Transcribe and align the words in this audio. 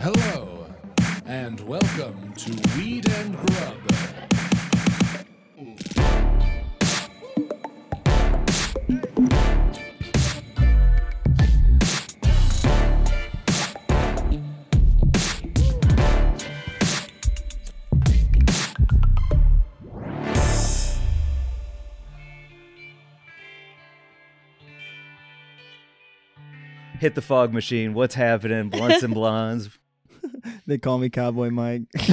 Hello, 0.00 0.66
and 1.26 1.58
welcome 1.60 2.32
to 2.34 2.52
Weed 2.76 3.08
and 3.08 3.36
Grub. 3.36 3.74
Hit 27.00 27.14
the 27.14 27.22
fog 27.22 27.52
machine. 27.52 27.94
What's 27.94 28.14
happening? 28.16 28.70
Blunts 28.70 29.02
and 29.02 29.14
blondes. 29.14 29.77
They 30.68 30.76
call 30.76 30.98
me 30.98 31.08
Cowboy 31.08 31.48
Mike. 31.48 31.84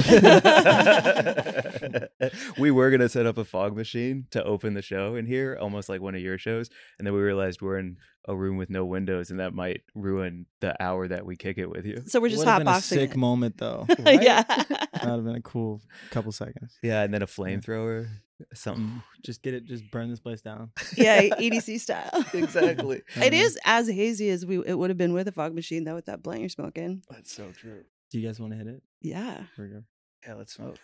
we 2.58 2.70
were 2.70 2.90
gonna 2.90 3.10
set 3.10 3.26
up 3.26 3.36
a 3.36 3.44
fog 3.44 3.76
machine 3.76 4.28
to 4.30 4.42
open 4.42 4.72
the 4.72 4.80
show 4.80 5.14
in 5.14 5.26
here, 5.26 5.58
almost 5.60 5.90
like 5.90 6.00
one 6.00 6.14
of 6.14 6.22
your 6.22 6.38
shows, 6.38 6.70
and 6.98 7.06
then 7.06 7.12
we 7.12 7.20
realized 7.20 7.60
we're 7.60 7.78
in 7.78 7.98
a 8.24 8.34
room 8.34 8.56
with 8.56 8.70
no 8.70 8.86
windows, 8.86 9.30
and 9.30 9.40
that 9.40 9.52
might 9.52 9.82
ruin 9.94 10.46
the 10.60 10.82
hour 10.82 11.06
that 11.06 11.26
we 11.26 11.36
kick 11.36 11.58
it 11.58 11.68
with 11.68 11.84
you. 11.84 12.02
So 12.06 12.18
we're 12.18 12.30
just 12.30 12.38
Would 12.40 12.48
have 12.48 12.60
been 12.60 12.68
a 12.68 12.70
hotboxing. 12.70 12.82
sick 12.82 13.10
it. 13.10 13.16
moment 13.18 13.58
though. 13.58 13.84
yeah. 13.98 14.42
That 14.42 14.88
would 15.02 15.10
have 15.10 15.24
been 15.24 15.36
a 15.36 15.42
cool 15.42 15.82
couple 16.10 16.32
seconds. 16.32 16.78
Yeah, 16.82 17.02
and 17.02 17.12
then 17.12 17.20
a 17.20 17.26
flamethrower, 17.26 18.08
something. 18.54 19.02
Just 19.22 19.42
get 19.42 19.52
it. 19.52 19.66
Just 19.66 19.90
burn 19.90 20.08
this 20.08 20.20
place 20.20 20.40
down. 20.40 20.70
yeah, 20.96 21.20
EDC 21.28 21.78
style. 21.78 22.24
exactly. 22.32 23.02
It 23.16 23.34
is 23.34 23.58
as 23.66 23.86
hazy 23.86 24.30
as 24.30 24.46
we 24.46 24.64
it 24.64 24.78
would 24.78 24.88
have 24.88 24.96
been 24.96 25.12
with 25.12 25.28
a 25.28 25.32
fog 25.32 25.54
machine 25.54 25.84
though 25.84 25.94
with 25.94 26.06
that 26.06 26.22
blunt 26.22 26.40
you're 26.40 26.48
smoking. 26.48 27.02
That's 27.10 27.30
so 27.30 27.52
true. 27.52 27.84
Do 28.10 28.20
you 28.20 28.26
guys 28.26 28.38
want 28.38 28.52
to 28.52 28.58
hit 28.58 28.66
it? 28.66 28.82
Yeah. 29.00 29.42
Here 29.56 29.64
we 29.64 29.68
go. 29.68 29.82
Yeah, 30.26 30.34
let's 30.34 30.52
smoke. 30.54 30.76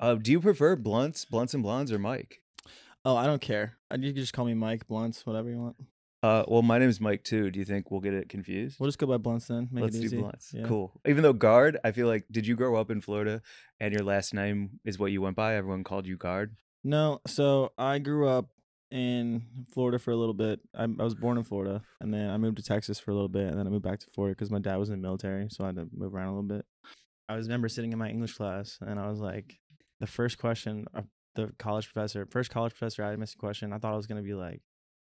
Uh, 0.00 0.14
do 0.14 0.30
you 0.30 0.40
prefer 0.40 0.76
blunts, 0.76 1.24
blunts 1.24 1.54
and 1.54 1.62
blondes, 1.62 1.92
or 1.92 1.98
Mike? 1.98 2.40
Oh, 3.04 3.16
I 3.16 3.26
don't 3.26 3.40
care. 3.40 3.78
You 3.92 4.12
can 4.12 4.16
just 4.16 4.32
call 4.32 4.44
me 4.44 4.54
Mike 4.54 4.86
Blunts, 4.86 5.24
whatever 5.24 5.48
you 5.48 5.58
want. 5.58 5.76
Uh, 6.22 6.44
well, 6.48 6.62
my 6.62 6.78
name 6.78 6.88
is 6.88 7.00
Mike 7.00 7.22
too. 7.22 7.50
Do 7.50 7.58
you 7.60 7.64
think 7.64 7.90
we'll 7.90 8.00
get 8.00 8.12
it 8.12 8.28
confused? 8.28 8.78
We'll 8.80 8.88
just 8.88 8.98
go 8.98 9.06
by 9.06 9.18
Blunts 9.18 9.46
then. 9.46 9.68
Make 9.70 9.84
Let's 9.84 9.96
it 9.96 10.10
do 10.10 10.20
blunts. 10.20 10.52
Yeah. 10.52 10.64
Cool. 10.64 10.92
Even 11.06 11.22
though 11.22 11.32
guard, 11.32 11.78
I 11.84 11.92
feel 11.92 12.08
like, 12.08 12.24
did 12.30 12.46
you 12.46 12.56
grow 12.56 12.74
up 12.74 12.90
in 12.90 13.00
Florida 13.00 13.40
and 13.78 13.94
your 13.94 14.02
last 14.02 14.34
name 14.34 14.80
is 14.84 14.98
what 14.98 15.12
you 15.12 15.22
went 15.22 15.36
by? 15.36 15.54
Everyone 15.54 15.84
called 15.84 16.06
you 16.06 16.16
guard. 16.16 16.56
No, 16.82 17.20
so 17.26 17.72
I 17.78 17.98
grew 18.00 18.28
up 18.28 18.50
in 18.90 19.42
Florida 19.72 19.98
for 19.98 20.10
a 20.10 20.16
little 20.16 20.34
bit. 20.34 20.60
I, 20.74 20.84
I 20.84 21.04
was 21.04 21.14
born 21.14 21.38
in 21.38 21.44
Florida, 21.44 21.82
and 22.00 22.12
then 22.12 22.30
I 22.30 22.36
moved 22.38 22.56
to 22.58 22.62
Texas 22.62 22.98
for 22.98 23.10
a 23.10 23.14
little 23.14 23.28
bit, 23.28 23.48
and 23.48 23.58
then 23.58 23.66
I 23.66 23.70
moved 23.70 23.84
back 23.84 24.00
to 24.00 24.06
Florida 24.14 24.34
because 24.34 24.50
my 24.50 24.58
dad 24.58 24.76
was 24.76 24.88
in 24.88 25.00
the 25.00 25.06
military, 25.06 25.48
so 25.50 25.64
I 25.64 25.68
had 25.68 25.76
to 25.76 25.88
move 25.92 26.14
around 26.14 26.28
a 26.28 26.30
little 26.30 26.42
bit. 26.42 26.64
I 27.28 27.36
was 27.36 27.46
remember 27.46 27.68
sitting 27.68 27.92
in 27.92 27.98
my 27.98 28.08
English 28.08 28.34
class, 28.34 28.78
and 28.80 28.98
I 28.98 29.08
was 29.08 29.20
like, 29.20 29.58
the 30.00 30.06
first 30.06 30.38
question, 30.38 30.86
uh, 30.94 31.02
the 31.34 31.52
college 31.58 31.92
professor, 31.92 32.26
first 32.30 32.50
college 32.50 32.72
professor 32.72 33.04
I 33.04 33.14
missed 33.16 33.34
a 33.34 33.38
question. 33.38 33.72
I 33.72 33.78
thought 33.78 33.92
I 33.92 33.96
was 33.96 34.06
gonna 34.06 34.22
be 34.22 34.34
like 34.34 34.62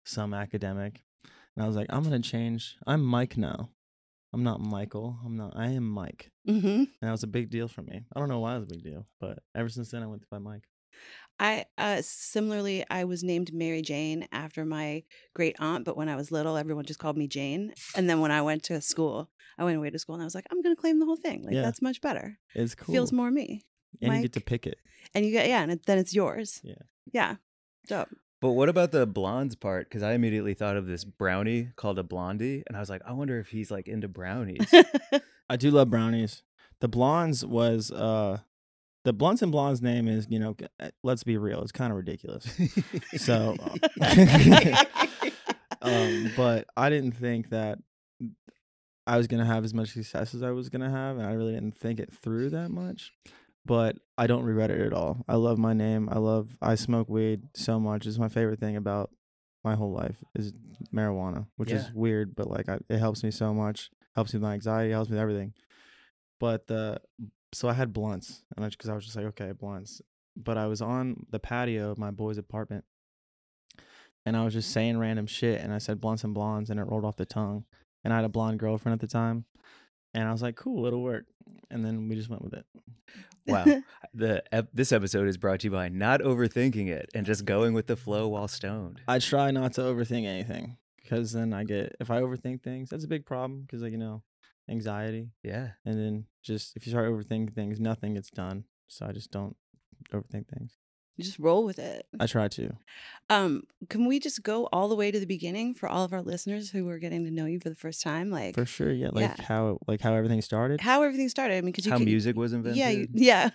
some 0.05 0.33
academic, 0.33 1.03
and 1.55 1.63
I 1.63 1.67
was 1.67 1.75
like, 1.75 1.87
I'm 1.89 2.03
gonna 2.03 2.19
change. 2.19 2.77
I'm 2.87 3.03
Mike 3.03 3.37
now. 3.37 3.69
I'm 4.33 4.43
not 4.43 4.59
Michael. 4.59 5.17
I'm 5.25 5.37
not. 5.37 5.53
I 5.55 5.69
am 5.69 5.89
Mike. 5.89 6.31
Mm-hmm. 6.47 6.67
And 6.67 6.87
that 7.01 7.11
was 7.11 7.23
a 7.23 7.27
big 7.27 7.49
deal 7.49 7.67
for 7.67 7.81
me. 7.81 8.05
I 8.15 8.19
don't 8.19 8.29
know 8.29 8.39
why 8.39 8.55
it 8.55 8.59
was 8.59 8.71
a 8.71 8.73
big 8.75 8.83
deal, 8.83 9.07
but 9.19 9.39
ever 9.55 9.69
since 9.69 9.89
then 9.91 10.03
I 10.03 10.07
went 10.07 10.29
by 10.29 10.37
Mike. 10.37 10.65
I 11.39 11.65
uh 11.77 12.01
similarly 12.03 12.85
I 12.89 13.05
was 13.05 13.23
named 13.23 13.53
Mary 13.53 13.81
Jane 13.81 14.27
after 14.31 14.65
my 14.65 15.03
great 15.33 15.55
aunt, 15.59 15.85
but 15.85 15.95
when 15.97 16.09
I 16.09 16.15
was 16.15 16.31
little, 16.31 16.57
everyone 16.57 16.85
just 16.85 16.99
called 16.99 17.17
me 17.17 17.27
Jane. 17.27 17.73
And 17.95 18.09
then 18.09 18.19
when 18.19 18.31
I 18.31 18.41
went 18.41 18.63
to 18.63 18.81
school, 18.81 19.29
I 19.57 19.63
went 19.63 19.77
away 19.77 19.89
to 19.89 19.99
school 19.99 20.15
and 20.15 20.21
I 20.21 20.25
was 20.25 20.35
like, 20.35 20.45
I'm 20.51 20.61
gonna 20.61 20.75
claim 20.75 20.99
the 20.99 21.05
whole 21.05 21.15
thing. 21.15 21.43
Like 21.43 21.53
Yeah. 21.55 21.61
that's 21.61 21.81
much 21.81 22.01
better. 22.01 22.37
It's 22.55 22.75
cool. 22.75 22.93
Feels 22.93 23.11
more 23.13 23.31
me. 23.31 23.63
and 24.01 24.15
you 24.15 24.21
get 24.23 24.33
to 24.33 24.41
pick 24.41 24.67
it. 24.67 24.79
And 25.15 25.25
you 25.25 25.31
get 25.31 25.47
yeah, 25.47 25.61
and 25.61 25.71
it, 25.71 25.85
then 25.85 25.97
it's 25.97 26.13
yours. 26.13 26.59
Yeah. 26.63 26.75
Yeah. 27.11 27.35
Dope. 27.87 28.09
But 28.41 28.52
what 28.52 28.69
about 28.69 28.91
the 28.91 29.05
blondes 29.05 29.55
part? 29.55 29.89
Because 29.89 30.03
I 30.03 30.14
immediately 30.14 30.53
thought 30.53 30.77
of 30.77 30.87
this 30.87 31.03
brownie 31.03 31.69
called 31.75 31.99
a 31.99 32.03
blondie, 32.03 32.64
and 32.67 32.77
I 32.77 32.80
was 32.80 32.89
like, 32.89 33.02
I 33.05 33.11
wonder 33.11 33.37
if 33.39 33.49
he's 33.49 33.69
like 33.69 33.87
into 33.89 34.08
brownies. 34.08 34.71
I 35.49 35.58
do 35.58 35.71
love 35.71 35.89
brownies. 35.89 36.43
The 36.80 36.87
blondes 36.87 37.45
was 37.45 37.91
uh 37.91 38.39
the 39.05 39.14
blunts 39.14 39.42
and 39.42 39.52
blondes 39.52 39.82
name 39.82 40.08
is 40.08 40.27
you 40.30 40.39
know 40.39 40.55
uh, 40.80 40.89
let's 41.04 41.23
be 41.23 41.37
real 41.37 41.61
it's 41.61 41.71
kind 41.71 41.92
of 41.92 41.98
ridiculous. 41.98 42.45
So, 43.17 43.55
um, 45.82 46.32
but 46.36 46.65
I 46.76 46.89
didn't 46.89 47.14
think 47.14 47.49
that 47.49 47.80
I 49.08 49.17
was 49.17 49.27
gonna 49.27 49.45
have 49.45 49.64
as 49.64 49.73
much 49.73 49.89
success 49.92 50.33
as 50.36 50.43
I 50.43 50.52
was 50.52 50.70
gonna 50.70 50.89
have, 50.89 51.17
and 51.17 51.26
I 51.26 51.33
really 51.33 51.54
didn't 51.54 51.77
think 51.77 51.99
it 51.99 52.11
through 52.11 52.52
that 52.52 52.70
much. 52.70 53.14
But 53.65 53.98
I 54.17 54.26
don't 54.27 54.43
regret 54.43 54.71
it 54.71 54.82
at 54.82 54.93
all. 54.93 55.23
I 55.27 55.36
love 55.36 55.58
my 55.58 55.73
name. 55.73 56.09
I 56.11 56.17
love. 56.17 56.58
I 56.61 56.76
smoke 56.76 57.09
weed 57.09 57.42
so 57.55 57.80
much. 57.80 58.05
It's 58.05 58.17
my 58.17 58.30
favorite 58.30 58.59
thing 58.59 58.76
about 58.76 59.11
my 59.64 59.76
whole 59.76 59.92
life 59.92 60.23
is 60.36 60.54
marijuana, 60.93 61.48
which 61.58 61.71
is 61.71 61.92
weird, 61.93 62.36
but 62.36 62.49
like 62.49 62.70
I, 62.70 62.80
it 62.89 62.98
helps 62.98 63.23
me 63.23 63.32
so 63.32 63.54
much. 63.54 63.89
Helps 64.15 64.33
me 64.33 64.38
with 64.38 64.48
my 64.48 64.54
anxiety. 64.54 64.92
Helps 64.92 65.09
me 65.09 65.15
with 65.15 65.21
everything. 65.21 65.54
But 66.39 66.67
the 66.67 67.02
so 67.54 67.67
I 67.67 67.73
had 67.73 67.93
blunts, 67.93 68.43
and 68.55 68.70
because 68.70 68.89
I 68.89 68.95
was 68.95 69.05
just 69.05 69.15
like, 69.15 69.26
okay, 69.26 69.52
blunts. 69.52 70.02
But 70.36 70.58
I 70.58 70.67
was 70.67 70.82
on 70.82 71.26
the 71.30 71.39
patio 71.39 71.92
of 71.92 71.98
my 71.98 72.11
boy's 72.11 72.37
apartment, 72.37 72.86
and 74.26 74.37
I 74.37 74.43
was 74.43 74.54
just 74.54 74.71
saying 74.71 74.98
random 74.98 75.27
shit, 75.27 75.61
and 75.61 75.73
I 75.73 75.80
said 75.80 75.99
blunts 75.99 76.23
and 76.23 76.33
blondes, 76.33 76.70
and 76.70 76.80
it 76.80 76.83
rolled 76.83 77.05
off 77.05 77.17
the 77.17 77.26
tongue. 77.26 77.65
And 78.04 78.14
I 78.14 78.17
had 78.17 78.26
a 78.26 78.30
blonde 78.30 78.59
girlfriend 78.59 78.93
at 78.93 79.02
the 79.02 79.11
time, 79.11 79.45
and 80.14 80.27
I 80.27 80.32
was 80.32 80.42
like, 80.42 80.55
cool, 80.55 80.86
it'll 80.86 81.04
work. 81.04 81.26
And 81.70 81.86
then 81.86 82.08
we 82.08 82.15
just 82.15 82.30
went 82.30 82.43
with 82.43 82.54
it. 82.54 82.65
wow. 83.48 83.65
The 84.14 84.43
ep- 84.52 84.70
this 84.73 84.92
episode 84.92 85.27
is 85.27 85.38
brought 85.38 85.59
to 85.61 85.67
you 85.67 85.71
by 85.71 85.89
not 85.89 86.21
overthinking 86.21 86.88
it 86.88 87.09
and 87.14 87.26
just 87.26 87.45
going 87.45 87.73
with 87.73 87.88
the 87.88 87.95
flow 87.95 88.27
while 88.27 88.48
stoned. 88.48 89.02
I 89.08 89.20
try 89.20 89.52
not 89.52 89.73
to 89.73 89.82
overthink 89.82 90.26
anything 90.26 90.77
because 91.02 91.32
then 91.33 91.54
I 91.54 91.64
get 91.64 91.95
if 91.99 92.09
I 92.09 92.21
overthink 92.21 92.64
things, 92.64 92.89
that's 92.89 93.04
a 93.04 93.08
big 93.08 93.26
problem 93.26 93.61
because 93.61 93.82
like 93.82 93.92
you 93.92 93.98
know, 93.98 94.23
anxiety, 94.69 95.30
Yeah. 95.43 95.71
and 95.85 95.97
then 95.99 96.25
just 96.43 96.75
if 96.75 96.85
you 96.85 96.91
start 96.91 97.09
overthinking 97.11 97.53
things, 97.53 97.80
nothing 97.80 98.13
gets 98.15 98.30
done. 98.30 98.65
So 98.87 99.05
I 99.05 99.11
just 99.11 99.31
don't 99.31 99.55
overthink 100.13 100.47
things. 100.47 100.77
You 101.17 101.25
just 101.25 101.37
roll 101.39 101.65
with 101.65 101.80
it. 101.80 102.05
I 102.17 102.27
try 102.27 102.47
to. 102.47 102.77
Um, 103.29 103.63
can 103.89 104.05
we 104.05 104.21
just 104.21 104.41
go 104.41 104.69
all 104.71 104.87
the 104.87 104.95
way 104.95 105.11
to 105.11 105.19
the 105.19 105.25
beginning 105.25 105.73
for 105.73 105.89
all 105.89 106.05
of 106.05 106.13
our 106.13 106.21
listeners 106.21 106.69
who 106.71 106.87
are 106.87 106.97
getting 106.97 107.25
to 107.25 107.31
know 107.31 107.45
you 107.45 107.59
for 107.59 107.67
the 107.67 107.75
first 107.75 108.02
time? 108.02 108.31
Like 108.31 108.55
For 108.55 108.65
sure, 108.65 108.89
yeah. 108.93 109.09
Like 109.11 109.37
Yeah. 109.37 109.43
how 109.45 109.79
like 109.85 109.99
how 109.99 110.13
everything 110.13 110.41
started. 110.41 110.79
how 110.79 111.03
everything 111.03 111.27
started. 111.27 111.55
I 111.58 111.61
mean, 111.61 111.71
because 111.73 111.85
you 111.85 111.91
How 111.91 111.97
can, 111.97 112.05
music 112.05 112.37
was 112.37 112.53
invented. 112.53 112.77
Yeah, 112.77 112.89
you, 112.91 113.08
yeah. 113.13 113.49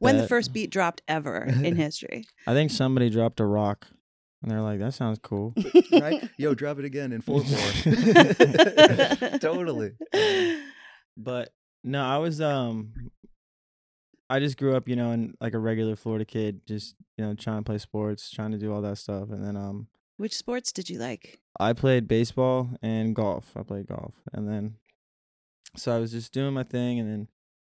when 0.00 0.18
the 0.18 0.28
first 0.28 0.52
beat 0.52 0.68
dropped 0.70 1.00
ever 1.08 1.44
in 1.44 1.76
history. 1.86 2.26
I 2.46 2.52
think 2.52 2.70
somebody 2.70 3.08
dropped 3.08 3.40
a 3.40 3.46
rock, 3.46 3.88
and 4.42 4.50
they're 4.50 4.60
like, 4.60 4.80
"That 4.80 4.94
sounds 4.94 5.18
cool." 5.22 5.54
right? 5.92 6.28
Yo, 6.36 6.54
drop 6.54 6.78
it 6.78 6.84
again 6.84 7.12
in 7.12 7.20
four 7.20 7.42
four. 7.42 9.38
totally. 9.38 9.92
But 11.16 11.52
no, 11.84 12.02
I 12.04 12.18
was 12.18 12.40
um 12.40 12.92
I 14.28 14.40
just 14.40 14.56
grew 14.56 14.74
up, 14.76 14.88
you 14.88 14.96
know, 14.96 15.10
in 15.12 15.34
like 15.40 15.54
a 15.54 15.58
regular 15.58 15.94
Florida 15.94 16.24
kid, 16.24 16.62
just, 16.66 16.94
you 17.18 17.24
know, 17.24 17.34
trying 17.34 17.58
to 17.58 17.64
play 17.64 17.78
sports, 17.78 18.30
trying 18.30 18.52
to 18.52 18.58
do 18.58 18.72
all 18.72 18.80
that 18.82 18.98
stuff. 18.98 19.30
And 19.30 19.44
then 19.44 19.56
um 19.56 19.88
Which 20.16 20.34
sports 20.34 20.72
did 20.72 20.88
you 20.88 20.98
like? 20.98 21.40
I 21.60 21.72
played 21.74 22.08
baseball 22.08 22.70
and 22.82 23.14
golf. 23.14 23.52
I 23.56 23.62
played 23.62 23.86
golf. 23.86 24.14
And 24.32 24.48
then 24.48 24.76
so 25.76 25.94
I 25.94 25.98
was 25.98 26.12
just 26.12 26.32
doing 26.32 26.54
my 26.54 26.62
thing 26.64 26.98
and 26.98 27.10
then 27.10 27.28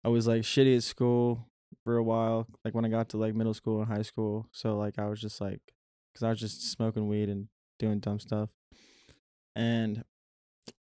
I 0.05 0.09
was 0.09 0.27
like 0.27 0.43
shitty 0.43 0.77
at 0.77 0.83
school 0.83 1.49
for 1.85 1.97
a 1.97 2.03
while, 2.03 2.47
like 2.65 2.75
when 2.75 2.85
I 2.85 2.89
got 2.89 3.09
to 3.11 3.17
like 3.17 3.35
middle 3.35 3.55
school 3.55 3.81
and 3.81 3.91
high 3.91 4.03
school. 4.03 4.47
So 4.53 4.77
like 4.77 4.99
I 4.99 5.07
was 5.07 5.21
just 5.21 5.41
like 5.41 5.61
cuz 6.15 6.23
I 6.23 6.31
was 6.31 6.41
just 6.41 6.71
smoking 6.71 7.09
weed 7.09 7.29
and 7.29 7.49
doing 7.79 7.99
dumb 7.99 8.21
stuff. 8.21 8.51
And 9.55 10.05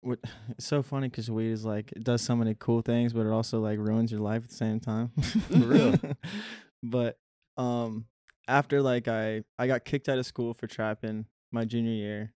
what 0.01 0.19
it's 0.49 0.65
so 0.65 0.81
funny 0.81 1.07
because 1.07 1.29
weed 1.29 1.51
is 1.51 1.65
like 1.65 1.91
it 1.93 2.03
does 2.03 2.21
so 2.21 2.35
many 2.35 2.55
cool 2.57 2.81
things, 2.81 3.13
but 3.13 3.25
it 3.25 3.31
also 3.31 3.59
like 3.59 3.79
ruins 3.79 4.11
your 4.11 4.21
life 4.21 4.43
at 4.43 4.49
the 4.49 4.55
same 4.55 4.79
time. 4.79 5.11
For 5.49 5.57
real. 5.57 5.95
but 6.83 7.17
um, 7.57 8.05
after 8.47 8.81
like 8.81 9.07
I 9.07 9.43
I 9.57 9.67
got 9.67 9.85
kicked 9.85 10.09
out 10.09 10.17
of 10.17 10.25
school 10.25 10.53
for 10.53 10.67
trapping 10.67 11.25
my 11.51 11.65
junior 11.65 11.91
year, 11.91 12.33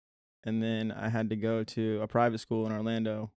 and 0.44 0.62
then 0.62 0.92
I 0.92 1.10
had 1.10 1.30
to 1.30 1.36
go 1.36 1.64
to 1.64 2.00
a 2.02 2.08
private 2.08 2.40
school 2.40 2.66
in 2.66 2.72
Orlando. 2.72 3.32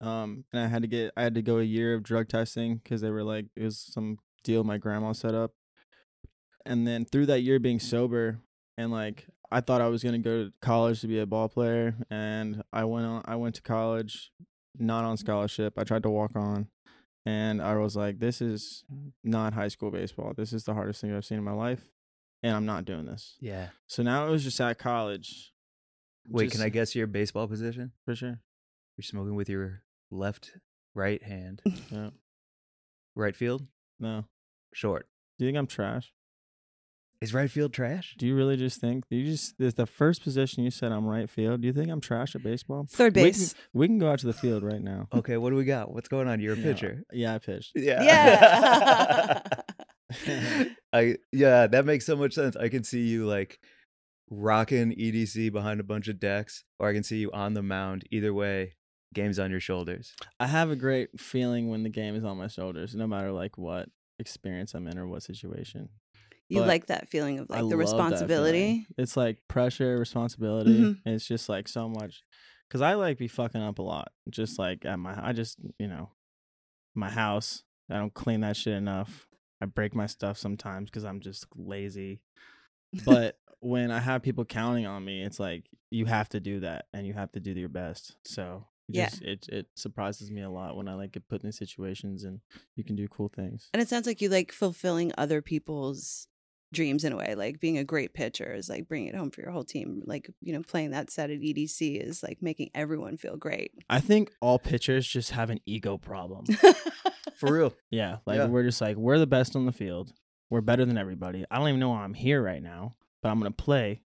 Um, 0.00 0.44
and 0.52 0.60
I 0.62 0.66
had 0.66 0.82
to 0.82 0.88
get 0.88 1.12
I 1.16 1.22
had 1.22 1.34
to 1.34 1.42
go 1.42 1.58
a 1.58 1.62
year 1.62 1.94
of 1.94 2.02
drug 2.02 2.28
testing 2.28 2.76
because 2.76 3.00
they 3.00 3.10
were 3.10 3.24
like 3.24 3.46
it 3.56 3.64
was 3.64 3.78
some 3.78 4.18
deal 4.42 4.64
my 4.64 4.78
grandma 4.78 5.12
set 5.12 5.34
up. 5.34 5.52
And 6.66 6.86
then 6.86 7.04
through 7.04 7.26
that 7.26 7.40
year 7.40 7.58
being 7.58 7.78
sober 7.78 8.40
and 8.76 8.90
like 8.90 9.26
I 9.50 9.60
thought 9.60 9.80
I 9.80 9.88
was 9.88 10.02
gonna 10.02 10.18
go 10.18 10.44
to 10.44 10.52
college 10.60 11.00
to 11.02 11.06
be 11.06 11.18
a 11.18 11.26
ball 11.26 11.48
player, 11.48 11.96
and 12.10 12.62
I 12.72 12.84
went 12.84 13.06
on. 13.06 13.22
I 13.24 13.36
went 13.36 13.54
to 13.56 13.62
college, 13.62 14.32
not 14.78 15.04
on 15.04 15.16
mm. 15.16 15.20
scholarship. 15.20 15.78
I 15.78 15.84
tried 15.84 16.02
to 16.04 16.10
walk 16.10 16.32
on, 16.34 16.68
and 17.24 17.62
I 17.62 17.76
was 17.76 17.96
like, 17.96 18.18
"This 18.18 18.40
is 18.40 18.84
mm. 18.92 19.12
not 19.22 19.54
high 19.54 19.68
school 19.68 19.90
baseball. 19.90 20.32
This 20.36 20.52
is 20.52 20.64
the 20.64 20.74
hardest 20.74 21.00
thing 21.00 21.14
I've 21.14 21.24
seen 21.24 21.38
in 21.38 21.44
my 21.44 21.52
life, 21.52 21.90
and 22.42 22.56
I'm 22.56 22.66
not 22.66 22.84
doing 22.84 23.06
this." 23.06 23.36
Yeah. 23.40 23.68
So 23.86 24.02
now 24.02 24.26
it 24.26 24.30
was 24.30 24.44
just 24.44 24.60
at 24.60 24.78
college. 24.78 25.52
Wait, 26.28 26.50
can 26.50 26.62
I 26.62 26.68
guess 26.68 26.94
your 26.94 27.06
baseball 27.06 27.46
position? 27.46 27.92
for 28.04 28.14
sure? 28.14 28.40
You're 28.96 29.02
smoking 29.02 29.34
with 29.34 29.48
your 29.48 29.82
left 30.10 30.52
right 30.94 31.22
hand, 31.22 31.60
Yeah. 31.90 32.10
right 33.14 33.36
field, 33.36 33.66
No. 33.98 34.24
short. 34.72 35.08
Do 35.38 35.44
you 35.44 35.48
think 35.48 35.58
I'm 35.58 35.66
trash? 35.66 36.12
Is 37.24 37.32
right 37.32 37.50
field 37.50 37.72
trash? 37.72 38.14
Do 38.18 38.26
you 38.26 38.36
really 38.36 38.56
just 38.58 38.80
think 38.80 39.04
you 39.08 39.24
just 39.24 39.56
this 39.58 39.72
the 39.74 39.86
first 39.86 40.22
position 40.22 40.62
you 40.62 40.70
said 40.70 40.92
I'm 40.92 41.06
right 41.06 41.28
field? 41.30 41.62
Do 41.62 41.66
you 41.66 41.72
think 41.72 41.90
I'm 41.90 42.00
trash 42.02 42.34
at 42.34 42.42
baseball? 42.42 42.86
Third 42.90 43.14
We 43.16 43.22
can, 43.22 43.28
base. 43.30 43.54
we 43.72 43.86
can 43.86 43.98
go 43.98 44.10
out 44.10 44.18
to 44.18 44.26
the 44.26 44.34
field 44.34 44.62
right 44.62 44.82
now. 44.82 45.08
Okay, 45.12 45.38
what 45.38 45.48
do 45.50 45.56
we 45.56 45.64
got? 45.64 45.90
What's 45.90 46.08
going 46.08 46.28
on? 46.28 46.40
You're 46.40 46.52
a 46.52 46.56
Yeah. 46.56 46.62
pitcher. 46.62 47.02
Yeah, 47.12 47.34
I 47.34 47.38
pitched. 47.38 47.72
Yeah. 47.76 48.02
Yeah. 48.02 49.40
I 50.92 51.16
yeah, 51.32 51.66
that 51.66 51.84
makes 51.86 52.04
so 52.06 52.14
much 52.14 52.34
sense. 52.34 52.56
I 52.56 52.68
can 52.68 52.84
see 52.84 53.00
you 53.02 53.26
like 53.26 53.58
rocking 54.30 54.92
EDC 54.92 55.50
behind 55.50 55.80
a 55.80 55.84
bunch 55.84 56.08
of 56.08 56.20
decks, 56.20 56.64
or 56.78 56.88
I 56.88 56.92
can 56.92 57.02
see 57.04 57.18
you 57.18 57.32
on 57.32 57.54
the 57.54 57.62
mound. 57.62 58.04
Either 58.10 58.34
way, 58.34 58.74
game's 59.14 59.38
on 59.38 59.50
your 59.50 59.60
shoulders. 59.60 60.14
I 60.38 60.46
have 60.46 60.70
a 60.70 60.76
great 60.76 61.18
feeling 61.18 61.70
when 61.70 61.82
the 61.84 61.88
game 61.88 62.14
is 62.16 62.24
on 62.24 62.36
my 62.36 62.48
shoulders, 62.48 62.94
no 62.94 63.06
matter 63.06 63.32
like 63.32 63.56
what 63.58 63.88
experience 64.18 64.74
I'm 64.74 64.86
in 64.86 64.98
or 64.98 65.06
what 65.06 65.22
situation. 65.22 65.88
You 66.48 66.60
But 66.60 66.68
like 66.68 66.86
that 66.86 67.08
feeling 67.08 67.38
of 67.38 67.50
I 67.50 67.60
like 67.60 67.70
the 67.70 67.76
responsibility. 67.76 68.86
It's 68.98 69.16
like 69.16 69.38
pressure, 69.48 69.98
responsibility. 69.98 70.78
Mhm. 70.78 71.00
It's 71.06 71.26
just 71.26 71.48
like 71.48 71.68
so 71.68 71.88
much. 71.88 72.22
Cause 72.70 72.80
I 72.80 72.94
like 72.94 73.18
be 73.18 73.28
fucking 73.28 73.62
up 73.62 73.78
a 73.78 73.82
lot. 73.82 74.12
Just 74.30 74.58
like 74.58 74.84
at 74.84 74.98
my, 74.98 75.14
I 75.24 75.32
just 75.32 75.58
you 75.78 75.86
know, 75.86 76.10
my 76.94 77.10
house. 77.10 77.62
I 77.90 77.96
don't 77.98 78.14
clean 78.14 78.40
that 78.40 78.56
shit 78.56 78.74
enough. 78.74 79.28
I 79.60 79.66
break 79.66 79.94
my 79.94 80.06
stuff 80.06 80.38
sometimes 80.38 80.90
because 80.90 81.04
I'm 81.04 81.20
just 81.20 81.46
lazy. 81.56 82.20
But 83.04 83.38
when 83.60 83.90
I 83.90 83.98
have 83.98 84.22
people 84.22 84.44
counting 84.44 84.86
on 84.86 85.04
me, 85.04 85.22
it's 85.22 85.40
like 85.40 85.64
you 85.90 86.06
have 86.06 86.28
to 86.30 86.40
do 86.40 86.60
that 86.60 86.86
and 86.92 87.06
you 87.06 87.12
have 87.14 87.32
to 87.32 87.40
do 87.40 87.52
your 87.52 87.68
best. 87.68 88.16
So 88.24 88.66
it 88.88 88.94
Yeah. 88.94 89.08
it 89.22 89.48
it 89.48 89.66
surprises 89.74 90.30
me 90.30 90.42
a 90.42 90.50
lot 90.50 90.76
when 90.76 90.86
I 90.88 90.94
like 90.94 91.12
get 91.12 91.26
put 91.28 91.42
in 91.44 91.52
situations 91.52 92.24
and 92.24 92.40
you 92.76 92.84
can 92.84 92.94
do 92.96 93.08
cool 93.08 93.28
things. 93.34 93.68
And 93.72 93.80
it 93.82 93.88
sounds 93.88 94.06
like 94.06 94.20
you 94.20 94.28
like 94.28 94.52
fulfilling 94.52 95.12
other 95.16 95.40
people's 95.42 96.28
dreams 96.74 97.04
in 97.04 97.12
a 97.12 97.16
way. 97.16 97.34
Like 97.34 97.60
being 97.60 97.78
a 97.78 97.84
great 97.84 98.12
pitcher 98.12 98.52
is 98.52 98.68
like 98.68 98.86
bringing 98.88 99.08
it 99.08 99.14
home 99.14 99.30
for 99.30 99.40
your 99.40 99.50
whole 99.50 99.64
team. 99.64 100.02
Like, 100.04 100.28
you 100.42 100.52
know, 100.52 100.62
playing 100.62 100.90
that 100.90 101.10
set 101.10 101.30
at 101.30 101.40
EDC 101.40 102.00
is 102.06 102.22
like 102.22 102.42
making 102.42 102.70
everyone 102.74 103.16
feel 103.16 103.36
great. 103.36 103.72
I 103.88 104.00
think 104.00 104.30
all 104.42 104.58
pitchers 104.58 105.06
just 105.06 105.30
have 105.30 105.48
an 105.50 105.60
ego 105.64 105.96
problem. 105.96 106.44
For 107.36 107.52
real. 107.52 107.74
Yeah, 107.90 108.18
like 108.26 108.36
Yeah. 108.36 108.46
we're 108.46 108.62
just 108.64 108.80
like 108.80 108.96
we're 108.96 109.18
the 109.18 109.26
best 109.26 109.56
on 109.56 109.66
the 109.66 109.72
field. 109.72 110.12
We're 110.50 110.60
better 110.60 110.84
than 110.84 110.98
everybody. 110.98 111.44
I 111.50 111.58
don't 111.58 111.68
even 111.68 111.80
know 111.80 111.88
why 111.90 112.02
I'm 112.04 112.14
here 112.14 112.42
right 112.42 112.62
now, 112.62 112.94
but 113.22 113.30
I'm 113.30 113.38
gonna 113.38 113.50
play. 113.50 114.02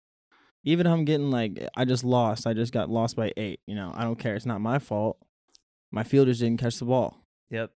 Even 0.65 0.87
if 0.87 0.93
I'm 0.93 1.05
getting 1.05 1.31
like 1.31 1.67
I 1.77 1.85
just 1.85 2.05
lost, 2.05 2.47
I 2.47 2.53
just 2.55 2.73
got 2.73 2.89
lost 2.91 3.17
by 3.17 3.33
eight. 3.37 3.61
You 3.67 3.75
know, 3.75 3.93
I 3.95 4.05
don't 4.05 4.19
care. 4.19 4.35
It's 4.37 4.47
not 4.47 4.61
my 4.61 4.79
fault. 4.79 5.19
My 5.91 6.05
fielders 6.05 6.39
didn't 6.41 6.61
catch 6.61 6.79
the 6.79 6.85
ball. 6.85 7.25
Yep. 7.51 7.71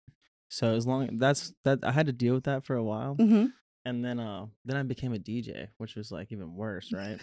So 0.49 0.75
as 0.75 0.85
long 0.85 1.17
that's 1.17 1.53
that, 1.63 1.79
I 1.83 1.91
had 1.91 2.07
to 2.07 2.11
deal 2.13 2.33
with 2.33 2.43
that 2.45 2.65
for 2.65 2.75
a 2.75 2.83
while, 2.83 3.15
hmm 3.15 3.45
and 3.85 4.03
then 4.03 4.19
uh 4.19 4.45
then 4.65 4.77
I 4.77 4.83
became 4.83 5.13
a 5.13 5.17
DJ, 5.17 5.67
which 5.77 5.95
was 5.95 6.11
like 6.11 6.31
even 6.31 6.55
worse, 6.55 6.91
right? 6.93 7.19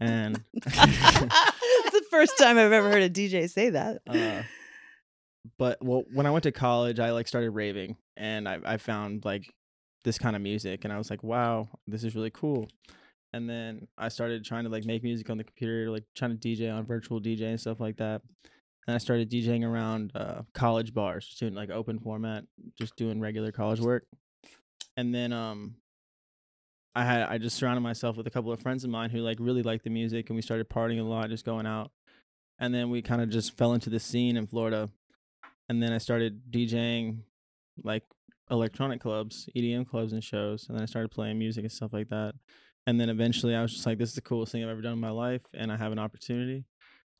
and 0.00 0.42
it's 0.54 0.74
the 0.74 2.04
first 2.10 2.38
time 2.38 2.58
I've 2.58 2.72
ever 2.72 2.90
heard 2.90 3.02
a 3.02 3.10
DJ 3.10 3.48
say 3.48 3.70
that. 3.70 4.02
uh, 4.06 4.42
but 5.58 5.78
well, 5.82 6.04
when 6.12 6.26
I 6.26 6.30
went 6.30 6.44
to 6.44 6.52
college, 6.52 7.00
I 7.00 7.12
like 7.12 7.28
started 7.28 7.50
raving, 7.50 7.96
and 8.16 8.48
I 8.48 8.58
I 8.64 8.76
found 8.76 9.24
like 9.24 9.52
this 10.04 10.18
kind 10.18 10.36
of 10.36 10.42
music, 10.42 10.84
and 10.84 10.92
I 10.92 10.98
was 10.98 11.10
like, 11.10 11.22
wow, 11.22 11.68
this 11.86 12.04
is 12.04 12.14
really 12.14 12.30
cool. 12.30 12.68
And 13.32 13.48
then 13.48 13.88
I 13.98 14.08
started 14.08 14.44
trying 14.44 14.64
to 14.64 14.70
like 14.70 14.86
make 14.86 15.02
music 15.02 15.28
on 15.28 15.36
the 15.36 15.44
computer, 15.44 15.90
like 15.90 16.04
trying 16.16 16.36
to 16.36 16.48
DJ 16.48 16.74
on 16.74 16.86
virtual 16.86 17.20
DJ 17.20 17.42
and 17.42 17.60
stuff 17.60 17.78
like 17.80 17.98
that. 17.98 18.22
And 18.86 18.94
I 18.94 18.98
started 18.98 19.30
DJing 19.30 19.64
around 19.64 20.12
uh, 20.14 20.42
college 20.54 20.94
bars, 20.94 21.26
just 21.26 21.40
doing 21.40 21.54
like 21.54 21.68
open 21.68 21.98
format, 21.98 22.44
just 22.78 22.96
doing 22.96 23.20
regular 23.20 23.52
college 23.52 23.80
work. 23.80 24.04
And 24.98 25.14
then 25.14 25.32
um, 25.32 25.76
I 26.92 27.04
had 27.04 27.22
I 27.22 27.38
just 27.38 27.56
surrounded 27.56 27.82
myself 27.82 28.16
with 28.16 28.26
a 28.26 28.30
couple 28.30 28.50
of 28.50 28.60
friends 28.60 28.82
of 28.82 28.90
mine 28.90 29.10
who 29.10 29.20
like 29.20 29.36
really 29.38 29.62
liked 29.62 29.84
the 29.84 29.90
music, 29.90 30.28
and 30.28 30.34
we 30.34 30.42
started 30.42 30.68
partying 30.68 30.98
a 30.98 31.04
lot, 31.04 31.30
just 31.30 31.44
going 31.44 31.66
out. 31.66 31.92
And 32.58 32.74
then 32.74 32.90
we 32.90 33.00
kind 33.00 33.22
of 33.22 33.30
just 33.30 33.56
fell 33.56 33.74
into 33.74 33.90
the 33.90 34.00
scene 34.00 34.36
in 34.36 34.48
Florida. 34.48 34.90
And 35.68 35.80
then 35.80 35.92
I 35.92 35.98
started 35.98 36.50
DJing 36.50 37.18
like 37.84 38.02
electronic 38.50 39.00
clubs, 39.00 39.48
EDM 39.56 39.88
clubs 39.88 40.12
and 40.12 40.24
shows. 40.24 40.66
And 40.68 40.76
then 40.76 40.82
I 40.82 40.86
started 40.86 41.12
playing 41.12 41.38
music 41.38 41.62
and 41.62 41.70
stuff 41.70 41.92
like 41.92 42.08
that. 42.08 42.34
And 42.84 43.00
then 43.00 43.08
eventually 43.08 43.54
I 43.54 43.62
was 43.62 43.74
just 43.74 43.86
like, 43.86 43.98
this 43.98 44.08
is 44.08 44.14
the 44.16 44.20
coolest 44.20 44.50
thing 44.50 44.64
I've 44.64 44.70
ever 44.70 44.82
done 44.82 44.94
in 44.94 44.98
my 44.98 45.10
life. 45.10 45.42
And 45.54 45.70
I 45.70 45.76
have 45.76 45.92
an 45.92 46.00
opportunity. 46.00 46.64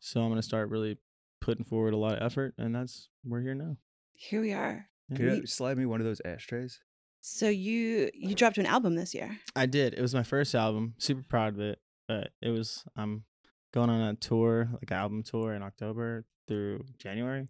So 0.01 0.21
I'm 0.21 0.31
going 0.31 0.41
to 0.41 0.43
start 0.43 0.69
really 0.69 0.99
putting 1.41 1.65
forward 1.65 1.95
a 1.95 1.97
lot 1.99 2.15
of 2.15 2.23
effort. 2.23 2.55
And 2.59 2.75
that's, 2.75 3.09
we're 3.25 3.43
here 3.43 3.55
now. 3.55 3.77
Here 4.15 4.41
we 4.41 4.53
are. 4.53 4.89
Yeah. 5.11 5.17
Could 5.17 5.37
you 5.37 5.47
slide 5.47 5.79
me 5.79 5.87
one 5.87 6.01
of 6.01 6.07
those 6.07 6.21
ashtrays? 6.25 6.81
So 7.21 7.49
you 7.49 8.11
you 8.15 8.35
dropped 8.35 8.59
an 8.59 8.67
album 8.67 8.95
this 8.95 9.15
year. 9.15 9.39
I 9.57 9.67
did. 9.67 9.95
It 9.95 10.01
was 10.01 10.15
my 10.15 10.23
first 10.23 10.55
album. 10.55 10.95
Super 10.99 11.23
proud 11.23 11.55
of 11.55 11.61
it. 11.61 11.79
But 12.09 12.31
it 12.41 12.49
was, 12.49 12.85
I'm 12.97 13.25
going 13.73 13.91
on 13.91 14.01
a 14.01 14.15
tour, 14.15 14.69
like 14.73 14.91
an 14.91 14.97
album 14.97 15.23
tour 15.23 15.53
in 15.53 15.63
October 15.63 16.25
through 16.49 16.85
January. 16.99 17.49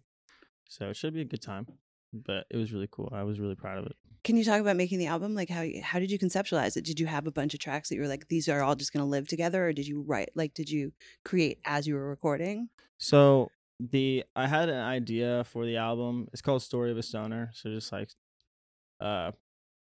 So 0.67 0.89
it 0.89 0.97
should 0.97 1.13
be 1.13 1.21
a 1.21 1.25
good 1.25 1.41
time. 1.41 1.65
But 2.11 2.45
it 2.49 2.57
was 2.57 2.73
really 2.73 2.89
cool. 2.91 3.09
I 3.13 3.23
was 3.23 3.39
really 3.39 3.55
proud 3.55 3.77
of 3.77 3.85
it. 3.85 3.95
Can 4.23 4.35
you 4.35 4.43
talk 4.43 4.59
about 4.59 4.75
making 4.75 4.99
the 4.99 5.07
album? 5.07 5.33
Like 5.33 5.49
how 5.49 5.63
how 5.81 5.99
did 5.99 6.11
you 6.11 6.19
conceptualize 6.19 6.75
it? 6.75 6.83
Did 6.83 6.99
you 6.99 7.07
have 7.07 7.25
a 7.25 7.31
bunch 7.31 7.53
of 7.53 7.61
tracks 7.61 7.87
that 7.89 7.95
you 7.95 8.01
were 8.01 8.07
like 8.07 8.27
these 8.27 8.49
are 8.49 8.61
all 8.61 8.75
just 8.75 8.91
going 8.91 9.03
to 9.03 9.09
live 9.09 9.27
together 9.27 9.67
or 9.67 9.73
did 9.73 9.87
you 9.87 10.01
write 10.01 10.29
like 10.35 10.53
did 10.53 10.69
you 10.69 10.91
create 11.23 11.59
as 11.65 11.87
you 11.87 11.95
were 11.95 12.09
recording? 12.09 12.69
So 12.97 13.49
the 13.79 14.25
I 14.35 14.47
had 14.47 14.67
an 14.67 14.81
idea 14.81 15.45
for 15.45 15.65
the 15.65 15.77
album. 15.77 16.27
It's 16.33 16.41
called 16.41 16.61
Story 16.63 16.91
of 16.91 16.97
a 16.97 17.03
Stoner. 17.03 17.51
So 17.53 17.69
just 17.69 17.91
like 17.93 18.09
uh 18.99 19.31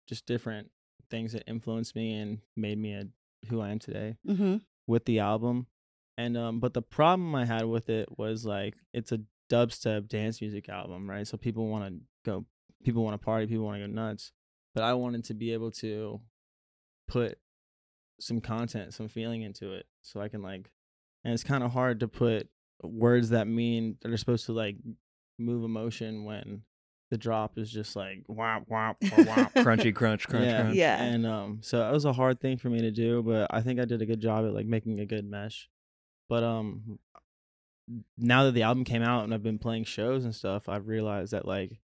just 0.08 0.26
different 0.26 0.72
things 1.10 1.34
that 1.34 1.44
influenced 1.48 1.96
me 1.96 2.14
and 2.16 2.40
made 2.56 2.78
me 2.78 2.94
a, 2.94 3.08
who 3.50 3.62
I 3.62 3.70
am 3.70 3.80
today 3.80 4.18
Mhm. 4.26 4.62
with 4.88 5.06
the 5.06 5.20
album. 5.20 5.68
And 6.18 6.36
um 6.38 6.60
but 6.60 6.74
the 6.74 6.82
problem 6.82 7.36
I 7.36 7.46
had 7.46 7.66
with 7.66 7.90
it 7.90 8.18
was 8.18 8.46
like 8.46 8.76
it's 8.94 9.12
a 9.12 9.22
dubstep 9.50 10.08
dance 10.08 10.42
music 10.42 10.68
album, 10.70 11.10
right? 11.10 11.26
So 11.28 11.38
people 11.38 11.68
want 11.68 11.86
to 11.94 12.02
go 12.26 12.46
people 12.84 13.04
want 13.04 13.14
to 13.20 13.24
party, 13.24 13.46
people 13.48 13.66
want 13.66 13.82
to 13.82 13.88
go 13.88 13.94
nuts. 13.94 14.32
But 14.74 14.84
I 14.84 14.94
wanted 14.94 15.24
to 15.26 15.34
be 15.34 15.54
able 15.54 15.72
to 15.72 16.22
put 17.08 17.38
some 18.20 18.42
content, 18.42 18.94
some 18.94 19.08
feeling 19.08 19.42
into 19.44 19.74
it 19.74 19.86
so 20.02 20.20
I 20.22 20.28
can 20.30 20.42
like 20.42 20.72
and 21.24 21.34
it's 21.34 21.44
kind 21.44 21.64
of 21.64 21.72
hard 21.72 22.00
to 22.02 22.08
put 22.08 22.50
words 22.84 23.30
that 23.30 23.48
mean 23.48 23.98
that 24.02 24.12
are 24.12 24.18
supposed 24.18 24.46
to 24.48 24.54
like 24.54 24.78
move 25.40 25.64
emotion 25.64 26.24
when 26.26 26.64
the 27.10 27.18
drop 27.18 27.58
is 27.58 27.72
just 27.72 27.96
like 27.96 28.24
wow 28.28 28.64
wow 28.68 28.96
wow 29.02 29.50
Crunchy 29.56 29.96
crunch, 29.96 30.28
crunch, 30.28 30.46
yeah. 30.46 30.62
crunch. 30.62 30.76
Yeah. 30.76 31.02
And 31.02 31.26
um, 31.26 31.60
so 31.62 31.88
it 31.88 31.92
was 31.92 32.06
a 32.06 32.14
hard 32.14 32.40
thing 32.40 32.58
for 32.58 32.70
me 32.70 32.82
to 32.82 32.92
do, 32.92 33.24
but 33.24 33.48
I 33.50 33.62
think 33.62 33.80
I 33.80 33.86
did 33.86 34.02
a 34.02 34.06
good 34.06 34.20
job 34.20 34.46
at 34.46 34.54
like 34.54 34.66
making 34.66 35.00
a 35.00 35.06
good 35.06 35.30
mesh. 35.30 35.70
But 36.30 36.44
um, 36.44 37.00
now 38.18 38.44
that 38.44 38.52
the 38.52 38.64
album 38.64 38.84
came 38.84 39.04
out 39.04 39.24
and 39.24 39.34
I've 39.34 39.44
been 39.44 39.60
playing 39.60 39.86
shows 39.86 40.26
and 40.26 40.36
stuff, 40.36 40.68
I've 40.68 40.88
realized 40.88 41.32
that 41.32 41.48
like 41.48 41.80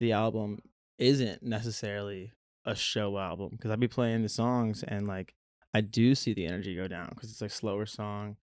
the 0.00 0.12
album 0.12 0.58
isn't 0.98 1.42
necessarily 1.42 2.32
a 2.64 2.74
show 2.74 3.18
album 3.18 3.50
because 3.52 3.70
I'd 3.70 3.80
be 3.80 3.88
playing 3.88 4.22
the 4.22 4.28
songs 4.28 4.82
and 4.82 5.06
like 5.06 5.34
I 5.72 5.80
do 5.80 6.14
see 6.14 6.32
the 6.32 6.46
energy 6.46 6.74
go 6.74 6.88
down 6.88 7.10
because 7.14 7.30
it's 7.30 7.42
like 7.42 7.50
slower 7.50 7.86
song 7.86 8.36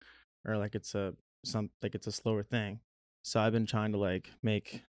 or 0.45 0.57
like 0.57 0.75
it's 0.75 0.93
a 0.95 1.13
some 1.45 1.69
like 1.81 1.95
it's 1.95 2.07
a 2.07 2.11
slower 2.11 2.43
thing. 2.43 2.79
So 3.23 3.39
I've 3.39 3.53
been 3.53 3.65
trying 3.65 3.91
to 3.91 3.97
like 3.97 4.31
make 4.41 4.83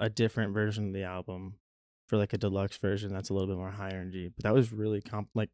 a 0.00 0.08
different 0.10 0.52
version 0.54 0.88
of 0.88 0.94
the 0.94 1.04
album 1.04 1.54
for 2.06 2.16
like 2.16 2.32
a 2.32 2.38
deluxe 2.38 2.76
version 2.76 3.12
that's 3.12 3.30
a 3.30 3.34
little 3.34 3.48
bit 3.48 3.56
more 3.56 3.70
high 3.70 3.90
energy. 3.90 4.30
But 4.34 4.44
that 4.44 4.54
was 4.54 4.72
really 4.72 5.00
comp 5.00 5.28
like 5.34 5.50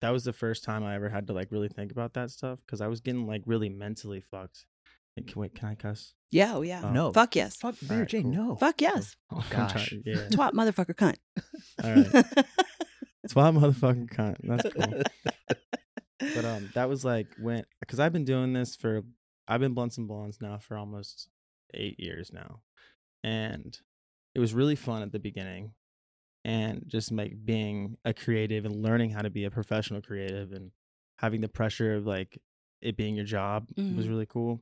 that 0.00 0.10
was 0.10 0.24
the 0.24 0.32
first 0.32 0.64
time 0.64 0.84
I 0.84 0.94
ever 0.94 1.08
had 1.08 1.26
to 1.28 1.32
like 1.32 1.50
really 1.50 1.68
think 1.68 1.92
about 1.92 2.14
that 2.14 2.30
stuff 2.30 2.60
because 2.64 2.80
I 2.80 2.88
was 2.88 3.00
getting 3.00 3.26
like 3.26 3.42
really 3.46 3.68
mentally 3.68 4.20
fucked. 4.20 4.66
Like, 5.16 5.26
can, 5.26 5.40
wait, 5.42 5.54
can 5.54 5.68
I 5.68 5.74
cuss? 5.74 6.14
Yeah, 6.30 6.54
oh 6.54 6.62
yeah. 6.62 6.82
Oh. 6.84 6.90
No. 6.90 7.12
Fuck 7.12 7.36
yes. 7.36 7.56
Fuck 7.56 7.76
All 7.82 7.88
Mary 7.88 8.00
right, 8.00 8.08
Jane, 8.08 8.34
cool. 8.34 8.48
no. 8.48 8.56
Fuck 8.56 8.80
yes. 8.80 9.16
Oh 9.30 9.44
gosh. 9.50 9.92
yeah. 10.04 10.28
Twat 10.30 10.52
motherfucker 10.52 10.94
cunt. 10.94 11.16
All 11.84 11.90
right. 11.90 12.46
It's 13.22 13.34
why 13.34 13.50
motherfucking 13.50 14.10
cunt. 14.10 14.36
That's 14.42 14.74
cool. 14.74 15.02
but 16.34 16.44
um, 16.44 16.70
that 16.74 16.88
was 16.88 17.04
like 17.04 17.26
when 17.38 17.64
because 17.80 18.00
I've 18.00 18.12
been 18.12 18.24
doing 18.24 18.52
this 18.52 18.74
for 18.74 19.02
I've 19.46 19.60
been 19.60 19.74
blunts 19.74 19.98
and 19.98 20.08
blondes 20.08 20.40
now 20.40 20.58
for 20.58 20.76
almost 20.76 21.28
eight 21.74 22.00
years 22.00 22.30
now, 22.32 22.60
and 23.22 23.78
it 24.34 24.40
was 24.40 24.54
really 24.54 24.76
fun 24.76 25.02
at 25.02 25.12
the 25.12 25.18
beginning, 25.18 25.74
and 26.44 26.84
just 26.86 27.12
like 27.12 27.44
being 27.44 27.96
a 28.04 28.12
creative 28.14 28.64
and 28.64 28.82
learning 28.82 29.10
how 29.10 29.22
to 29.22 29.30
be 29.30 29.44
a 29.44 29.50
professional 29.50 30.00
creative 30.02 30.52
and 30.52 30.72
having 31.18 31.40
the 31.40 31.48
pressure 31.48 31.94
of 31.94 32.06
like 32.06 32.38
it 32.80 32.96
being 32.96 33.14
your 33.14 33.24
job 33.24 33.68
was 33.76 34.06
Mhm. 34.06 34.08
really 34.08 34.26
cool, 34.26 34.60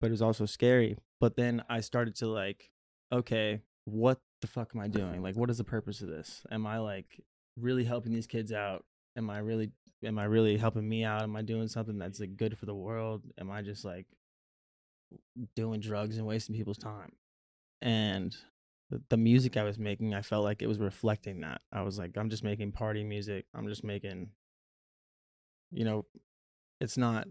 but 0.00 0.08
it 0.08 0.10
was 0.10 0.20
also 0.22 0.44
scary. 0.44 0.96
But 1.20 1.36
then 1.36 1.64
I 1.68 1.80
started 1.80 2.14
to 2.16 2.26
like, 2.26 2.70
okay, 3.10 3.62
what 3.84 4.20
the 4.42 4.46
fuck 4.46 4.72
am 4.74 4.80
I 4.80 4.88
doing? 4.88 5.22
Like, 5.22 5.36
what 5.36 5.48
is 5.50 5.58
the 5.58 5.64
purpose 5.64 6.02
of 6.02 6.08
this? 6.08 6.44
Am 6.50 6.66
I 6.66 6.78
like 6.78 7.20
really 7.56 7.84
helping 7.84 8.12
these 8.12 8.26
kids 8.26 8.52
out? 8.52 8.84
Am 9.16 9.30
I 9.30 9.38
really 9.38 9.72
am 10.02 10.18
I 10.18 10.24
really 10.24 10.56
helping 10.58 10.88
me 10.88 11.04
out? 11.04 11.22
Am 11.22 11.36
I 11.36 11.42
doing 11.42 11.68
something 11.68 11.96
that's 11.96 12.18
like 12.20 12.36
good 12.36 12.58
for 12.58 12.66
the 12.66 12.74
world? 12.74 13.22
Am 13.38 13.50
I 13.50 13.62
just 13.62 13.84
like 13.84 14.06
doing 15.54 15.80
drugs 15.80 16.18
and 16.18 16.26
wasting 16.26 16.56
people's 16.56 16.78
time? 16.78 17.12
And 17.82 18.34
the, 19.08 19.16
music 19.16 19.56
I 19.56 19.64
was 19.64 19.78
making, 19.78 20.14
I 20.14 20.22
felt 20.22 20.44
like 20.44 20.62
it 20.62 20.68
was 20.68 20.78
reflecting 20.78 21.40
that. 21.40 21.60
I 21.72 21.82
was 21.82 21.98
like, 21.98 22.12
I'm 22.16 22.30
just 22.30 22.44
making 22.44 22.72
party 22.72 23.02
music. 23.02 23.46
I'm 23.54 23.66
just 23.68 23.82
making, 23.82 24.28
you 25.72 25.84
know, 25.84 26.06
it's 26.80 26.96
not 26.96 27.26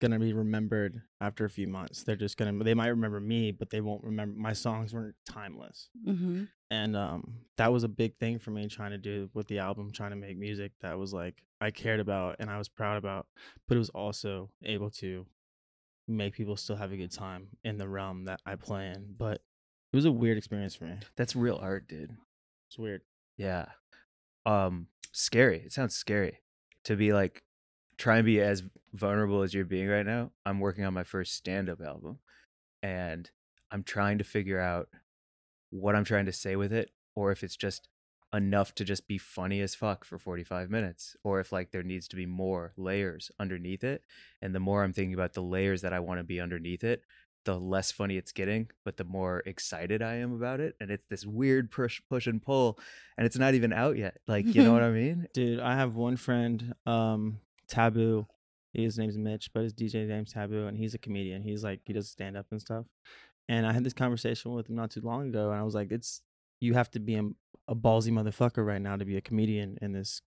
gonna 0.00 0.18
be 0.18 0.32
remembered 0.32 1.02
after 1.20 1.44
a 1.44 1.50
few 1.50 1.66
months. 1.66 2.02
They're 2.04 2.16
just 2.16 2.36
gonna 2.36 2.64
they 2.64 2.74
might 2.74 2.88
remember 2.88 3.20
me, 3.20 3.52
but 3.52 3.70
they 3.70 3.80
won't 3.80 4.02
remember 4.02 4.38
my 4.38 4.54
songs 4.54 4.94
weren't 4.94 5.16
timeless. 5.28 5.90
Mm-hmm. 6.06 6.44
And 6.70 6.96
um 6.96 7.34
that 7.58 7.72
was 7.72 7.84
a 7.84 7.88
big 7.88 8.16
thing 8.16 8.38
for 8.38 8.50
me 8.50 8.66
trying 8.66 8.92
to 8.92 8.98
do 8.98 9.28
with 9.34 9.46
the 9.48 9.58
album, 9.58 9.92
trying 9.92 10.10
to 10.10 10.16
make 10.16 10.38
music 10.38 10.72
that 10.80 10.98
was 10.98 11.12
like 11.12 11.42
I 11.60 11.70
cared 11.70 12.00
about 12.00 12.36
and 12.38 12.48
I 12.48 12.56
was 12.56 12.68
proud 12.68 12.96
about, 12.96 13.26
but 13.68 13.76
it 13.76 13.78
was 13.78 13.90
also 13.90 14.50
able 14.64 14.90
to 14.92 15.26
make 16.08 16.34
people 16.34 16.56
still 16.56 16.76
have 16.76 16.92
a 16.92 16.96
good 16.96 17.12
time 17.12 17.48
in 17.62 17.76
the 17.76 17.88
realm 17.88 18.24
that 18.24 18.40
I 18.46 18.56
play 18.56 18.88
in. 18.88 19.14
But 19.16 19.42
it 19.92 19.96
was 19.96 20.04
a 20.04 20.12
weird 20.12 20.38
experience 20.38 20.74
for 20.74 20.84
me. 20.84 20.96
That's 21.16 21.34
real 21.34 21.58
art, 21.60 21.88
dude. 21.88 22.16
It's 22.68 22.78
weird. 22.78 23.02
Yeah. 23.36 23.66
Um 24.46 24.86
scary. 25.12 25.62
It 25.64 25.72
sounds 25.72 25.94
scary 25.94 26.40
to 26.84 26.96
be 26.96 27.12
like 27.12 27.42
try 27.98 28.16
and 28.16 28.24
be 28.24 28.40
as 28.40 28.62
vulnerable 28.94 29.42
as 29.42 29.52
you're 29.52 29.64
being 29.64 29.88
right 29.88 30.06
now. 30.06 30.30
I'm 30.46 30.60
working 30.60 30.84
on 30.84 30.94
my 30.94 31.04
first 31.04 31.34
stand-up 31.34 31.80
album 31.80 32.18
and 32.82 33.30
I'm 33.70 33.82
trying 33.82 34.18
to 34.18 34.24
figure 34.24 34.58
out 34.58 34.88
what 35.70 35.94
I'm 35.94 36.04
trying 36.04 36.26
to 36.26 36.32
say 36.32 36.56
with 36.56 36.72
it 36.72 36.90
or 37.14 37.30
if 37.30 37.44
it's 37.44 37.56
just 37.56 37.88
enough 38.32 38.74
to 38.76 38.84
just 38.84 39.08
be 39.08 39.18
funny 39.18 39.60
as 39.60 39.74
fuck 39.74 40.04
for 40.04 40.18
45 40.18 40.70
minutes 40.70 41.16
or 41.24 41.40
if 41.40 41.52
like 41.52 41.72
there 41.72 41.82
needs 41.82 42.06
to 42.08 42.16
be 42.16 42.26
more 42.26 42.72
layers 42.76 43.30
underneath 43.40 43.82
it 43.82 44.04
and 44.40 44.54
the 44.54 44.60
more 44.60 44.82
I'm 44.84 44.92
thinking 44.92 45.14
about 45.14 45.34
the 45.34 45.42
layers 45.42 45.82
that 45.82 45.92
I 45.92 46.00
want 46.00 46.20
to 46.20 46.24
be 46.24 46.40
underneath 46.40 46.84
it 46.84 47.02
the 47.44 47.58
less 47.58 47.90
funny 47.90 48.16
it's 48.16 48.32
getting, 48.32 48.68
but 48.84 48.96
the 48.96 49.04
more 49.04 49.42
excited 49.46 50.02
I 50.02 50.16
am 50.16 50.32
about 50.34 50.60
it. 50.60 50.76
And 50.80 50.90
it's 50.90 51.06
this 51.08 51.24
weird 51.24 51.70
push, 51.70 52.00
push 52.08 52.26
and 52.26 52.42
pull, 52.42 52.78
and 53.16 53.26
it's 53.26 53.38
not 53.38 53.54
even 53.54 53.72
out 53.72 53.96
yet. 53.96 54.18
Like, 54.26 54.46
you 54.54 54.62
know 54.62 54.72
what 54.72 54.82
I 54.90 54.90
mean? 54.90 55.26
Dude, 55.32 55.60
I 55.60 55.74
have 55.76 55.94
one 55.94 56.16
friend, 56.16 56.74
um, 56.86 57.40
Taboo. 57.68 58.26
His 58.72 58.98
name's 58.98 59.18
Mitch, 59.18 59.50
but 59.52 59.64
his 59.64 59.74
DJ 59.74 60.06
name's 60.06 60.32
Taboo, 60.32 60.66
and 60.66 60.76
he's 60.78 60.94
a 60.94 60.98
comedian. 60.98 61.42
He's 61.42 61.64
like 61.64 61.80
he 61.84 61.92
does 61.92 62.08
stand 62.08 62.36
up 62.36 62.46
and 62.52 62.60
stuff. 62.60 62.86
And 63.48 63.66
I 63.66 63.72
had 63.72 63.82
this 63.82 63.92
conversation 63.92 64.52
with 64.54 64.68
him 64.68 64.76
not 64.76 64.92
too 64.92 65.00
long 65.00 65.28
ago, 65.28 65.50
and 65.50 65.58
I 65.58 65.64
was 65.64 65.74
like, 65.74 65.90
"It's 65.90 66.22
you 66.60 66.74
have 66.74 66.88
to 66.92 67.00
be 67.00 67.16
a, 67.16 67.24
a 67.66 67.74
ballsy 67.74 68.12
motherfucker 68.12 68.64
right 68.64 68.80
now 68.80 68.94
to 68.96 69.04
be 69.04 69.16
a 69.16 69.20
comedian 69.20 69.76
in 69.82 69.92
this 69.92 70.22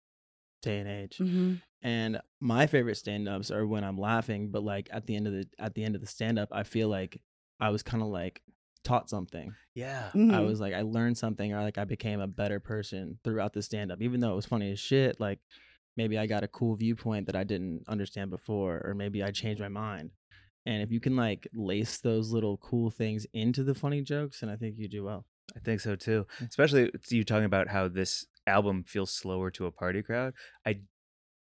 day 0.62 0.80
and 0.80 0.88
age." 0.88 1.18
Mm-hmm. 1.20 1.56
And 1.84 2.22
my 2.40 2.68
favorite 2.68 2.98
stand-ups 2.98 3.50
are 3.50 3.66
when 3.66 3.84
I'm 3.84 3.98
laughing, 3.98 4.52
but 4.52 4.64
like 4.64 4.88
at 4.92 5.08
the 5.08 5.16
end 5.16 5.28
of 5.28 5.34
the 5.34 5.46
at 5.58 5.74
the 5.74 5.84
end 5.84 5.96
of 5.96 6.02
the 6.02 6.08
stand-up, 6.08 6.50
I 6.52 6.64
feel 6.64 6.90
like 6.90 7.22
I 7.60 7.70
was 7.70 7.84
kind 7.84 8.04
of 8.04 8.10
like 8.10 8.42
taught 8.84 9.10
something. 9.10 9.54
Yeah. 9.76 10.10
Mm-hmm. 10.14 10.34
I 10.34 10.42
was 10.42 10.60
like 10.60 10.74
I 10.74 10.82
learned 10.82 11.18
something 11.18 11.54
or 11.54 11.62
like 11.62 11.78
I 11.78 11.86
became 11.86 12.20
a 12.20 12.28
better 12.28 12.60
person 12.60 13.20
throughout 13.24 13.54
the 13.54 13.62
stand 13.62 13.92
up. 13.92 14.02
Even 14.02 14.20
though 14.20 14.34
it 14.34 14.36
was 14.36 14.46
funny 14.46 14.72
as 14.72 14.80
shit, 14.80 15.20
like 15.20 15.40
maybe 15.98 16.18
I 16.18 16.28
got 16.28 16.44
a 16.44 16.48
cool 16.48 16.76
viewpoint 16.76 17.26
that 17.28 17.36
I 17.36 17.44
didn't 17.44 17.84
understand 17.88 18.30
before 18.30 18.82
or 18.84 18.94
maybe 18.94 19.24
I 19.24 19.32
changed 19.32 19.62
my 19.62 19.68
mind. 19.68 20.12
And 20.66 20.84
if 20.84 20.92
you 20.92 21.00
can 21.00 21.16
like 21.16 21.48
lace 21.54 21.98
those 22.00 22.32
little 22.32 22.58
cool 22.58 22.92
things 22.92 23.26
into 23.34 23.64
the 23.64 23.76
funny 23.76 24.02
jokes, 24.02 24.42
then 24.42 24.50
I 24.50 24.56
think 24.56 24.78
you 24.78 24.88
do 24.88 25.04
well. 25.04 25.26
I 25.56 25.60
think 25.60 25.82
so 25.82 25.96
too. 25.96 26.28
Especially 26.48 26.92
you 27.10 27.24
talking 27.24 27.46
about 27.46 27.68
how 27.68 27.88
this 27.88 28.26
album 28.52 28.84
feels 28.84 29.12
slower 29.12 29.50
to 29.52 29.66
a 29.66 29.72
party 29.72 30.02
crowd. 30.02 30.34
I 30.66 30.82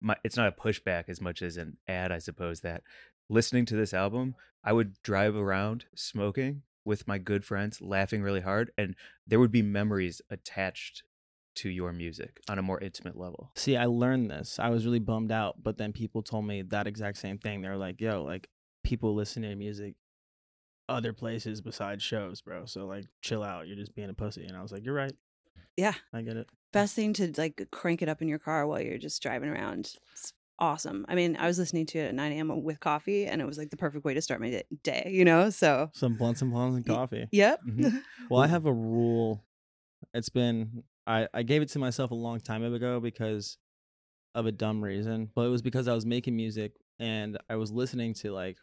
my 0.00 0.16
it's 0.24 0.36
not 0.36 0.48
a 0.48 0.60
pushback 0.60 1.04
as 1.08 1.20
much 1.20 1.42
as 1.42 1.56
an 1.56 1.78
ad, 1.88 2.12
I 2.12 2.18
suppose 2.18 2.60
that 2.60 2.82
listening 3.28 3.64
to 3.66 3.76
this 3.76 3.94
album, 3.94 4.34
I 4.62 4.72
would 4.72 5.02
drive 5.02 5.34
around 5.34 5.86
smoking 5.94 6.62
with 6.84 7.08
my 7.08 7.18
good 7.18 7.44
friends, 7.44 7.80
laughing 7.80 8.22
really 8.22 8.40
hard, 8.40 8.70
and 8.76 8.94
there 9.26 9.38
would 9.40 9.52
be 9.52 9.62
memories 9.62 10.20
attached 10.30 11.04
to 11.54 11.68
your 11.68 11.92
music 11.92 12.40
on 12.48 12.58
a 12.58 12.62
more 12.62 12.80
intimate 12.80 13.16
level. 13.16 13.52
See, 13.56 13.76
I 13.76 13.86
learned 13.86 14.30
this. 14.30 14.58
I 14.58 14.70
was 14.70 14.84
really 14.84 14.98
bummed 14.98 15.30
out, 15.30 15.62
but 15.62 15.76
then 15.76 15.92
people 15.92 16.22
told 16.22 16.46
me 16.46 16.62
that 16.62 16.86
exact 16.86 17.18
same 17.18 17.38
thing. 17.38 17.60
They 17.60 17.68
were 17.68 17.76
like, 17.76 18.00
yo, 18.00 18.24
like 18.24 18.48
people 18.82 19.14
listen 19.14 19.42
to 19.42 19.54
music 19.54 19.94
other 20.88 21.12
places 21.12 21.60
besides 21.60 22.02
shows, 22.02 22.40
bro. 22.40 22.64
So 22.66 22.86
like 22.86 23.06
chill 23.20 23.42
out. 23.42 23.66
You're 23.66 23.76
just 23.76 23.94
being 23.94 24.10
a 24.10 24.14
pussy. 24.14 24.44
And 24.44 24.56
I 24.56 24.62
was 24.62 24.72
like, 24.72 24.84
You're 24.84 24.94
right. 24.94 25.14
Yeah. 25.76 25.94
I 26.12 26.22
get 26.22 26.36
it. 26.36 26.48
Best 26.72 26.94
thing 26.94 27.12
to 27.14 27.32
like 27.36 27.68
crank 27.70 28.02
it 28.02 28.08
up 28.08 28.22
in 28.22 28.28
your 28.28 28.38
car 28.38 28.66
while 28.66 28.80
you're 28.80 28.98
just 28.98 29.22
driving 29.22 29.48
around. 29.50 29.94
It's 30.12 30.32
awesome. 30.58 31.04
I 31.08 31.14
mean, 31.14 31.36
I 31.36 31.46
was 31.46 31.58
listening 31.58 31.86
to 31.86 31.98
it 31.98 32.08
at 32.08 32.14
9 32.14 32.32
a.m. 32.32 32.62
with 32.62 32.80
coffee, 32.80 33.26
and 33.26 33.40
it 33.42 33.46
was 33.46 33.58
like 33.58 33.70
the 33.70 33.76
perfect 33.76 34.04
way 34.04 34.14
to 34.14 34.22
start 34.22 34.40
my 34.40 34.62
day-. 34.82 35.08
You 35.10 35.24
know, 35.24 35.50
so 35.50 35.90
Some 35.94 36.16
blunts 36.16 36.40
and 36.42 36.50
blondes 36.50 36.76
and 36.76 36.86
coffee. 36.86 37.26
yep. 37.32 37.60
Mhm. 37.66 38.02
Well, 38.30 38.40
I 38.42 38.46
have 38.46 38.66
a 38.66 38.72
rule. 38.72 39.44
It's 40.14 40.28
been 40.30 40.84
I 41.06 41.28
I 41.34 41.42
gave 41.42 41.62
it 41.62 41.68
to 41.70 41.78
myself 41.78 42.10
a 42.10 42.14
long 42.14 42.40
time 42.40 42.62
ago 42.64 43.00
because 43.00 43.58
of 44.34 44.46
a 44.46 44.52
dumb 44.52 44.82
reason, 44.82 45.30
but 45.34 45.42
it 45.42 45.50
was 45.50 45.62
because 45.62 45.88
I 45.88 45.94
was 45.94 46.06
making 46.06 46.36
music 46.36 46.72
and 46.98 47.36
I 47.50 47.56
was 47.56 47.70
listening 47.70 48.14
to 48.14 48.32
like 48.32 48.56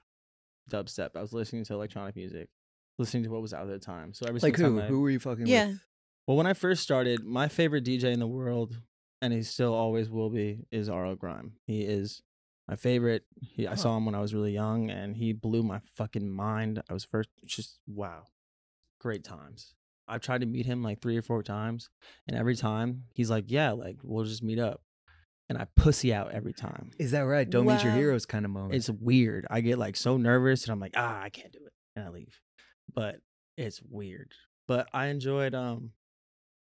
dubstep. 0.69 1.11
I 1.15 1.21
was 1.21 1.33
listening 1.33 1.63
to 1.65 1.73
electronic 1.73 2.15
music, 2.15 2.49
listening 2.97 3.23
to 3.23 3.29
what 3.29 3.41
was 3.41 3.53
out 3.53 3.63
at 3.69 3.79
the 3.79 3.85
time. 3.85 4.13
So 4.13 4.25
every 4.25 4.39
Like 4.39 4.55
single 4.57 4.73
who? 4.73 4.79
time 4.79 4.85
I- 4.85 4.89
Who 4.89 5.01
were 5.01 5.09
you 5.09 5.19
fucking 5.19 5.45
Yeah. 5.47 5.67
with? 5.67 5.79
Well, 6.29 6.37
when 6.37 6.45
I 6.45 6.53
first 6.53 6.83
started, 6.83 7.25
my 7.25 7.47
favorite 7.47 7.83
DJ 7.83 8.13
in 8.13 8.19
the 8.19 8.27
world, 8.27 8.77
and 9.19 9.33
he 9.33 9.41
still 9.41 9.73
always 9.73 10.11
will 10.11 10.29
be, 10.29 10.59
is 10.71 10.87
R.L. 10.87 11.15
Grime. 11.15 11.53
He 11.65 11.81
is 11.81 12.21
my 12.67 12.75
favorite. 12.75 13.23
He, 13.41 13.65
I 13.65 13.73
saw 13.73 13.97
him 13.97 14.05
when 14.05 14.13
I 14.13 14.19
was 14.19 14.31
really 14.35 14.51
young, 14.53 14.91
and 14.91 15.17
he 15.17 15.33
blew 15.33 15.63
my 15.63 15.79
fucking 15.95 16.29
mind. 16.29 16.83
I 16.87 16.93
was 16.93 17.03
first, 17.03 17.29
just 17.47 17.79
wow, 17.87 18.25
great 19.01 19.23
times. 19.23 19.73
I've 20.07 20.21
tried 20.21 20.41
to 20.41 20.45
meet 20.45 20.67
him 20.67 20.83
like 20.83 21.01
three 21.01 21.17
or 21.17 21.23
four 21.23 21.41
times, 21.41 21.89
and 22.27 22.37
every 22.37 22.55
time 22.55 23.05
he's 23.11 23.31
like, 23.31 23.45
"Yeah, 23.47 23.71
like 23.71 23.97
we'll 24.03 24.25
just 24.25 24.43
meet 24.43 24.59
up," 24.59 24.83
and 25.49 25.57
I 25.57 25.65
pussy 25.75 26.13
out 26.13 26.31
every 26.31 26.53
time. 26.53 26.91
Is 26.99 27.09
that 27.09 27.21
right? 27.21 27.49
Don't 27.49 27.65
meet 27.65 27.81
your 27.81 27.91
Wow. 27.93 27.97
heroes 27.97 28.27
kind 28.27 28.45
of 28.45 28.51
moment. 28.51 28.75
It's 28.75 28.91
weird. 28.91 29.47
I 29.49 29.61
get 29.61 29.79
like 29.79 29.95
so 29.95 30.17
nervous, 30.17 30.63
and 30.65 30.71
I'm 30.73 30.79
like, 30.79 30.93
"Ah, 30.95 31.23
I 31.23 31.31
can't 31.31 31.51
do 31.51 31.65
it," 31.65 31.73
and 31.95 32.05
I 32.05 32.09
leave. 32.09 32.39
But 32.93 33.15
it's 33.57 33.81
weird. 33.81 34.33
But 34.67 34.87
I 34.93 35.07
enjoyed 35.07 35.55
um 35.55 35.93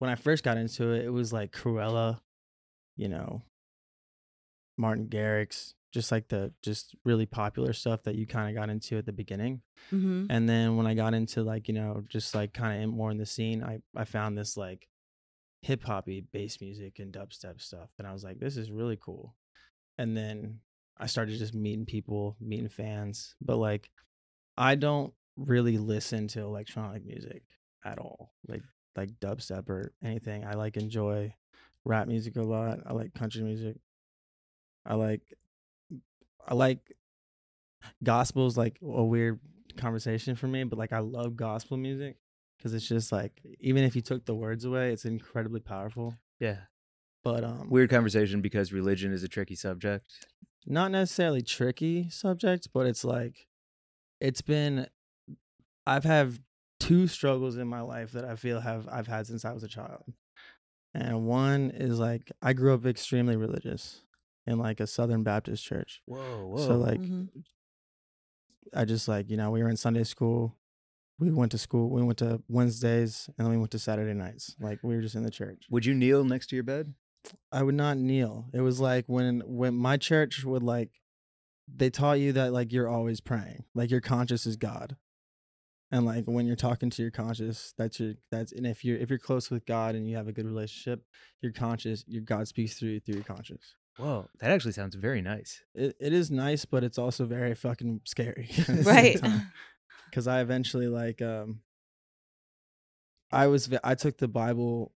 when 0.00 0.11
I 0.11 0.16
first 0.16 0.42
got 0.42 0.57
into 0.57 0.90
it. 0.90 1.04
It 1.04 1.11
was 1.11 1.33
like 1.33 1.52
Krewella, 1.52 2.21
you 2.97 3.09
know, 3.09 3.42
Martin 4.76 5.07
Garrix, 5.07 5.75
just 5.92 6.11
like 6.11 6.28
the 6.28 6.52
just 6.62 6.97
really 7.04 7.26
popular 7.26 7.73
stuff 7.73 8.02
that 8.04 8.14
you 8.14 8.26
kind 8.26 8.49
of 8.49 8.61
got 8.61 8.71
into 8.71 8.97
at 8.99 9.07
the 9.07 9.12
beginning. 9.12 9.61
hmm 9.90 10.26
And 10.30 10.49
then 10.49 10.76
when 10.76 10.87
I 10.87 10.95
got 10.95 11.14
into 11.14 11.42
like, 11.42 11.69
you 11.69 11.75
know, 11.75 12.02
just 12.09 12.35
like 12.35 12.52
kind 12.52 12.83
of 12.83 12.90
more 12.90 13.11
in 13.11 13.19
the 13.19 13.26
scene, 13.26 13.62
I 13.62 13.80
I 13.95 14.04
found 14.04 14.37
this 14.37 14.57
like 14.57 14.88
hip 15.62 15.85
hoppy 15.85 16.23
bass 16.33 16.61
music 16.61 16.99
and 16.99 17.12
dubstep 17.12 17.61
stuff. 17.61 17.90
And 17.99 18.09
I 18.09 18.12
was 18.12 18.25
like, 18.25 18.40
this 18.40 18.57
is 18.57 18.71
really 18.73 18.97
cool. 18.97 19.37
And 19.99 20.16
then 20.16 20.61
I 20.97 21.07
started 21.07 21.38
just 21.38 21.54
meeting 21.54 21.85
people, 21.85 22.37
meeting 22.40 22.71
fans. 22.71 23.35
But 23.42 23.59
like 23.59 23.90
I 24.57 24.76
don't 24.76 25.12
really 25.37 25.76
listen 25.76 26.28
to 26.28 26.40
electronic 26.40 27.04
music 27.04 27.42
at 27.85 27.99
all. 27.99 28.33
Like 28.49 28.62
like 28.97 29.19
dubstep 29.21 29.69
or 29.69 29.93
anything. 30.03 30.45
I 30.45 30.53
like 30.55 30.77
enjoy 30.77 31.35
rap 31.85 32.09
music 32.09 32.37
a 32.37 32.43
lot. 32.43 32.81
I 32.87 32.93
like 32.93 33.15
country 33.15 33.43
music. 33.43 33.77
I 34.87 34.95
like 34.95 35.23
I 36.47 36.55
like 36.55 36.95
gospel's 38.03 38.57
like 38.57 38.79
a 38.83 39.05
weird 39.05 39.41
conversation 39.77 40.35
for 40.37 40.47
me, 40.49 40.65
but 40.65 40.79
like 40.79 40.93
I 40.93 40.99
love 41.01 41.37
gospel 41.37 41.77
music 41.77 42.17
because 42.59 42.75
it's 42.75 42.89
just 42.89 43.13
like 43.13 43.41
even 43.61 43.85
if 43.85 43.95
you 43.97 44.03
took 44.03 44.25
the 44.27 44.35
words 44.35 44.65
away, 44.65 44.93
it's 44.93 45.05
incredibly 45.05 45.61
powerful. 45.61 46.17
yeah. 46.39 46.57
But 47.23 47.45
um, 47.45 47.69
Weird 47.69 47.91
conversation 47.91 48.41
because 48.41 48.73
religion 48.73 49.13
is 49.13 49.23
a 49.23 49.29
tricky 49.29 49.55
subject. 49.55 50.27
not 50.67 50.91
necessarily 50.91 51.43
tricky 51.43 52.09
subject, 52.09 52.69
but 52.73 52.87
it's 52.87 53.05
like 53.05 53.47
it's 54.23 54.41
been 54.41 54.87
I've 55.87 56.05
had 56.05 56.39
two 56.81 57.07
struggles 57.07 57.57
in 57.57 57.69
my 57.69 57.81
life 57.83 58.11
that 58.13 58.25
I 58.25 58.35
feel 58.35 58.61
have 58.61 58.89
I've 58.91 59.07
had 59.07 59.27
since 59.29 59.45
I 59.45 59.53
was 59.53 59.63
a 59.63 59.69
child. 59.69 60.13
And 60.93 61.25
one 61.27 61.71
is 61.71 62.01
like 62.01 62.33
I 62.43 62.53
grew 62.53 62.75
up 62.75 62.85
extremely 62.85 63.37
religious 63.37 64.03
in 64.47 64.59
like 64.59 64.81
a 64.81 64.87
Southern 64.89 65.23
Baptist 65.23 65.65
church. 65.65 66.03
Whoa, 66.07 66.47
whoa. 66.49 66.67
So 66.67 66.77
like 66.77 67.01
Mhm. 67.01 67.29
I 68.75 68.85
just 68.85 69.09
like, 69.09 69.31
you 69.31 69.37
know, 69.37 69.51
we 69.51 69.63
were 69.63 69.69
in 69.69 69.77
Sunday 69.77 70.05
school. 70.05 70.57
We 71.19 71.31
went 71.31 71.53
to 71.53 71.59
school. 71.59 71.91
We 71.91 72.03
went 72.03 72.19
to 72.19 72.43
Wednesdays 72.49 73.29
and 73.37 73.47
then 73.47 73.53
we 73.53 73.59
went 73.59 73.71
to 73.73 73.79
Saturday 73.79 74.15
nights. 74.15 74.57
Like 74.61 74.79
we 74.83 74.97
were 74.97 75.03
just 75.03 75.15
in 75.15 75.23
the 75.23 75.31
church. 75.31 75.67
would 75.71 75.85
you 75.87 75.95
kneel 75.95 76.25
next 76.25 76.49
to 76.49 76.57
your 76.57 76.65
bed? 76.65 76.95
I 77.53 77.63
would 77.63 77.75
not 77.75 77.99
kneel. 77.99 78.49
It 78.55 78.63
was 78.63 78.81
like 78.81 79.05
when 79.07 79.43
when 79.45 79.75
my 79.75 79.97
church 79.99 80.45
would 80.45 80.63
like 80.63 80.91
they 81.73 81.91
taught 81.91 82.19
you 82.19 82.33
that 82.33 82.53
like 82.53 82.73
you're 82.73 82.89
always 82.89 83.21
praying. 83.21 83.65
Like 83.75 83.91
your 83.91 84.01
conscious 84.01 84.47
is 84.47 84.57
God. 84.57 84.97
And 85.93 86.07
like 86.07 86.25
when 86.27 86.47
you're 86.47 86.57
talking 86.57 86.89
to 86.91 87.03
your 87.03 87.11
conscious, 87.11 87.75
that's 87.77 87.99
your 87.99 88.15
that's 88.31 88.53
and 88.53 88.67
if 88.67 88.85
you're 88.85 88.97
if 88.97 89.11
you're 89.11 89.19
close 89.19 89.51
with 89.51 89.67
God 89.67 89.95
and 89.95 90.09
you 90.09 90.17
have 90.17 90.29
a 90.29 90.33
good 90.33 90.47
relationship, 90.47 91.05
your 91.43 91.53
conscious, 91.53 92.05
your 92.07 92.23
God 92.23 92.47
speaks 92.47 92.79
through 92.79 92.91
you 92.91 93.01
through 93.01 93.17
your 93.17 93.25
conscious. 93.25 93.75
Whoa, 93.99 94.29
that 94.39 94.51
actually 94.51 94.73
sounds 94.73 94.95
very 94.95 95.21
nice. 95.21 95.63
It 95.75 95.97
it 96.01 96.13
is 96.13 96.31
nice, 96.31 96.65
but 96.65 96.85
it's 96.85 96.99
also 96.99 97.27
very 97.27 97.55
fucking 97.55 98.03
scary. 98.05 98.49
Right. 98.69 99.21
Because 100.09 100.27
I 100.29 100.41
eventually 100.41 100.87
like 100.87 101.21
um 101.21 101.61
I 103.33 103.49
was 103.49 103.69
I 103.83 103.97
took 103.97 104.19
the 104.19 104.29
Bible 104.29 104.93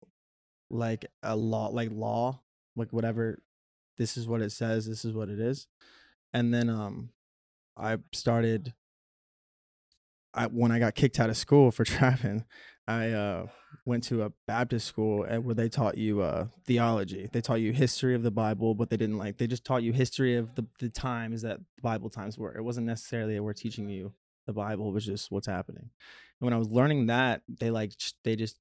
like 0.70 1.06
a 1.24 1.36
law 1.36 1.68
like 1.68 1.90
law 1.92 2.42
like 2.76 2.92
whatever 2.92 3.42
this 3.98 4.18
is 4.18 4.28
what 4.28 4.42
it 4.42 4.52
says 4.52 4.88
this 4.88 5.04
is 5.04 5.14
what 5.14 5.28
it 5.28 5.38
is 5.38 5.68
and 6.34 6.54
then 6.54 6.70
um 6.70 7.10
I 7.76 7.98
started 8.14 8.74
I 10.34 10.48
when 10.48 10.72
I 10.72 10.80
got 10.80 10.96
kicked 10.96 11.20
out 11.20 11.30
of 11.30 11.38
school 11.38 11.72
for 11.72 11.84
trapping 11.86 12.46
I 12.88 13.10
uh 13.12 13.48
went 13.86 14.04
to 14.06 14.24
a 14.24 14.32
Baptist 14.48 14.88
school 14.88 15.26
where 15.26 15.56
they 15.56 15.70
taught 15.70 15.98
you 15.98 16.22
uh 16.22 16.48
theology 16.66 17.30
they 17.32 17.42
taught 17.42 17.62
you 17.62 17.74
history 17.74 18.16
of 18.16 18.24
the 18.24 18.32
Bible 18.32 18.76
but 18.76 18.90
they 18.90 18.98
didn't 18.98 19.18
like 19.18 19.38
they 19.38 19.48
just 19.48 19.66
taught 19.66 19.84
you 19.84 19.94
history 19.94 20.36
of 20.36 20.56
the 20.56 20.66
the 20.80 20.90
times 20.90 21.42
that 21.42 21.60
Bible 21.82 22.10
times 22.10 22.38
were 22.38 22.56
it 22.56 22.64
wasn't 22.64 22.88
necessarily 22.88 23.36
that 23.36 23.44
we're 23.44 23.54
teaching 23.54 23.90
you 23.90 24.14
the 24.48 24.54
Bible 24.54 24.90
it 24.90 24.94
was 24.94 25.06
just 25.06 25.32
what's 25.32 25.48
happening 25.48 25.90
and 26.42 26.48
when 26.48 26.54
I 26.54 26.58
was 26.58 26.70
learning 26.70 27.06
that, 27.06 27.44
they 27.48 27.70
like 27.70 27.94
they 28.24 28.36
just 28.36 28.58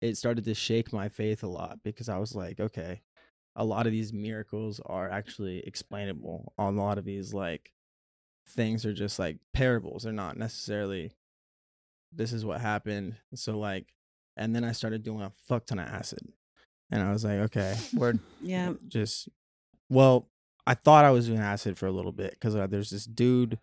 it 0.00 0.16
started 0.16 0.44
to 0.44 0.54
shake 0.54 0.92
my 0.92 1.08
faith 1.08 1.42
a 1.42 1.48
lot 1.48 1.78
because 1.82 2.08
I 2.08 2.18
was 2.18 2.34
like, 2.34 2.60
okay, 2.60 3.02
a 3.56 3.64
lot 3.64 3.86
of 3.86 3.92
these 3.92 4.12
miracles 4.12 4.80
are 4.86 5.10
actually 5.10 5.60
explainable. 5.66 6.52
On 6.58 6.76
a 6.76 6.82
lot 6.82 6.98
of 6.98 7.04
these 7.04 7.34
like 7.34 7.72
things 8.48 8.84
are 8.86 8.92
just 8.94 9.18
like 9.18 9.38
parables. 9.52 10.02
They're 10.04 10.12
not 10.12 10.36
necessarily 10.36 11.12
this 12.14 12.32
is 12.32 12.44
what 12.44 12.60
happened. 12.60 13.16
So 13.34 13.58
like 13.58 13.86
and 14.36 14.54
then 14.54 14.64
I 14.64 14.72
started 14.72 15.02
doing 15.02 15.20
a 15.22 15.32
fuck 15.46 15.66
ton 15.66 15.78
of 15.78 15.86
acid. 15.88 16.20
And 16.90 17.02
I 17.02 17.10
was 17.12 17.24
like, 17.24 17.38
okay, 17.40 17.76
Word. 17.94 18.18
Yeah. 18.42 18.74
just 18.88 19.28
well 19.88 20.28
i 20.66 20.74
thought 20.74 21.04
i 21.04 21.10
was 21.10 21.26
doing 21.26 21.40
acid 21.40 21.76
for 21.76 21.86
a 21.86 21.90
little 21.92 22.12
bit 22.12 22.30
because 22.30 22.54
uh, 22.54 22.66
there's 22.68 22.88
this 22.90 23.04
dude 23.04 23.58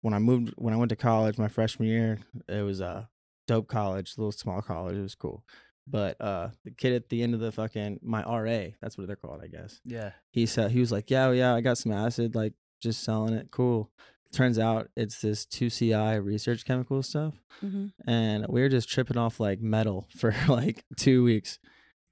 when 0.00 0.14
i 0.14 0.18
moved 0.18 0.54
when 0.56 0.72
i 0.72 0.76
went 0.76 0.88
to 0.90 0.96
college 0.96 1.38
my 1.38 1.48
freshman 1.48 1.88
year 1.88 2.18
it 2.48 2.62
was 2.62 2.80
a 2.80 3.08
dope 3.48 3.66
college 3.66 4.14
little 4.16 4.30
small 4.32 4.62
college 4.62 4.96
it 4.96 5.02
was 5.02 5.16
cool 5.16 5.42
but 5.88 6.18
uh 6.20 6.48
the 6.64 6.70
kid 6.70 6.92
at 6.94 7.08
the 7.08 7.20
end 7.22 7.34
of 7.34 7.40
the 7.40 7.50
fucking 7.50 7.98
my 8.02 8.22
ra 8.22 8.68
that's 8.80 8.96
what 8.96 9.06
they're 9.08 9.16
called 9.16 9.40
i 9.42 9.48
guess 9.48 9.80
Yeah. 9.84 10.12
he 10.32 10.46
said 10.46 10.70
he 10.70 10.78
was 10.80 10.92
like 10.92 11.10
yeah 11.10 11.32
yeah 11.32 11.52
i 11.54 11.60
got 11.60 11.78
some 11.78 11.90
acid 11.92 12.34
like 12.36 12.52
just 12.80 13.02
selling 13.02 13.34
it 13.34 13.48
cool 13.50 13.90
turns 14.32 14.58
out 14.58 14.88
it's 14.96 15.20
this 15.20 15.46
2C-I 15.46 16.16
research 16.16 16.64
chemical 16.64 17.02
stuff 17.02 17.34
hmm 17.60 17.86
and 18.06 18.46
we 18.48 18.60
were 18.60 18.68
just 18.68 18.88
tripping 18.88 19.16
off 19.16 19.40
like 19.40 19.60
metal 19.60 20.08
for 20.16 20.34
like 20.48 20.84
two 20.96 21.24
weeks. 21.24 21.58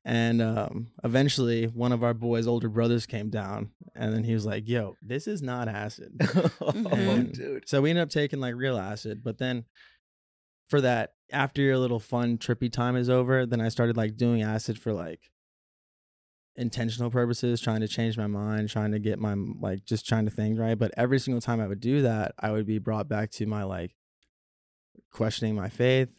And 0.07 0.43
um, 0.43 0.89
eventually, 1.03 1.65
one 1.65 1.91
of 1.91 2.05
our 2.05 2.13
boys' 2.13 2.47
older 2.47 2.69
brothers 2.69 3.07
came 3.07 3.31
down, 3.31 3.71
and 3.95 4.13
then 4.13 4.23
he 4.23 4.35
was 4.35 4.45
like, 4.45 4.69
"Yo, 4.69 4.97
this 5.01 5.27
is 5.27 5.41
not 5.41 5.67
acid." 5.67 6.13
oh, 6.61 7.23
dude. 7.33 7.67
So 7.67 7.81
we 7.81 7.89
ended 7.89 8.03
up 8.03 8.11
taking 8.11 8.39
like 8.39 8.55
real 8.55 8.77
acid, 8.77 9.23
but 9.25 9.39
then 9.39 9.65
for 10.69 10.83
that, 10.83 11.15
after 11.33 11.63
your 11.63 11.79
little 11.79 12.01
fun 12.01 12.37
trippy 12.37 12.71
time 12.71 12.97
is 12.97 13.09
over, 13.09 13.47
then 13.47 13.63
I 13.63 13.71
started 13.71 13.97
like 13.97 14.19
doing 14.19 14.43
acid 14.43 14.79
for 14.79 14.93
like 14.93 15.31
intentional 16.57 17.11
purposes, 17.11 17.61
trying 17.61 17.81
to 17.81 17.89
change 17.89 18.17
my 18.17 18.27
mind, 18.27 18.69
trying 18.69 18.93
to 18.93 18.99
get 18.99 19.19
my 19.19 19.35
like 19.61 19.85
just 19.85 20.07
trying 20.07 20.25
to 20.25 20.31
think 20.31 20.59
right. 20.59 20.79
But 20.79 20.93
every 20.97 21.19
single 21.19 21.41
time 21.41 21.61
I 21.61 21.67
would 21.67 21.81
do 21.81 22.03
that, 22.03 22.35
I 22.39 22.53
would 22.53 22.67
be 22.67 22.79
brought 22.79 23.09
back 23.09 23.31
to 23.33 23.47
my 23.47 23.65
like 23.65 23.95
questioning 25.11 25.55
my 25.55 25.69
faith 25.69 26.11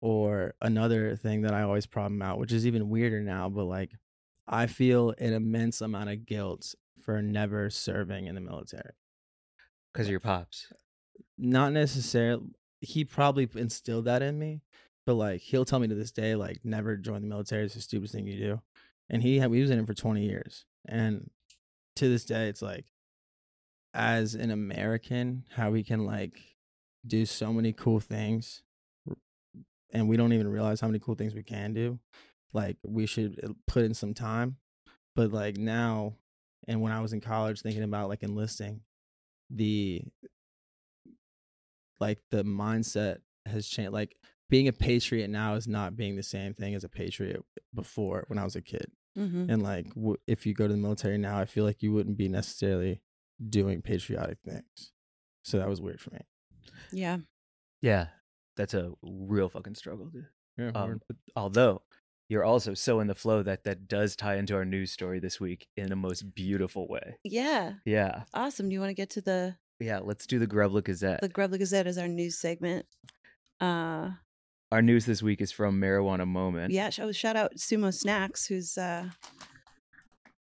or 0.00 0.54
another 0.60 1.16
thing 1.16 1.42
that 1.42 1.54
I 1.54 1.62
always 1.62 1.86
problem 1.86 2.22
out, 2.22 2.38
which 2.38 2.52
is 2.52 2.66
even 2.66 2.88
weirder 2.88 3.22
now, 3.22 3.48
but 3.48 3.64
like 3.64 3.92
I 4.46 4.66
feel 4.66 5.14
an 5.18 5.32
immense 5.32 5.80
amount 5.80 6.10
of 6.10 6.26
guilt 6.26 6.74
for 7.00 7.20
never 7.22 7.70
serving 7.70 8.26
in 8.26 8.34
the 8.34 8.40
military. 8.40 8.92
Because 9.92 10.08
your 10.08 10.20
pops. 10.20 10.72
Not 11.38 11.72
necessarily 11.72 12.44
he 12.80 13.04
probably 13.04 13.48
instilled 13.54 14.04
that 14.04 14.22
in 14.22 14.38
me, 14.38 14.60
but 15.06 15.14
like 15.14 15.40
he'll 15.40 15.64
tell 15.64 15.78
me 15.78 15.88
to 15.88 15.94
this 15.94 16.12
day, 16.12 16.34
like 16.34 16.60
never 16.64 16.96
join 16.96 17.22
the 17.22 17.28
military. 17.28 17.64
It's 17.64 17.74
the 17.74 17.80
stupidest 17.80 18.14
thing 18.14 18.26
you 18.26 18.38
do. 18.38 18.60
And 19.08 19.22
he 19.22 19.38
had, 19.38 19.52
he 19.52 19.60
was 19.60 19.70
in 19.70 19.78
it 19.78 19.86
for 19.86 19.94
20 19.94 20.22
years. 20.22 20.64
And 20.86 21.30
to 21.96 22.08
this 22.08 22.24
day, 22.24 22.48
it's 22.48 22.62
like, 22.62 22.86
as 23.94 24.34
an 24.34 24.50
American, 24.50 25.44
how 25.54 25.70
we 25.70 25.82
can 25.82 26.04
like 26.04 26.38
do 27.06 27.24
so 27.24 27.52
many 27.52 27.72
cool 27.72 28.00
things 28.00 28.62
and 29.92 30.08
we 30.08 30.16
don't 30.16 30.32
even 30.32 30.48
realize 30.48 30.80
how 30.80 30.88
many 30.88 30.98
cool 30.98 31.14
things 31.14 31.34
we 31.34 31.42
can 31.42 31.72
do. 31.72 31.98
Like 32.52 32.76
we 32.84 33.06
should 33.06 33.40
uh, 33.42 33.52
put 33.66 33.84
in 33.84 33.94
some 33.94 34.14
time. 34.14 34.56
But 35.14 35.32
like 35.32 35.56
now, 35.56 36.14
and 36.68 36.80
when 36.80 36.92
I 36.92 37.00
was 37.00 37.12
in 37.12 37.20
college 37.20 37.62
thinking 37.62 37.82
about 37.82 38.08
like 38.08 38.22
enlisting, 38.22 38.80
the 39.50 40.02
like 42.00 42.18
the 42.30 42.44
mindset 42.44 43.18
has 43.46 43.66
changed. 43.66 43.92
Like 43.92 44.16
being 44.48 44.68
a 44.68 44.72
patriot 44.72 45.28
now 45.28 45.54
is 45.54 45.66
not 45.66 45.96
being 45.96 46.16
the 46.16 46.22
same 46.22 46.54
thing 46.54 46.74
as 46.74 46.84
a 46.84 46.88
patriot 46.88 47.42
before 47.74 48.24
when 48.28 48.38
I 48.38 48.44
was 48.44 48.56
a 48.56 48.62
kid. 48.62 48.86
hmm 49.16 49.46
And 49.48 49.62
like 49.62 49.88
w- 49.94 50.16
if 50.26 50.46
you 50.46 50.54
go 50.54 50.66
to 50.66 50.72
the 50.72 50.78
military 50.78 51.18
now, 51.18 51.38
I 51.38 51.44
feel 51.46 51.64
like 51.64 51.82
you 51.82 51.92
wouldn't 51.92 52.16
be 52.16 52.28
necessarily 52.28 53.02
doing 53.48 53.82
patriotic 53.82 54.38
things. 54.44 54.92
So 55.42 55.58
that 55.58 55.68
was 55.68 55.80
weird 55.80 56.00
for 56.00 56.10
me. 56.14 56.20
Yeah. 56.92 57.18
Yeah. 57.82 58.06
That's 58.56 58.74
a 58.74 58.92
real 59.02 59.48
fucking 59.48 59.74
struggle, 59.74 60.06
dude. 60.06 60.26
Yeah, 60.56 60.70
Um, 60.74 61.00
although 61.34 61.82
you're 62.28 62.44
also 62.44 62.72
so 62.74 63.00
in 63.00 63.06
the 63.08 63.14
flow 63.14 63.42
that 63.42 63.64
that 63.64 63.86
does 63.88 64.16
tie 64.16 64.36
into 64.36 64.54
our 64.54 64.64
news 64.64 64.90
story 64.90 65.20
this 65.20 65.38
week 65.38 65.66
in 65.76 65.92
a 65.92 65.96
most 65.96 66.34
beautiful 66.34 66.88
way. 66.88 67.16
Yeah. 67.22 67.74
Yeah. 67.84 68.22
Awesome. 68.32 68.68
Do 68.68 68.74
you 68.74 68.80
want 68.80 68.90
to 68.90 68.94
get 68.94 69.10
to 69.10 69.20
the 69.20 69.56
Yeah. 69.78 69.98
Let's 69.98 70.26
do 70.26 70.38
the 70.38 70.46
Grevla 70.46 70.82
Gazette. 70.82 71.20
the 71.20 71.28
Grevla 71.28 71.58
Gazette 71.58 71.86
is 71.86 71.98
our 71.98 72.08
news 72.08 72.38
segment? 72.38 72.86
Uh 73.60 74.10
Our 74.72 74.82
news 74.82 75.06
this 75.06 75.22
week 75.22 75.40
is 75.40 75.52
from 75.52 75.80
Marijuana 75.80 76.26
Moment. 76.26 76.72
yeah, 76.72 76.90
oh, 77.00 77.12
shout 77.12 77.36
out 77.36 77.52
Sumo 77.56 77.92
Snacks 77.94 78.46
who's 78.46 78.76
uh 78.76 79.10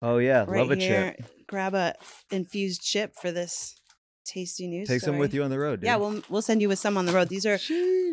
Oh, 0.00 0.18
yeah. 0.18 0.44
right 0.48 0.60
Love 0.60 0.72
a 0.72 0.76
here. 0.76 1.14
chip. 1.16 1.46
Grab 1.46 1.74
a 1.74 1.94
infused 2.30 2.82
chip 2.82 3.14
for 3.20 3.30
this 3.30 3.76
tasty 4.24 4.66
news. 4.66 4.88
Take 4.88 5.00
some 5.00 5.18
with 5.18 5.32
you 5.34 5.42
on 5.44 5.50
the 5.50 5.58
road, 5.58 5.80
dude. 5.80 5.86
Yeah, 5.86 5.96
we'll 5.96 6.22
we'll 6.28 6.42
send 6.42 6.60
you 6.62 6.68
with 6.68 6.78
some 6.78 6.96
on 6.96 7.06
the 7.06 7.12
road. 7.12 7.28
These 7.28 7.46
are 7.46 7.58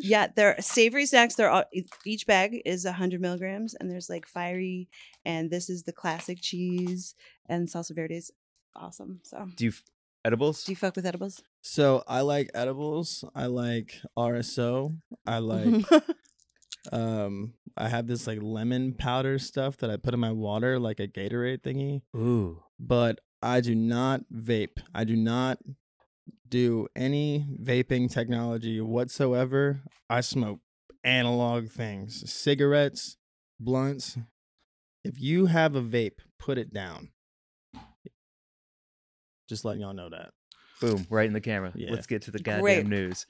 yeah, 0.01 0.27
they're 0.35 0.55
savory 0.59 1.05
snacks. 1.05 1.35
They're 1.35 1.49
all, 1.49 1.63
each 2.05 2.27
bag 2.27 2.61
is 2.65 2.85
hundred 2.85 3.21
milligrams, 3.21 3.73
and 3.75 3.89
there's 3.89 4.09
like 4.09 4.27
fiery, 4.27 4.87
and 5.25 5.49
this 5.49 5.69
is 5.69 5.83
the 5.83 5.93
classic 5.93 6.39
cheese, 6.41 7.15
and 7.47 7.67
salsa 7.67 7.95
verde 7.95 8.15
is 8.17 8.31
awesome. 8.75 9.21
So, 9.23 9.47
Do 9.55 9.65
you 9.65 9.71
f- 9.71 9.83
edibles? 10.25 10.63
do 10.65 10.71
you 10.71 10.75
fuck 10.75 10.95
with 10.95 11.05
edibles? 11.07 11.41
So 11.61 12.03
I 12.07 12.21
like 12.21 12.49
edibles. 12.53 13.23
I 13.35 13.47
like 13.47 14.01
RSO. 14.17 14.97
I 15.25 15.39
like 15.39 15.85
um 16.91 17.53
I 17.77 17.87
have 17.87 18.07
this 18.07 18.27
like 18.27 18.39
lemon 18.41 18.93
powder 18.93 19.39
stuff 19.39 19.77
that 19.77 19.89
I 19.89 19.97
put 19.97 20.13
in 20.13 20.19
my 20.19 20.31
water 20.31 20.79
like 20.79 20.99
a 20.99 21.07
Gatorade 21.07 21.61
thingy, 21.61 22.01
Ooh. 22.15 22.61
but 22.79 23.19
I 23.41 23.61
do 23.61 23.73
not 23.75 24.21
vape. 24.33 24.79
I 24.93 25.05
do 25.05 25.15
not 25.15 25.59
do 26.47 26.87
any 26.95 27.45
vaping 27.61 28.11
technology 28.11 28.81
whatsoever. 28.81 29.81
I 30.09 30.21
smoke 30.21 30.59
analog 31.03 31.69
things, 31.69 32.29
cigarettes, 32.31 33.17
blunts. 33.59 34.17
If 35.03 35.21
you 35.21 35.45
have 35.45 35.75
a 35.75 35.81
vape, 35.81 36.19
put 36.37 36.57
it 36.57 36.73
down. 36.73 37.11
Just 39.47 39.63
letting 39.63 39.81
y'all 39.81 39.93
know 39.93 40.09
that. 40.09 40.31
Boom, 40.81 41.05
right 41.09 41.27
in 41.27 41.33
the 41.33 41.41
camera. 41.41 41.71
Yeah. 41.75 41.91
Let's 41.91 42.07
get 42.07 42.21
to 42.23 42.31
the 42.31 42.39
goddamn 42.39 42.61
Great. 42.61 42.87
news. 42.87 43.25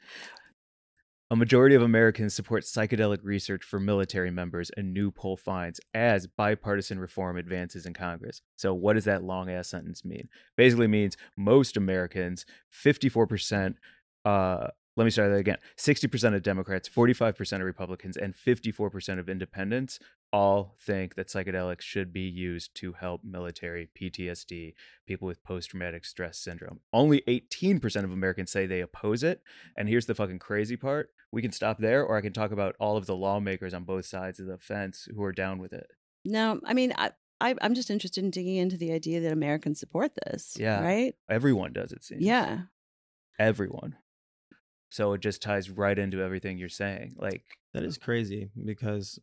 A 1.31 1.35
majority 1.35 1.75
of 1.75 1.83
Americans 1.83 2.33
support 2.33 2.63
psychedelic 2.63 3.19
research 3.21 3.63
for 3.63 3.79
military 3.79 4.31
members, 4.31 4.71
a 4.75 4.81
new 4.81 5.12
poll 5.12 5.38
finds, 5.38 5.79
as 5.93 6.25
bipartisan 6.25 6.99
reform 6.99 7.38
advances 7.38 7.85
in 7.85 7.93
Congress. 7.93 8.41
So, 8.55 8.73
what 8.73 8.93
does 8.93 9.05
that 9.05 9.23
long 9.23 9.47
ass 9.47 9.67
sentence 9.67 10.03
mean? 10.03 10.27
Basically 10.57 10.88
means 10.88 11.17
most 11.38 11.77
Americans, 11.77 12.47
54%, 12.73 13.75
uh, 14.25 14.67
let 14.99 15.05
me 15.05 15.12
start 15.12 15.31
that 15.31 15.38
again 15.38 15.59
60% 15.77 16.35
of 16.35 16.43
Democrats, 16.43 16.89
45% 16.89 17.53
of 17.53 17.62
Republicans, 17.62 18.17
and 18.17 18.35
54% 18.35 19.17
of 19.17 19.29
independents 19.29 19.97
all 20.33 20.75
think 20.77 21.15
that 21.15 21.29
psychedelics 21.29 21.83
should 21.83 22.12
be 22.12 22.27
used 22.27 22.75
to 22.75 22.91
help 22.91 23.23
military 23.23 23.88
PTSD, 23.97 24.73
people 25.07 25.25
with 25.25 25.41
post 25.41 25.69
traumatic 25.69 26.03
stress 26.03 26.38
syndrome. 26.38 26.81
Only 26.91 27.21
18% 27.21 28.03
of 28.03 28.12
Americans 28.12 28.51
say 28.51 28.65
they 28.65 28.81
oppose 28.81 29.23
it. 29.23 29.41
And 29.77 29.88
here's 29.88 30.05
the 30.05 30.13
fucking 30.13 30.39
crazy 30.39 30.75
part 30.75 31.12
we 31.31 31.41
can 31.41 31.53
stop 31.53 31.77
there, 31.79 32.03
or 32.03 32.17
I 32.17 32.21
can 32.21 32.33
talk 32.33 32.51
about 32.51 32.75
all 32.77 32.97
of 32.97 33.05
the 33.05 33.15
lawmakers 33.15 33.73
on 33.73 33.85
both 33.85 34.05
sides 34.05 34.41
of 34.41 34.47
the 34.47 34.57
fence 34.57 35.07
who 35.15 35.23
are 35.23 35.31
down 35.31 35.59
with 35.59 35.71
it. 35.71 35.88
No, 36.25 36.59
I 36.65 36.73
mean, 36.73 36.91
I, 36.97 37.12
I 37.39 37.55
I'm 37.62 37.73
just 37.73 37.89
interested 37.89 38.21
in 38.21 38.31
digging 38.31 38.57
into 38.57 38.75
the 38.75 38.91
idea 38.91 39.21
that 39.21 39.31
Americans 39.31 39.79
support 39.79 40.12
this. 40.25 40.57
Yeah. 40.59 40.83
Right. 40.83 41.15
Everyone 41.29 41.71
does, 41.71 41.93
it 41.93 42.03
seems. 42.03 42.21
Yeah. 42.21 42.63
Everyone. 43.39 43.95
So 44.89 45.13
it 45.13 45.21
just 45.21 45.41
ties 45.41 45.69
right 45.69 45.97
into 45.97 46.21
everything 46.21 46.58
you're 46.58 46.69
saying. 46.69 47.15
Like, 47.17 47.43
That 47.73 47.84
is 47.84 47.97
crazy 47.97 48.49
because, 48.65 49.19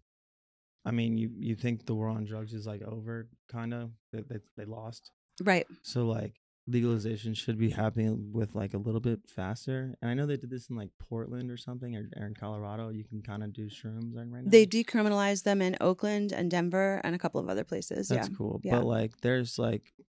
I 0.85 0.93
mean, 0.93 1.19
you 1.19 1.31
you 1.37 1.57
think 1.57 1.87
the 1.87 1.95
war 1.95 2.09
on 2.09 2.25
drugs 2.25 2.55
is 2.55 2.67
like 2.67 2.83
over, 2.83 3.29
kind 3.51 3.75
of 3.75 3.91
that 4.13 4.29
they, 4.29 4.39
they 4.57 4.65
lost. 4.65 5.11
Right. 5.43 5.67
So 5.83 6.07
like, 6.07 6.35
legalization 6.69 7.35
should 7.35 7.59
be 7.59 7.71
happening 7.71 8.31
with 8.33 8.55
like 8.55 8.75
a 8.75 8.79
little 8.79 9.01
bit 9.01 9.21
faster. 9.29 9.95
And 10.01 10.11
I 10.11 10.15
know 10.15 10.27
they 10.27 10.37
did 10.37 10.51
this 10.51 10.69
in 10.69 10.77
like 10.77 10.91
Portland 10.99 11.51
or 11.51 11.57
something, 11.57 11.97
or, 11.97 12.09
or 12.17 12.27
in 12.27 12.35
Colorado. 12.35 12.91
You 12.91 13.05
can 13.05 13.23
kind 13.23 13.43
of 13.43 13.53
do 13.53 13.69
shrooms 13.69 14.17
right 14.17 14.27
now. 14.27 14.51
They 14.51 14.67
decriminalized 14.67 15.43
them 15.43 15.61
in 15.61 15.77
Oakland 15.81 16.33
and 16.33 16.51
Denver 16.51 17.01
and 17.03 17.15
a 17.15 17.19
couple 17.19 17.41
of 17.41 17.49
other 17.49 17.65
places. 17.65 18.09
That's 18.09 18.29
yeah. 18.29 18.37
cool. 18.37 18.61
Yeah. 18.63 18.77
But 18.77 18.85
like, 18.85 19.21
there's 19.21 19.59
like, 19.59 19.93
it. 19.99 20.05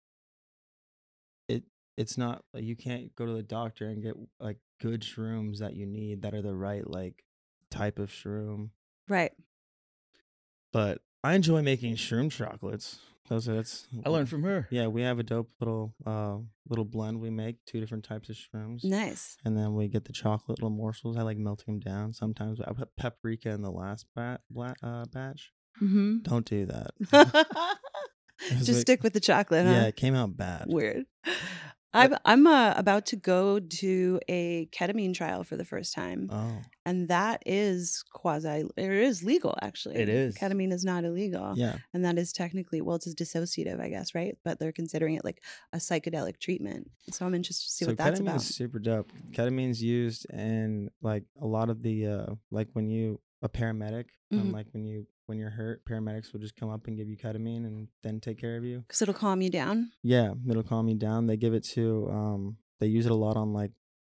It's 1.97 2.17
not 2.17 2.45
like 2.55 2.65
you 2.65 2.77
can't 2.77 3.15
go 3.17 3.27
to 3.27 3.33
the 3.33 3.43
doctor 3.43 3.87
and 3.89 4.03
get 4.03 4.15
like 4.41 4.59
good 4.81 5.03
shrooms 5.03 5.59
that 5.59 5.75
you 5.75 5.87
need 5.87 6.23
that 6.23 6.35
are 6.35 6.43
the 6.43 6.55
right 6.55 6.89
like 6.89 7.23
type 7.71 7.99
of 7.99 8.11
shroom. 8.11 8.71
Right. 9.09 9.33
But 10.73 11.01
I 11.23 11.35
enjoy 11.35 11.63
making 11.63 11.97
shroom 11.97 12.31
chocolates. 12.31 12.99
Those 13.29 13.49
are 13.49 13.55
that's 13.55 13.87
I 14.05 14.09
learned 14.09 14.29
from 14.29 14.43
her. 14.43 14.67
Yeah, 14.71 14.89
we 14.89 15.03
have 15.03 15.19
a 15.19 15.23
dope 15.23 15.51
little 15.61 15.95
uh 16.05 16.39
little 16.69 16.85
blend 16.85 17.21
we 17.21 17.31
make, 17.31 17.65
two 17.67 17.79
different 17.81 18.05
types 18.05 18.29
of 18.29 18.37
shrooms. 18.37 18.85
Nice. 18.85 19.37
And 19.45 19.57
then 19.57 19.75
we 19.75 19.89
get 19.89 20.05
the 20.07 20.13
chocolate 20.13 20.59
little 20.59 20.71
morsels. 20.71 21.17
I 21.17 21.23
like 21.23 21.37
melting 21.39 21.75
them 21.75 21.81
down. 21.81 22.13
Sometimes 22.15 22.61
I 22.61 22.73
put 22.73 22.97
paprika 22.97 23.51
in 23.51 23.63
the 23.63 23.71
last 23.71 24.07
bat, 24.17 24.41
bla- 24.51 24.75
uh, 24.83 25.05
batch. 25.13 25.53
hmm 25.79 26.19
Don't 26.23 26.45
do 26.45 26.67
that. 26.67 26.91
Just 28.49 28.69
like- 28.69 28.81
stick 28.81 29.03
with 29.03 29.13
the 29.13 29.21
chocolate, 29.21 29.67
huh? 29.67 29.73
Yeah, 29.73 29.85
it 29.87 29.97
came 29.97 30.15
out 30.15 30.37
bad. 30.37 30.65
Weird. 30.67 31.05
I'm 31.95 32.15
I'm 32.25 32.47
uh, 32.47 32.75
about 32.77 33.07
to 33.07 33.17
go 33.17 33.61
to 33.61 34.21
a 34.29 34.67
ketamine 34.73 35.15
trial 35.15 35.45
for 35.45 35.57
the 35.57 35.65
first 35.65 35.95
time, 35.95 36.29
Oh, 36.31 36.61
and 36.87 37.09
that 37.09 37.43
is 37.47 38.03
quasi. 38.13 38.65
It 38.77 38.91
is 38.91 39.23
legal, 39.23 39.55
actually. 39.61 39.97
It 39.97 40.09
is. 40.09 40.37
Ketamine 40.37 40.73
is 40.73 40.85
not 40.85 41.05
illegal, 41.05 41.53
yeah. 41.57 41.77
and 41.93 42.05
that 42.05 42.19
is 42.19 42.33
technically 42.33 42.81
well, 42.81 42.97
it's 42.97 43.07
a 43.07 43.15
dissociative, 43.15 43.81
I 43.81 43.89
guess, 43.89 44.15
right? 44.15 44.37
But 44.45 44.59
they're 44.59 44.73
considering 44.73 45.15
it 45.17 45.25
like 45.25 45.43
a 45.73 45.79
psychedelic 45.79 46.39
treatment. 46.41 46.91
So 47.11 47.27
I'm 47.27 47.35
interested 47.35 47.67
to 47.67 47.73
see 47.73 47.85
so 47.85 47.91
what 47.91 47.99
that's 47.99 48.21
ketamine 48.21 48.23
about. 48.23 48.37
is 48.37 48.55
super 48.55 48.79
dope. 48.79 49.13
Ketamine's 49.33 49.83
used 49.83 50.27
in 50.33 50.91
like 51.03 51.25
a 51.41 51.47
lot 51.47 51.69
of 51.71 51.83
the 51.83 52.07
uh 52.07 52.27
like 52.51 52.69
when 52.73 52.89
you 52.89 53.21
a 53.43 53.49
paramedic, 53.49 54.07
Mhm. 54.33 54.41
um, 54.41 54.53
like 54.53 54.67
when 54.73 54.85
you 54.87 55.07
when 55.33 55.39
you're 55.39 55.49
hurt, 55.49 55.83
paramedics 55.87 56.31
will 56.31 56.41
just 56.41 56.57
come 56.57 56.69
up 56.69 56.87
and 56.87 56.95
give 56.95 57.09
you 57.09 57.17
ketamine 57.17 57.65
and 57.65 57.89
then 58.03 58.21
take 58.21 58.39
care 58.39 58.59
of 58.59 58.65
you. 58.65 58.81
Because 58.87 59.01
it'll 59.01 59.15
calm 59.15 59.41
you 59.41 59.49
down. 59.49 59.91
Yeah, 60.03 60.35
it'll 60.47 60.63
calm 60.63 60.89
you 60.89 60.95
down. 60.95 61.27
They 61.27 61.39
give 61.39 61.55
it 61.55 61.65
to 61.69 62.07
um 62.11 62.59
they 62.81 62.87
use 62.87 63.07
it 63.07 63.13
a 63.13 63.15
lot 63.15 63.39
on 63.39 63.55
like 63.55 63.71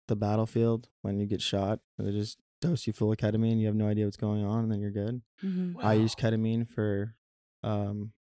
the 0.06 0.14
battlefield 0.14 0.88
when 1.02 1.18
you 1.18 1.26
get 1.26 1.42
shot. 1.42 1.80
They 1.98 2.12
just 2.12 2.38
dose 2.60 2.86
you 2.86 2.92
full 2.92 3.10
of 3.10 3.18
ketamine, 3.18 3.58
you 3.58 3.66
have 3.66 3.74
no 3.74 3.88
idea 3.88 4.04
what's 4.04 4.16
going 4.16 4.44
on, 4.44 4.62
and 4.62 4.70
then 4.70 4.80
you're 4.80 4.92
good. 4.92 5.22
Mm-hmm. 5.42 5.84
I 5.84 5.94
use 5.94 6.14
ketamine 6.14 6.68
for 6.68 7.16
um 7.64 8.12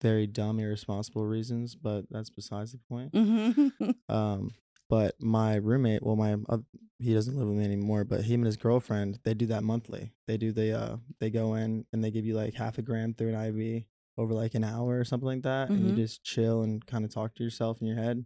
very 0.00 0.28
dumb, 0.28 0.60
irresponsible 0.60 1.24
reasons, 1.24 1.74
but 1.74 2.04
that's 2.08 2.30
besides 2.30 2.70
the 2.70 2.78
point. 2.88 3.12
Mm-hmm. 3.12 3.90
Um, 4.14 4.52
but 4.94 5.20
my 5.20 5.56
roommate, 5.56 6.02
well, 6.02 6.16
my 6.16 6.36
uh, 6.48 6.58
he 6.98 7.12
doesn't 7.14 7.36
live 7.36 7.48
with 7.48 7.56
me 7.56 7.64
anymore, 7.64 8.04
but 8.04 8.22
him 8.24 8.40
and 8.40 8.46
his 8.46 8.56
girlfriend, 8.56 9.18
they 9.24 9.34
do 9.34 9.46
that 9.46 9.64
monthly. 9.64 10.12
They 10.26 10.36
do 10.36 10.52
the 10.52 10.78
uh, 10.78 10.96
they 11.20 11.30
go 11.30 11.54
in 11.54 11.86
and 11.92 12.02
they 12.04 12.10
give 12.10 12.24
you 12.24 12.34
like 12.34 12.54
half 12.54 12.78
a 12.78 12.82
gram 12.82 13.14
through 13.14 13.30
an 13.30 13.34
IV 13.34 13.88
over 14.16 14.32
like 14.34 14.54
an 14.54 14.64
hour 14.64 14.98
or 15.00 15.04
something 15.04 15.26
like 15.26 15.42
that, 15.42 15.72
and 15.74 15.82
Mhm. 15.82 15.88
you 15.88 15.94
just 16.04 16.22
chill 16.24 16.62
and 16.62 16.84
kind 16.86 17.04
of 17.04 17.12
talk 17.12 17.34
to 17.36 17.44
yourself 17.44 17.80
in 17.80 17.86
your 17.88 17.96
head. 17.96 18.24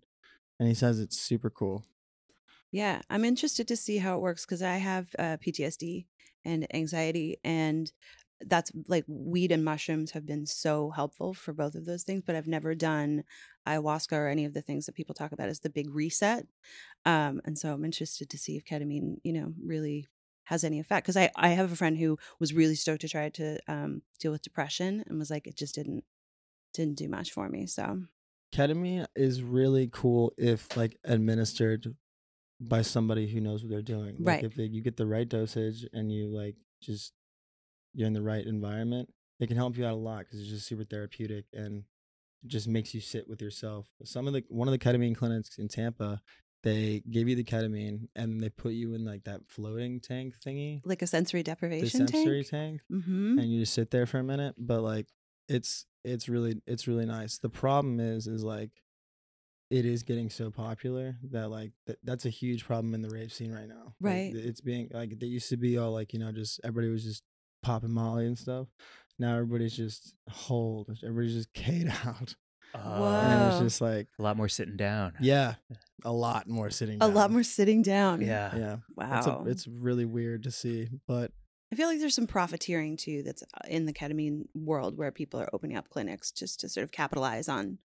And 0.60 0.68
he 0.68 0.74
says 0.74 1.00
it's 1.00 1.18
super 1.18 1.50
cool. 1.50 1.84
Yeah, 2.70 3.00
I'm 3.08 3.24
interested 3.24 3.66
to 3.68 3.76
see 3.76 3.98
how 3.98 4.16
it 4.16 4.20
works 4.20 4.44
because 4.44 4.62
I 4.62 4.76
have 4.76 5.08
uh, 5.18 5.38
PTSD 5.40 6.06
and 6.44 6.66
anxiety, 6.74 7.38
and 7.44 7.90
that's 8.40 8.70
like 8.86 9.04
weed 9.08 9.52
and 9.52 9.64
mushrooms 9.64 10.12
have 10.12 10.26
been 10.26 10.46
so 10.46 10.90
helpful 10.90 11.34
for 11.34 11.52
both 11.52 11.74
of 11.74 11.84
those 11.84 12.04
things. 12.04 12.22
But 12.24 12.36
I've 12.36 12.46
never 12.46 12.74
done 12.74 13.24
ayahuasca 13.66 14.12
or 14.12 14.28
any 14.28 14.44
of 14.44 14.54
the 14.54 14.62
things 14.62 14.86
that 14.86 14.94
people 14.94 15.14
talk 15.14 15.32
about 15.32 15.48
as 15.48 15.60
the 15.60 15.70
big 15.70 15.90
reset. 15.94 16.46
Um, 17.04 17.40
and 17.44 17.58
so 17.58 17.72
I'm 17.72 17.84
interested 17.84 18.30
to 18.30 18.38
see 18.38 18.56
if 18.56 18.64
ketamine, 18.64 19.16
you 19.24 19.32
know, 19.32 19.52
really 19.64 20.06
has 20.44 20.64
any 20.64 20.80
effect. 20.80 21.04
Because 21.04 21.16
I 21.16 21.30
I 21.36 21.48
have 21.50 21.72
a 21.72 21.76
friend 21.76 21.98
who 21.98 22.18
was 22.38 22.54
really 22.54 22.74
stoked 22.74 23.00
to 23.02 23.08
try 23.08 23.28
to 23.30 23.58
um, 23.68 24.02
deal 24.20 24.32
with 24.32 24.42
depression 24.42 25.04
and 25.06 25.18
was 25.18 25.30
like, 25.30 25.46
it 25.46 25.56
just 25.56 25.74
didn't 25.74 26.04
didn't 26.74 26.96
do 26.98 27.08
much 27.08 27.32
for 27.32 27.48
me. 27.48 27.66
So 27.66 28.02
Ketamine 28.54 29.06
is 29.14 29.42
really 29.42 29.88
cool 29.92 30.32
if 30.38 30.76
like 30.76 30.96
administered 31.04 31.94
by 32.60 32.82
somebody 32.82 33.28
who 33.28 33.40
knows 33.40 33.62
what 33.62 33.70
they're 33.70 33.82
doing. 33.82 34.16
Like 34.18 34.36
Right. 34.36 34.44
if 34.44 34.54
they, 34.54 34.64
you 34.64 34.82
get 34.82 34.96
the 34.96 35.06
right 35.06 35.28
dosage 35.28 35.86
and 35.92 36.12
you 36.12 36.26
like 36.28 36.56
just 36.80 37.12
you're 37.98 38.06
in 38.06 38.12
the 38.14 38.22
right 38.22 38.46
environment, 38.46 39.12
it 39.40 39.48
can 39.48 39.56
help 39.56 39.76
you 39.76 39.84
out 39.84 39.92
a 39.94 39.96
lot 39.96 40.20
because 40.20 40.40
it's 40.40 40.48
just 40.50 40.66
super 40.66 40.84
therapeutic 40.84 41.44
and 41.52 41.84
it 42.44 42.48
just 42.48 42.68
makes 42.68 42.94
you 42.94 43.00
sit 43.00 43.28
with 43.28 43.42
yourself. 43.42 43.86
Some 44.04 44.26
of 44.28 44.32
the 44.32 44.44
one 44.48 44.68
of 44.68 44.72
the 44.72 44.78
ketamine 44.78 45.16
clinics 45.16 45.58
in 45.58 45.66
Tampa, 45.68 46.20
they 46.62 47.02
give 47.10 47.28
you 47.28 47.34
the 47.34 47.42
ketamine 47.44 48.08
and 48.14 48.40
they 48.40 48.48
put 48.50 48.72
you 48.72 48.94
in 48.94 49.04
like 49.04 49.24
that 49.24 49.40
floating 49.48 49.98
tank 50.00 50.34
thingy, 50.44 50.80
like 50.84 51.02
a 51.02 51.06
sensory 51.08 51.40
the 51.40 51.50
deprivation 51.50 52.06
sensory 52.06 52.44
tank. 52.44 52.50
tank 52.50 52.80
Mm-hmm. 52.92 53.38
and 53.40 53.52
you 53.52 53.60
just 53.60 53.74
sit 53.74 53.90
there 53.90 54.06
for 54.06 54.18
a 54.18 54.24
minute 54.24 54.54
but 54.58 54.80
like 54.82 55.08
it's 55.48 55.86
it's 56.04 56.28
really 56.28 56.60
it's 56.66 56.86
really 56.86 57.06
nice 57.06 57.38
the 57.38 57.48
problem 57.48 57.98
is 58.00 58.26
is 58.26 58.44
like 58.44 58.70
it 59.70 59.84
is 59.84 60.02
getting 60.02 60.30
so 60.30 60.50
popular 60.50 61.16
that 61.30 61.50
like 61.50 61.72
th- 61.86 61.98
that's 62.02 62.24
a 62.24 62.30
huge 62.30 62.64
problem 62.64 62.94
in 62.94 63.02
the 63.02 63.10
rave 63.10 63.32
scene 63.32 63.52
right 63.52 63.68
now 63.68 63.94
Right. 64.00 64.32
th- 64.32 64.44
it's 64.44 64.60
being 64.60 64.88
like 64.92 65.18
they 65.18 65.26
used 65.26 65.48
to 65.50 65.56
be 65.56 65.76
all 65.78 65.92
like 65.92 66.12
you 66.12 66.18
know 66.18 66.32
just 66.32 66.60
everybody 66.64 66.90
was 66.90 67.04
just 67.04 67.22
popping 67.62 67.90
molly 67.92 68.26
and 68.26 68.38
stuff 68.38 68.68
now 69.18 69.34
everybody's 69.34 69.76
just 69.76 70.14
hold 70.30 70.88
everybody's 71.02 71.34
just 71.34 71.52
k'd 71.54 71.88
out 72.06 72.34
and 72.74 72.84
Whoa. 72.84 73.48
it's 73.50 73.60
just 73.60 73.80
like 73.80 74.06
Uh, 74.18 74.22
a 74.22 74.24
lot 74.24 74.36
more 74.36 74.48
sitting 74.48 74.76
down. 74.76 75.14
yeah 75.20 75.54
a 76.04 76.12
lot 76.12 76.46
more 76.48 76.70
sitting 76.70 76.98
A 77.00 77.08
lot 77.08 77.24
down. 77.28 77.32
more 77.32 77.42
sitting 77.42 77.82
down. 77.82 78.20
Yeah. 78.20 78.54
yeah 78.56 78.76
Wow. 78.94 79.18
it's, 79.18 79.26
a, 79.26 79.42
it's 79.50 79.66
really 79.66 80.04
weird 80.04 80.42
to 80.44 80.50
see 80.50 80.88
but 81.06 81.32
I 81.70 81.76
feel 81.76 81.86
like 81.88 81.98
there's 81.98 82.14
some 82.14 82.26
profiteering 82.26 82.96
too 82.96 83.22
that's 83.22 83.42
uh, 83.42 83.68
in 83.68 83.84
the 83.84 83.92
ketamine 83.92 84.44
world 84.54 84.96
where 84.96 85.12
people 85.12 85.38
are 85.38 85.50
opening 85.52 85.76
up 85.76 85.90
clinics 85.90 86.30
just 86.32 86.60
to 86.60 86.68
sort 86.70 86.82
of 86.84 86.92
capitalize 86.92 87.46
on, 87.46 87.76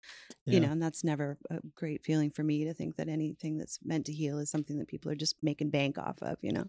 you 0.45 0.53
yeah. 0.53 0.59
know, 0.59 0.71
and 0.71 0.81
that's 0.81 1.03
never 1.03 1.37
a 1.49 1.59
great 1.75 2.01
feeling 2.01 2.31
for 2.31 2.43
me 2.43 2.63
to 2.63 2.73
think 2.73 2.95
that 2.95 3.09
anything 3.09 3.57
that's 3.57 3.79
meant 3.83 4.05
to 4.05 4.13
heal 4.13 4.39
is 4.39 4.49
something 4.49 4.77
that 4.79 4.87
people 4.87 5.11
are 5.11 5.15
just 5.15 5.35
making 5.43 5.69
bank 5.69 5.97
off 5.97 6.15
of, 6.21 6.37
you 6.41 6.53
know. 6.53 6.63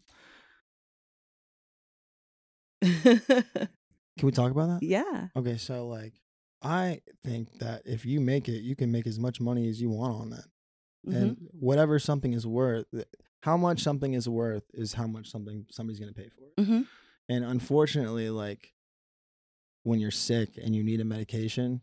can 4.18 4.26
we 4.26 4.30
talk 4.32 4.50
about 4.50 4.68
that 4.80 4.82
yeah. 4.86 5.28
Okay, 5.36 5.56
so 5.56 5.86
like 5.88 6.14
I 6.62 7.00
think 7.24 7.58
that 7.58 7.82
if 7.84 8.06
you 8.06 8.20
make 8.20 8.48
it, 8.48 8.62
you 8.62 8.74
can 8.74 8.90
make 8.90 9.06
as 9.06 9.18
much 9.18 9.40
money 9.40 9.68
as 9.68 9.80
you 9.82 9.90
want 9.90 10.14
on 10.14 10.30
that. 10.30 10.44
Mhm. 11.06 11.16
And 11.16 11.36
whatever 11.52 11.98
something 11.98 12.32
is 12.32 12.46
worth, 12.46 12.86
how 13.42 13.56
much 13.58 13.82
something 13.82 14.14
is 14.14 14.26
worth 14.28 14.64
is 14.72 14.94
how 14.94 15.06
much 15.06 15.30
something 15.30 15.66
somebody's 15.70 16.00
going 16.00 16.12
to 16.14 16.18
pay 16.18 16.28
for. 16.30 16.44
it. 16.56 16.66
Mhm. 16.66 16.86
And 17.28 17.44
unfortunately, 17.44 18.30
like 18.30 18.72
when 19.82 20.00
you're 20.00 20.10
sick 20.10 20.56
and 20.56 20.74
you 20.74 20.82
need 20.82 21.00
a 21.00 21.04
medication, 21.04 21.82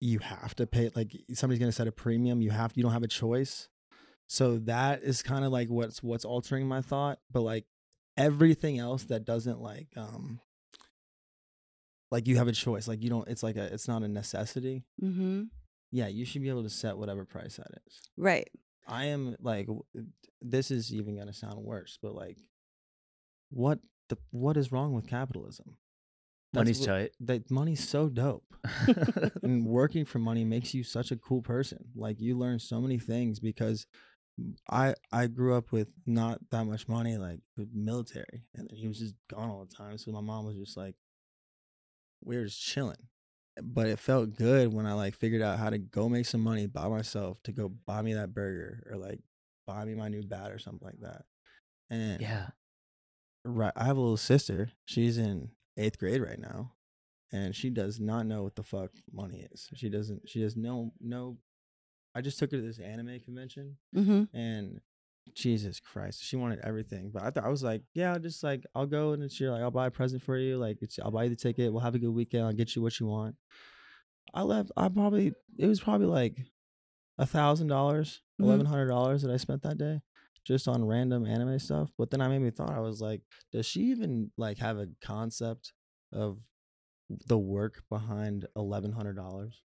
you 0.00 0.18
have 0.18 0.54
to 0.56 0.66
pay 0.66 0.90
like 0.94 1.16
somebody's 1.32 1.58
going 1.58 1.70
to 1.70 1.76
set 1.76 1.86
a 1.88 1.92
premium, 1.92 2.40
you 2.42 2.50
have 2.50 2.72
you 2.74 2.82
don't 2.82 2.92
have 2.92 3.02
a 3.02 3.08
choice. 3.08 3.68
So 4.26 4.58
that 4.58 5.02
is 5.02 5.22
kind 5.22 5.44
of 5.44 5.52
like 5.52 5.68
what's 5.68 6.02
what's 6.02 6.24
altering 6.24 6.66
my 6.68 6.82
thought, 6.82 7.18
but 7.32 7.40
like 7.40 7.64
everything 8.20 8.78
else 8.78 9.04
that 9.04 9.24
doesn't 9.24 9.60
like 9.60 9.88
um 9.96 10.40
like 12.10 12.26
you 12.26 12.36
have 12.36 12.48
a 12.48 12.52
choice 12.52 12.88
like 12.88 13.02
you 13.02 13.10
don't 13.10 13.28
it's 13.28 13.42
like 13.42 13.56
a 13.56 13.72
it's 13.72 13.88
not 13.88 14.02
a 14.02 14.08
necessity 14.08 14.84
Mhm. 15.02 15.48
yeah 15.90 16.08
you 16.08 16.24
should 16.24 16.42
be 16.42 16.48
able 16.48 16.62
to 16.64 16.70
set 16.70 16.96
whatever 16.98 17.24
price 17.24 17.56
that 17.56 17.68
is 17.86 18.00
Right. 18.16 18.48
i 18.86 19.04
am 19.06 19.36
like 19.40 19.68
this 20.42 20.70
is 20.70 20.92
even 20.92 21.14
going 21.16 21.26
to 21.28 21.32
sound 21.32 21.58
worse 21.64 21.98
but 22.02 22.14
like 22.14 22.38
what 23.50 23.78
the 24.08 24.16
what 24.30 24.56
is 24.56 24.72
wrong 24.72 24.92
with 24.92 25.06
capitalism 25.08 25.76
Money's 26.52 26.80
what- 26.80 26.86
tight. 26.88 27.10
that 27.20 27.50
money's 27.50 27.88
so 27.88 28.08
dope 28.08 28.44
and 29.42 29.64
working 29.66 30.04
for 30.04 30.18
money 30.18 30.44
makes 30.44 30.74
you 30.74 30.82
such 30.82 31.10
a 31.12 31.16
cool 31.16 31.42
person 31.42 31.90
like 31.94 32.20
you 32.20 32.36
learn 32.36 32.58
so 32.58 32.80
many 32.80 32.98
things 32.98 33.38
because 33.40 33.86
i 34.70 34.94
i 35.12 35.26
grew 35.26 35.54
up 35.54 35.72
with 35.72 35.88
not 36.06 36.38
that 36.50 36.64
much 36.64 36.88
money 36.88 37.16
like 37.16 37.40
military 37.72 38.42
and 38.54 38.70
he 38.72 38.88
was 38.88 38.98
just 38.98 39.14
gone 39.28 39.50
all 39.50 39.64
the 39.64 39.74
time 39.74 39.98
so 39.98 40.10
my 40.10 40.20
mom 40.20 40.46
was 40.46 40.56
just 40.56 40.76
like 40.76 40.94
we 42.22 42.36
were 42.36 42.44
just 42.44 42.62
chilling. 42.62 43.08
But 43.62 43.88
it 43.88 43.98
felt 43.98 44.36
good 44.36 44.72
when 44.72 44.86
i 44.86 44.94
like 44.94 45.14
figured 45.14 45.42
out 45.42 45.58
how 45.58 45.70
to 45.70 45.78
go 45.78 46.08
make 46.08 46.26
some 46.26 46.40
money 46.40 46.66
by 46.66 46.88
myself 46.88 47.42
to 47.44 47.52
go 47.52 47.68
buy 47.68 48.00
me 48.00 48.14
that 48.14 48.32
burger 48.32 48.86
or 48.90 48.96
like 48.96 49.20
buy 49.66 49.84
me 49.84 49.94
my 49.94 50.08
new 50.08 50.22
bat 50.22 50.50
or 50.50 50.58
something 50.58 50.86
like 50.86 51.00
that. 51.00 51.24
And 51.90 52.20
yeah. 52.20 52.46
right 53.44 53.72
i 53.76 53.84
have 53.84 53.96
a 53.96 54.00
little 54.00 54.16
sister 54.16 54.70
she's 54.84 55.18
in 55.18 55.50
eighth 55.76 55.98
grade 55.98 56.22
right 56.22 56.38
now 56.38 56.72
and 57.32 57.54
she 57.54 57.70
does 57.70 58.00
not 58.00 58.26
know 58.26 58.42
what 58.42 58.56
the 58.56 58.62
fuck 58.62 58.90
money 59.12 59.46
is. 59.52 59.68
She 59.74 59.88
doesn't 59.88 60.28
she 60.28 60.42
has 60.42 60.56
no 60.56 60.92
no 61.00 61.38
i 62.14 62.20
just 62.20 62.38
took 62.38 62.50
her 62.52 62.58
to 62.58 62.62
this 62.62 62.78
anime 62.78 63.18
convention 63.20 63.76
Mhm. 63.94 64.28
and 64.32 64.80
jesus 65.34 65.78
christ 65.80 66.22
she 66.24 66.34
wanted 66.36 66.58
everything 66.64 67.10
but 67.12 67.22
i 67.22 67.30
thought 67.30 67.44
i 67.44 67.48
was 67.48 67.62
like 67.62 67.82
yeah 67.94 68.12
i'll 68.14 68.18
just 68.18 68.42
like 68.42 68.64
i'll 68.74 68.86
go 68.86 69.12
and 69.12 69.22
it's 69.22 69.38
your 69.38 69.52
like 69.52 69.62
i'll 69.62 69.70
buy 69.70 69.86
a 69.86 69.90
present 69.90 70.22
for 70.22 70.36
you 70.36 70.56
like 70.58 70.78
it's 70.82 70.98
i'll 70.98 71.10
buy 71.10 71.24
you 71.24 71.30
the 71.30 71.36
ticket 71.36 71.72
we'll 71.72 71.82
have 71.82 71.94
a 71.94 71.98
good 71.98 72.10
weekend 72.10 72.44
i'll 72.44 72.52
get 72.52 72.74
you 72.74 72.82
what 72.82 72.98
you 72.98 73.06
want 73.06 73.36
I 74.32 74.42
left. 74.42 74.70
I 74.76 74.88
probably 74.88 75.32
it 75.58 75.66
was 75.66 75.80
probably 75.80 76.06
like 76.06 76.36
a 77.18 77.26
thousand 77.26 77.66
dollars, 77.66 78.22
Mhm. 78.40 78.44
eleven 78.44 78.66
hundred 78.66 78.86
dollars 78.86 79.22
that 79.22 79.30
I 79.32 79.38
spent 79.38 79.62
that 79.62 79.76
day 79.76 80.02
just 80.44 80.68
on 80.68 80.84
random 80.84 81.26
anime 81.26 81.58
stuff. 81.58 81.90
But 81.98 82.10
then 82.10 82.20
I 82.20 82.28
made 82.28 82.38
me 82.40 82.50
thought 82.50 82.70
I 82.70 82.78
was 82.78 83.00
like, 83.00 83.22
does 83.50 83.66
she 83.66 83.80
even 83.90 84.30
like 84.36 84.58
have 84.58 84.78
a 84.78 84.86
concept 85.02 85.72
of 86.12 86.38
the 87.26 87.36
work 87.38 87.82
behind 87.90 88.46
eleven 88.54 88.92
hundred 88.92 89.16
dollars? 89.16 89.64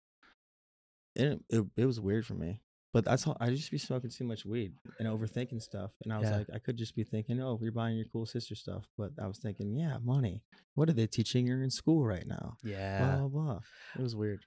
It, 1.15 1.39
it 1.49 1.65
it 1.77 1.85
was 1.85 1.99
weird 1.99 2.25
for 2.25 2.33
me. 2.35 2.59
But 2.91 3.05
that's 3.05 3.23
how 3.23 3.35
I 3.39 3.49
just 3.49 3.71
be 3.71 3.79
smoking 3.79 4.11
too 4.11 4.23
much 4.23 4.45
weed 4.45 4.73
and 4.99 5.07
overthinking 5.07 5.63
stuff. 5.63 5.89
And 6.03 6.13
I 6.13 6.19
was 6.19 6.29
Yeah. 6.29 6.37
like, 6.37 6.47
I 6.53 6.59
could 6.59 6.77
just 6.77 6.95
be 6.95 7.03
thinking, 7.03 7.41
oh, 7.41 7.57
you're 7.59 7.71
buying 7.71 7.97
your 7.97 8.05
cool 8.13 8.27
sister 8.27 8.53
stuff. 8.53 8.83
But 8.99 9.13
I 9.19 9.25
was 9.25 9.39
thinking, 9.39 9.73
yeah, 9.75 9.97
money. 10.03 10.43
What 10.75 10.89
are 10.89 10.93
they 10.93 11.07
teaching 11.07 11.47
her 11.47 11.63
in 11.63 11.71
school 11.71 12.05
right 12.05 12.27
now? 12.27 12.57
Yeah. 12.63 12.99
Blah 13.17 13.27
blah. 13.27 13.43
blah. 13.45 13.59
It 13.97 14.01
was 14.01 14.15
weird. 14.15 14.41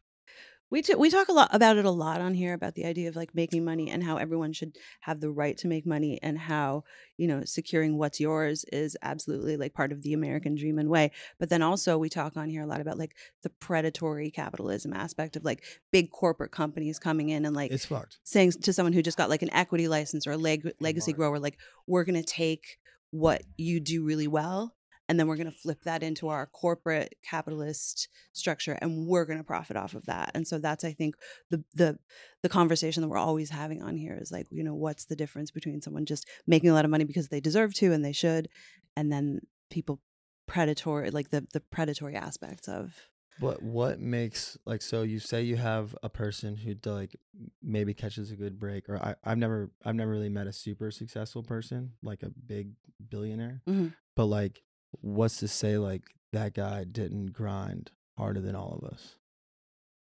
We 0.69 0.83
t- 0.83 0.95
we 0.97 1.11
talk 1.11 1.29
a 1.29 1.33
lot 1.33 1.55
about 1.55 1.77
it 1.77 1.85
a 1.85 1.91
lot 1.91 2.21
on 2.21 2.35
here 2.35 2.53
about 2.53 2.75
the 2.75 2.85
idea 2.87 3.09
of 3.09 3.15
like 3.15 3.35
making 3.35 3.65
money 3.65 3.89
and 3.89 4.03
how 4.03 4.17
everyone 4.17 4.53
should 4.53 4.77
have 5.03 5.21
the 5.21 5.31
right 5.31 5.57
to 5.59 5.69
make 5.69 5.87
money 5.87 6.19
and 6.23 6.37
how 6.39 6.83
you 7.17 7.29
know 7.29 7.45
securing 7.45 7.97
what's 7.99 8.19
yours 8.19 8.65
is 8.73 8.97
absolutely 9.01 9.57
like 9.57 9.75
part 9.75 9.93
of 9.93 10.03
the 10.03 10.13
American 10.13 10.57
dream 10.57 10.79
and 10.79 10.89
way. 10.89 11.13
But 11.39 11.51
then 11.51 11.63
also 11.63 11.97
we 11.99 12.09
talk 12.09 12.37
on 12.37 12.49
here 12.49 12.63
a 12.63 12.67
lot 12.67 12.81
about 12.81 12.99
like 12.99 13.15
the 13.45 13.51
predatory 13.51 14.31
capitalism 14.31 14.93
aspect 14.93 15.37
of 15.37 15.45
like 15.45 15.63
big 15.93 16.11
corporate 16.11 16.51
companies 16.51 16.99
coming 16.99 17.29
in 17.29 17.45
and 17.47 17.55
like 17.55 17.71
It's 17.71 17.87
fucked. 17.87 18.19
saying 18.25 18.53
to 18.63 18.73
someone 18.73 18.93
who 18.93 19.03
just 19.03 19.19
got 19.19 19.31
like 19.31 19.43
an 19.43 19.53
equity 19.53 19.87
license 19.87 20.27
or 20.27 20.33
a 20.33 20.37
leg- 20.37 20.73
legacy 20.81 21.13
grower, 21.13 21.39
like 21.39 21.59
we're 21.87 22.05
gonna 22.05 22.23
take 22.25 22.79
what 23.11 23.43
you 23.57 23.79
do 23.79 24.05
really 24.05 24.27
well 24.27 24.75
and 25.09 25.19
then 25.21 25.27
we're 25.29 25.37
going 25.37 25.51
to 25.51 25.57
flip 25.57 25.83
that 25.85 26.03
into 26.03 26.29
our 26.29 26.47
corporate 26.47 27.15
capitalist 27.23 28.09
structure 28.33 28.77
and 28.81 29.07
we're 29.07 29.25
going 29.25 29.39
to 29.39 29.45
profit 29.45 29.77
off 29.77 29.95
of 29.95 30.05
that 30.07 30.31
and 30.35 30.47
so 30.47 30.59
that's 30.59 30.85
i 30.85 30.93
think 30.93 31.15
the 31.51 31.63
the 31.75 31.99
the 32.43 32.49
conversation 32.49 33.01
that 33.03 33.09
we're 33.09 33.17
always 33.17 33.51
having 33.51 33.83
on 33.83 33.97
here 33.97 34.19
is 34.21 34.31
like 34.33 34.47
you 34.51 34.63
know 34.65 34.75
what's 34.75 35.05
the 35.07 35.17
difference 35.17 35.51
between 35.51 35.81
someone 35.81 36.05
just 36.07 36.27
making 36.47 36.71
a 36.71 36.75
lot 36.75 36.85
of 36.85 36.91
money 36.91 37.05
because 37.05 37.29
they 37.29 37.41
deserve 37.41 37.73
to 37.75 37.93
and 37.93 38.05
they 38.05 38.13
should 38.13 38.49
and 38.97 39.13
then 39.13 39.41
people 39.71 40.01
predatory 40.47 41.11
like 41.11 41.31
the 41.31 41.47
the 41.53 41.61
predatory 41.61 42.15
aspects 42.15 42.69
of 42.69 42.95
What 43.41 43.63
what 43.63 43.99
makes 44.01 44.57
like 44.65 44.81
so 44.81 45.03
you 45.03 45.19
say 45.19 45.43
you 45.43 45.57
have 45.57 45.97
a 46.03 46.09
person 46.09 46.57
who 46.57 46.75
like 46.91 47.17
maybe 47.63 47.95
catches 47.95 48.31
a 48.31 48.37
good 48.37 48.59
break 48.59 48.89
or 48.89 48.97
I, 48.97 49.15
I've 49.25 49.39
never 49.39 49.71
I've 49.85 49.95
never 49.97 50.11
really 50.11 50.29
met 50.29 50.47
a 50.47 50.53
super 50.53 50.91
successful 50.91 51.43
person 51.43 51.93
like 52.03 52.23
a 52.23 52.31
big 52.31 52.75
billionaire 53.11 53.63
Mhm. 53.69 53.93
but 54.15 54.27
like 54.27 54.63
what's 55.01 55.39
to 55.39 55.49
say 55.49 55.79
like 55.79 56.03
that 56.33 56.55
guy 56.55 56.85
didn't 56.85 57.33
grind 57.33 57.91
harder 58.17 58.41
than 58.41 58.55
all 58.55 58.79
of 58.81 58.89
us 58.93 59.17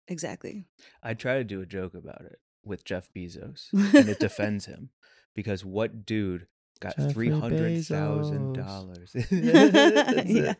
exactly 0.07 0.65
I 1.03 1.13
try 1.13 1.35
to 1.35 1.43
do 1.43 1.61
a 1.61 1.65
joke 1.65 1.93
about 1.93 2.21
it 2.21 2.39
with 2.63 2.83
Jeff 2.83 3.09
Bezos, 3.15 3.71
and 3.73 4.09
it 4.09 4.19
defends 4.27 4.65
him 4.65 4.89
because 5.35 5.63
what 5.63 6.05
dude 6.05 6.47
got 6.79 6.95
three 7.11 7.29
hundred 7.29 7.85
thousand 7.85 8.53
dollars? 8.53 9.15
Yeah. 9.31 10.53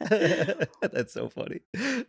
That's 0.81 1.13
so 1.13 1.29
funny. 1.29 1.61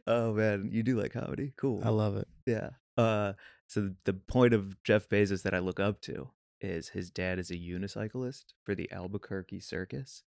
Oh 0.07 0.33
man, 0.35 0.69
you 0.71 0.83
do 0.83 1.01
like 1.01 1.13
comedy? 1.13 1.53
Cool. 1.57 1.81
I 1.85 1.89
love 1.89 2.17
it 2.17 2.29
Yeah. 2.45 2.71
Uh, 2.97 3.33
so 3.67 3.93
the 4.05 4.13
point 4.13 4.55
of 4.55 4.83
Jeff 4.85 5.09
Bezos 5.09 5.43
that 5.43 5.55
I 5.55 5.59
look 5.59 5.81
up 5.81 6.01
to 6.03 6.31
is 6.61 6.91
his 6.91 7.11
dad 7.11 7.39
is 7.39 7.51
a 7.51 7.57
unicyclist 7.57 8.45
for 8.65 8.75
the 8.75 8.91
Albuquerque 8.93 9.61
Circus. 9.61 10.23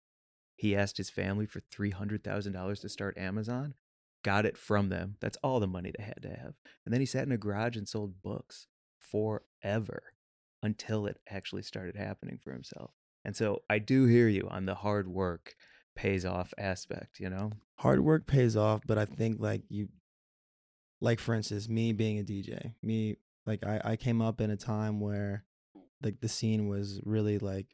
He 0.57 0.75
asked 0.75 0.97
his 0.97 1.09
family 1.09 1.45
for 1.45 1.61
three 1.71 1.91
hundred 1.91 2.23
thousand 2.23 2.51
dollars 2.51 2.81
to 2.81 2.89
start 2.89 3.17
Amazon, 3.17 3.75
got 4.23 4.45
it 4.45 4.57
from 4.57 4.89
them. 4.89 5.15
That's 5.21 5.37
all 5.41 5.61
the 5.61 5.67
money 5.67 5.93
they 5.97 6.03
had 6.03 6.21
to 6.23 6.29
have, 6.29 6.55
and 6.83 6.93
then 6.93 6.99
he 6.99 7.05
sat 7.05 7.25
in 7.25 7.31
a 7.31 7.37
garage 7.37 7.77
and 7.77 7.87
sold 7.87 8.21
books 8.21 8.67
forever 8.99 10.03
until 10.61 11.05
it 11.05 11.21
actually 11.29 11.61
started 11.61 11.95
happening 11.95 12.37
for 12.43 12.51
himself. 12.51 12.91
And 13.23 13.35
so 13.35 13.61
I 13.69 13.79
do 13.79 14.05
hear 14.05 14.27
you 14.27 14.47
on 14.49 14.65
the 14.65 14.75
hard 14.75 15.07
work 15.07 15.55
pays 15.95 16.25
off 16.25 16.53
aspect. 16.57 17.19
You 17.19 17.29
know. 17.29 17.51
hard 17.77 18.01
work 18.01 18.27
pays 18.27 18.57
off 18.57 18.81
but 18.85 18.97
I 18.97 19.05
think 19.05 19.39
like 19.39 19.61
you 19.69 19.89
like 20.99 21.19
for 21.19 21.35
instance 21.35 21.69
me 21.69 21.93
being 21.93 22.17
a 22.19 22.23
DJ 22.23 22.73
me 22.81 23.17
like 23.45 23.63
I 23.65 23.81
I 23.83 23.95
came 23.95 24.21
up 24.21 24.41
in 24.41 24.49
a 24.49 24.57
time 24.57 24.99
where 24.99 25.45
like 26.01 26.19
the 26.21 26.27
scene 26.27 26.67
was 26.67 26.99
really 27.05 27.37
like 27.39 27.67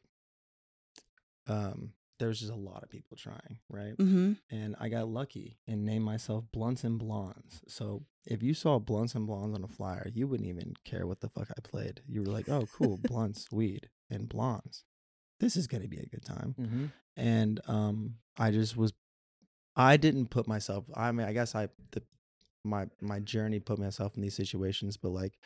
um 1.48 1.92
there 2.18 2.28
was 2.28 2.40
just 2.40 2.52
a 2.52 2.56
lot 2.56 2.82
of 2.82 2.90
people 2.90 3.16
trying 3.16 3.58
right 3.68 3.96
mm-hmm. 3.98 4.32
and 4.50 4.76
I 4.78 4.88
got 4.88 5.08
lucky 5.08 5.58
and 5.66 5.84
named 5.84 6.04
myself 6.04 6.44
Blunts 6.52 6.84
and 6.84 6.98
Blondes. 6.98 7.62
So 7.66 8.04
if 8.26 8.42
you 8.42 8.54
saw 8.54 8.78
Blunts 8.78 9.14
and 9.14 9.26
Blondes 9.26 9.56
on 9.56 9.64
a 9.64 9.68
flyer, 9.68 10.08
you 10.12 10.26
wouldn't 10.26 10.48
even 10.48 10.74
care 10.84 11.06
what 11.06 11.20
the 11.20 11.28
fuck 11.28 11.48
I 11.50 11.60
played. 11.60 12.00
You 12.06 12.22
were 12.22 12.32
like, 12.32 12.48
oh, 12.48 12.66
cool, 12.72 12.98
blunts, 13.02 13.46
weed, 13.52 13.88
and 14.10 14.28
blondes. 14.28 14.84
This 15.40 15.56
is 15.56 15.66
gonna 15.66 15.88
be 15.88 15.98
a 15.98 16.06
good 16.06 16.24
time. 16.24 16.54
Mm-hmm. 16.58 16.84
And 17.16 17.60
um, 17.66 18.14
I 18.38 18.50
just 18.50 18.76
was, 18.76 18.92
I 19.76 19.96
didn't 19.96 20.30
put 20.30 20.48
myself. 20.48 20.84
I 20.94 21.12
mean, 21.12 21.26
I 21.26 21.32
guess 21.32 21.54
I 21.54 21.68
the 21.92 22.02
my 22.64 22.86
my 23.00 23.20
journey 23.20 23.60
put 23.60 23.78
myself 23.78 24.16
in 24.16 24.22
these 24.22 24.36
situations, 24.36 24.96
but 24.96 25.10
like 25.10 25.38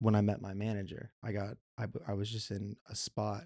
when 0.00 0.14
I 0.14 0.20
met 0.20 0.42
my 0.42 0.54
manager, 0.54 1.12
I 1.22 1.32
got 1.32 1.56
I 1.78 1.86
I 2.06 2.12
was 2.12 2.30
just 2.30 2.50
in 2.50 2.76
a 2.88 2.94
spot 2.94 3.44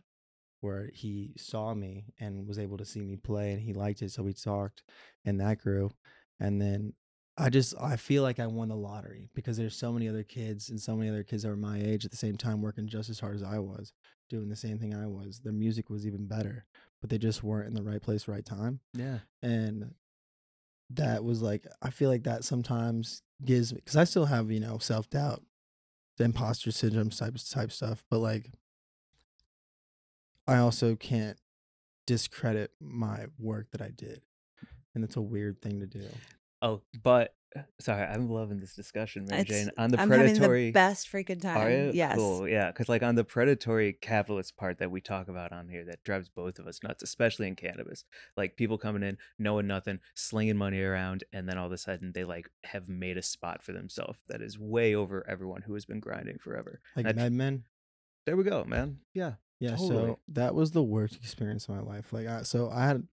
where 0.61 0.91
he 0.93 1.33
saw 1.37 1.75
me 1.75 2.07
and 2.19 2.47
was 2.47 2.59
able 2.59 2.77
to 2.77 2.85
see 2.85 3.01
me 3.01 3.17
play 3.17 3.53
and 3.53 3.61
he 3.61 3.73
liked 3.73 4.03
it 4.03 4.11
so 4.11 4.23
we 4.23 4.33
talked 4.33 4.83
and 5.25 5.41
that 5.41 5.59
grew. 5.59 5.91
And 6.39 6.61
then 6.61 6.95
i 7.39 7.49
just 7.49 7.75
i 7.81 7.97
feel 7.97 8.23
like 8.23 8.41
i 8.41 8.47
won 8.47 8.69
the 8.69 8.77
lottery 8.77 9.31
because 9.35 9.57
there's 9.57 9.77
so 9.77 9.93
many 9.93 10.09
other 10.09 10.25
kids 10.25 10.69
and 10.69 10.81
so 10.81 10.97
many 10.97 11.09
other 11.09 11.23
kids 11.23 11.43
that 11.43 11.49
were 11.49 11.57
my 11.57 11.81
age 11.81 12.05
at 12.05 12.11
the 12.11 12.17
same 12.17 12.37
time 12.37 12.61
working 12.61 12.89
just 12.89 13.09
as 13.09 13.21
hard 13.21 13.37
as 13.37 13.43
i 13.43 13.59
was 13.59 13.93
doing 14.29 14.49
the 14.49 14.57
same 14.57 14.79
thing 14.79 14.95
i 14.95 15.07
was. 15.07 15.41
Their 15.43 15.53
music 15.53 15.89
was 15.89 16.07
even 16.07 16.27
better 16.27 16.67
but 17.01 17.09
they 17.09 17.19
just 17.19 17.43
weren't 17.43 17.69
in 17.69 17.75
the 17.75 17.83
right 17.83 18.03
place 18.03 18.29
right 18.29 18.45
time. 18.45 18.81
Yeah. 18.95 19.19
and 19.43 19.95
that 20.91 21.23
was 21.25 21.41
like 21.41 21.67
i 21.81 21.91
feel 21.91 22.11
like 22.11 22.25
that 22.25 22.45
sometimes 22.45 23.23
gives 23.45 23.73
me 23.73 23.81
because 23.83 23.97
i 23.97 24.05
still 24.05 24.27
have 24.27 24.51
you 24.51 24.61
know 24.61 24.79
self-doubt 24.79 25.43
the 26.19 26.25
imposter 26.25 26.71
syndrome 26.73 27.11
type 27.11 27.37
type 27.51 27.71
stuff 27.73 28.05
but 28.11 28.19
like 28.19 28.51
i 30.51 30.59
also 30.59 30.97
can't 30.97 31.39
discredit 32.07 32.73
my 32.81 33.27
work 33.39 33.71
that 33.73 33.81
i 33.83 33.91
did 33.91 34.23
and 34.95 35.05
it's 35.05 35.17
a 35.17 35.21
weird 35.23 35.61
thing 35.63 35.81
to 35.81 35.87
do 35.87 36.05
Oh, 36.63 36.83
but 37.03 37.35
uh, 37.57 37.63
sorry, 37.81 38.03
I'm 38.05 38.29
loving 38.29 38.61
this 38.61 38.75
discussion, 38.75 39.25
Mary 39.27 39.41
It's- 39.41 39.59
Jane. 39.65 39.71
On 39.79 39.91
the 39.91 39.99
i'm 39.99 40.11
having 40.11 40.27
predatory, 40.37 40.67
the 40.67 40.73
best 40.73 41.11
freaking 41.11 41.41
time 41.41 41.57
are 41.57 41.71
you? 41.71 41.91
yes 41.95 42.17
Cool, 42.17 42.47
yeah, 42.47 42.71
because 42.71 42.91
like 42.91 43.03
on 43.03 43.15
the 43.15 43.25
predatory 43.25 43.95
capitalist 43.95 44.59
part 44.59 44.77
that 44.79 44.91
we 44.91 45.01
talk 45.01 45.29
about 45.29 45.53
on 45.53 45.71
here, 45.71 45.87
that 45.87 46.05
drives 46.05 46.29
both 46.29 46.59
of 46.59 46.67
us 46.67 46.81
nuts, 46.83 47.03
especially 47.03 47.49
in 47.49 47.57
cannabis. 47.57 48.05
Like 48.37 48.57
people 48.57 48.77
coming 48.77 49.03
in, 49.03 49.17
knowing 49.39 49.67
nothing, 49.67 50.01
slinging 50.15 50.59
money 50.59 50.83
around, 50.83 51.25
and 51.33 51.49
then 51.49 51.57
all 51.57 51.65
of 51.67 51.73
a 51.73 51.79
sudden 51.79 52.13
they 52.15 52.25
like 52.25 52.51
have 52.65 52.91
made 52.91 53.17
a 53.17 53.23
spot 53.23 53.63
for 53.63 53.73
themselves 53.73 54.19
that 54.29 54.43
is 54.43 54.59
way 54.59 54.95
over 54.95 55.27
everyone 55.27 55.63
who 55.63 55.73
has 55.73 55.87
been 55.87 55.99
grinding 56.01 56.37
forever. 56.39 56.83
like 56.95 57.07
That- 57.07 57.17
medmen 57.17 57.63
There 58.27 58.37
we 58.37 58.45
go, 58.45 58.65
man. 58.65 58.99
Yeah. 59.15 59.33
Yeah, 59.61 59.77
Totally. 59.77 59.89
so 59.89 60.19
that 60.29 60.55
was 60.55 60.71
the 60.71 60.83
worst 60.83 61.17
experience 61.17 61.69
of 61.69 61.77
my 61.77 61.83
life. 61.83 62.13
Like, 62.13 62.27
I, 62.27 62.43
so 62.43 62.71
I 62.71 62.87
had 62.87 63.07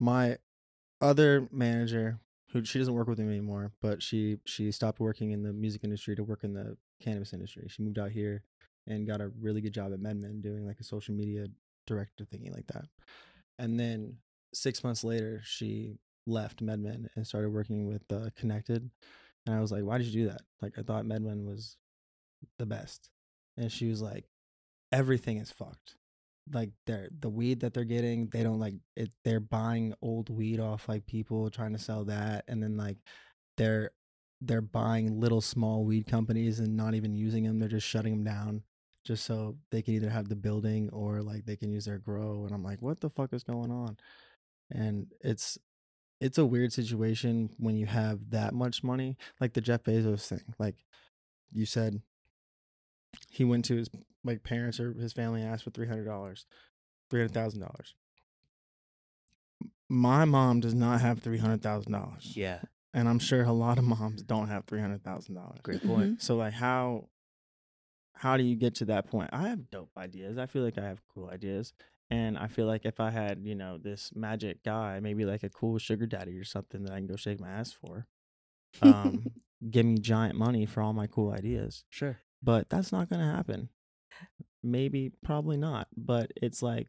my 0.00 0.38
other 1.00 1.48
manager 1.52 2.18
who 2.52 2.64
she 2.64 2.78
doesn't 2.78 2.94
work 2.94 3.06
with 3.06 3.18
me 3.18 3.26
anymore, 3.26 3.72
but 3.82 4.02
she 4.02 4.38
she 4.46 4.72
stopped 4.72 5.00
working 5.00 5.32
in 5.32 5.42
the 5.42 5.52
music 5.52 5.84
industry 5.84 6.16
to 6.16 6.24
work 6.24 6.44
in 6.44 6.54
the 6.54 6.76
cannabis 7.02 7.32
industry. 7.32 7.66
She 7.68 7.82
moved 7.82 7.98
out 7.98 8.12
here 8.12 8.42
and 8.86 9.06
got 9.06 9.20
a 9.20 9.28
really 9.40 9.60
good 9.60 9.74
job 9.74 9.92
at 9.92 10.00
MedMen 10.00 10.42
doing 10.42 10.66
like 10.66 10.80
a 10.80 10.84
social 10.84 11.14
media 11.14 11.46
director 11.86 12.24
thingy 12.24 12.52
like 12.52 12.66
that. 12.68 12.86
And 13.58 13.78
then 13.78 14.18
six 14.52 14.82
months 14.84 15.04
later, 15.04 15.40
she 15.44 15.98
left 16.26 16.64
MedMen 16.64 17.08
and 17.14 17.26
started 17.26 17.50
working 17.50 17.86
with 17.86 18.02
uh, 18.12 18.30
Connected. 18.36 18.90
And 19.46 19.54
I 19.54 19.60
was 19.60 19.72
like, 19.72 19.84
why 19.84 19.98
did 19.98 20.06
you 20.06 20.24
do 20.24 20.30
that? 20.30 20.42
Like, 20.62 20.78
I 20.78 20.82
thought 20.82 21.04
MedMen 21.04 21.44
was 21.44 21.76
the 22.58 22.66
best. 22.66 23.10
And 23.56 23.70
she 23.70 23.88
was 23.88 24.00
like, 24.00 24.24
everything 24.94 25.38
is 25.38 25.50
fucked. 25.50 25.96
Like 26.52 26.70
they're 26.86 27.08
the 27.18 27.28
weed 27.28 27.60
that 27.60 27.74
they're 27.74 27.84
getting, 27.84 28.28
they 28.28 28.42
don't 28.42 28.60
like 28.60 28.74
it. 28.96 29.10
They're 29.24 29.40
buying 29.40 29.94
old 30.00 30.30
weed 30.30 30.60
off 30.60 30.88
like 30.88 31.06
people 31.06 31.50
trying 31.50 31.72
to 31.72 31.78
sell 31.78 32.04
that, 32.04 32.44
and 32.46 32.62
then 32.62 32.76
like 32.76 32.98
they're 33.56 33.90
they're 34.40 34.60
buying 34.60 35.20
little 35.20 35.40
small 35.40 35.84
weed 35.84 36.06
companies 36.06 36.60
and 36.60 36.76
not 36.76 36.94
even 36.94 37.14
using 37.14 37.44
them. 37.44 37.58
They're 37.58 37.68
just 37.68 37.86
shutting 37.86 38.12
them 38.12 38.24
down 38.24 38.62
just 39.04 39.24
so 39.24 39.56
they 39.70 39.82
can 39.82 39.94
either 39.94 40.10
have 40.10 40.28
the 40.28 40.36
building 40.36 40.90
or 40.92 41.22
like 41.22 41.46
they 41.46 41.56
can 41.56 41.70
use 41.70 41.86
their 41.86 41.98
grow. 41.98 42.44
And 42.44 42.54
I'm 42.54 42.62
like, 42.62 42.80
what 42.80 43.00
the 43.00 43.10
fuck 43.10 43.32
is 43.32 43.42
going 43.42 43.70
on? 43.70 43.96
And 44.70 45.06
it's 45.20 45.58
it's 46.20 46.38
a 46.38 46.46
weird 46.46 46.72
situation 46.72 47.50
when 47.58 47.76
you 47.76 47.86
have 47.86 48.30
that 48.30 48.54
much 48.54 48.84
money, 48.84 49.16
like 49.40 49.54
the 49.54 49.60
Jeff 49.62 49.82
Bezos 49.82 50.26
thing. 50.26 50.54
Like 50.58 50.76
you 51.52 51.64
said, 51.64 52.02
he 53.30 53.44
went 53.44 53.64
to 53.66 53.76
his 53.76 53.88
like 54.24 54.42
parents 54.42 54.80
or 54.80 54.92
his 54.94 55.12
family 55.12 55.42
asked 55.42 55.64
for 55.64 55.70
three 55.70 55.86
hundred 55.86 56.04
dollars, 56.06 56.46
three 57.10 57.20
hundred 57.20 57.34
thousand 57.34 57.60
dollars. 57.60 57.94
My 59.88 60.24
mom 60.24 60.60
does 60.60 60.74
not 60.74 61.00
have 61.00 61.20
three 61.20 61.38
hundred 61.38 61.62
thousand 61.62 61.92
dollars. 61.92 62.32
Yeah. 62.36 62.60
and 62.92 63.08
I'm 63.08 63.18
sure 63.18 63.42
a 63.42 63.52
lot 63.52 63.78
of 63.78 63.84
moms 63.84 64.22
don't 64.22 64.48
have 64.48 64.64
three 64.64 64.80
hundred 64.80 65.04
thousand 65.04 65.34
dollars. 65.34 65.58
Great 65.62 65.80
Mm-hmm. 65.82 65.88
point. 65.94 66.22
So 66.22 66.36
like 66.36 66.54
how 66.54 67.08
how 68.14 68.36
do 68.36 68.44
you 68.44 68.56
get 68.56 68.74
to 68.76 68.84
that 68.86 69.06
point? 69.08 69.30
I 69.32 69.48
have 69.48 69.70
dope 69.70 69.90
ideas. 69.96 70.38
I 70.38 70.46
feel 70.46 70.62
like 70.62 70.78
I 70.78 70.84
have 70.84 71.02
cool 71.12 71.28
ideas. 71.28 71.72
And 72.10 72.38
I 72.38 72.46
feel 72.46 72.66
like 72.66 72.84
if 72.84 73.00
I 73.00 73.10
had, 73.10 73.40
you 73.44 73.54
know, 73.54 73.76
this 73.78 74.12
magic 74.14 74.62
guy, 74.62 75.00
maybe 75.00 75.24
like 75.24 75.42
a 75.42 75.48
cool 75.48 75.78
sugar 75.78 76.06
daddy 76.06 76.38
or 76.38 76.44
something 76.44 76.84
that 76.84 76.92
I 76.92 76.96
can 76.98 77.06
go 77.06 77.16
shake 77.16 77.40
my 77.40 77.48
ass 77.50 77.72
for, 77.72 78.06
um, 78.82 79.32
give 79.70 79.84
me 79.84 79.98
giant 79.98 80.36
money 80.36 80.64
for 80.64 80.80
all 80.82 80.92
my 80.92 81.06
cool 81.06 81.32
ideas. 81.32 81.84
Sure. 81.90 82.18
But 82.42 82.68
that's 82.70 82.92
not 82.92 83.08
gonna 83.08 83.30
happen. 83.30 83.68
Maybe, 84.62 85.12
probably 85.22 85.56
not. 85.56 85.88
But 85.96 86.32
it's 86.36 86.62
like, 86.62 86.88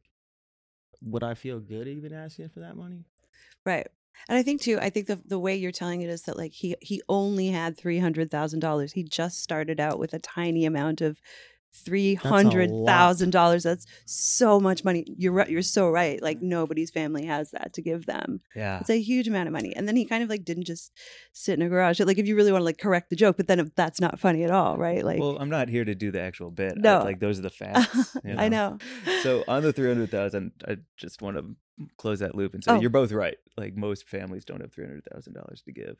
would 1.01 1.23
I 1.23 1.33
feel 1.33 1.59
good 1.59 1.87
even 1.87 2.13
asking 2.13 2.49
for 2.49 2.61
that 2.61 2.75
money? 2.77 3.05
Right. 3.65 3.87
And 4.29 4.37
I 4.37 4.43
think 4.43 4.61
too, 4.61 4.79
I 4.81 4.89
think 4.89 5.07
the 5.07 5.21
the 5.25 5.39
way 5.39 5.55
you're 5.55 5.71
telling 5.71 6.01
it 6.01 6.09
is 6.09 6.23
that 6.23 6.37
like 6.37 6.53
he 6.53 6.75
he 6.81 7.01
only 7.09 7.47
had 7.47 7.77
three 7.77 7.99
hundred 7.99 8.31
thousand 8.31 8.59
dollars. 8.61 8.93
He 8.93 9.03
just 9.03 9.41
started 9.41 9.79
out 9.79 9.99
with 9.99 10.13
a 10.13 10.19
tiny 10.19 10.65
amount 10.65 11.01
of 11.01 11.19
three 11.83 12.15
hundred 12.15 12.69
thousand 12.85 13.31
dollars. 13.31 13.63
That's 13.63 13.85
so 14.05 14.59
much 14.59 14.83
money. 14.83 15.05
You're 15.17 15.33
right. 15.33 15.49
You're 15.49 15.61
so 15.61 15.89
right. 15.89 16.21
Like 16.21 16.41
nobody's 16.41 16.91
family 16.91 17.25
has 17.25 17.51
that 17.51 17.73
to 17.73 17.81
give 17.81 18.05
them. 18.05 18.41
Yeah. 18.55 18.79
It's 18.79 18.89
a 18.89 18.99
huge 18.99 19.27
amount 19.27 19.47
of 19.47 19.53
money. 19.53 19.75
And 19.75 19.87
then 19.87 19.95
he 19.95 20.05
kind 20.05 20.23
of 20.23 20.29
like 20.29 20.45
didn't 20.45 20.65
just 20.65 20.91
sit 21.33 21.59
in 21.59 21.65
a 21.65 21.69
garage. 21.69 21.99
Like 21.99 22.17
if 22.17 22.27
you 22.27 22.35
really 22.35 22.51
want 22.51 22.61
to 22.61 22.65
like 22.65 22.77
correct 22.77 23.09
the 23.09 23.15
joke, 23.15 23.37
but 23.37 23.47
then 23.47 23.71
that's 23.75 23.99
not 23.99 24.19
funny 24.19 24.43
at 24.43 24.51
all, 24.51 24.77
right? 24.77 25.03
Like 25.03 25.19
well, 25.19 25.37
I'm 25.39 25.49
not 25.49 25.69
here 25.69 25.85
to 25.85 25.95
do 25.95 26.11
the 26.11 26.21
actual 26.21 26.51
bit. 26.51 26.73
I- 26.77 26.81
No. 26.81 26.99
like 27.03 27.19
those 27.19 27.39
are 27.39 27.43
the 27.43 27.49
facts. 27.61 28.15
you 28.23 28.35
I 28.37 28.47
know. 28.49 28.77
So 29.23 29.43
on 29.47 29.63
the 29.63 29.73
three 29.73 29.87
hundred 29.87 30.11
thousand, 30.11 30.51
I 30.67 30.77
just 30.97 31.21
want 31.21 31.37
to 31.37 31.55
close 31.97 32.19
that 32.19 32.35
loop 32.35 32.53
and 32.53 32.63
say 32.63 32.71
Oh. 32.71 32.79
you're 32.79 32.89
both 32.89 33.11
right. 33.11 33.37
Like 33.57 33.75
most 33.75 34.07
families 34.07 34.45
don't 34.45 34.61
have 34.61 34.71
three 34.73 34.85
hundred 34.85 35.03
thousand 35.11 35.33
dollars 35.33 35.61
to 35.63 35.71
give 35.71 35.97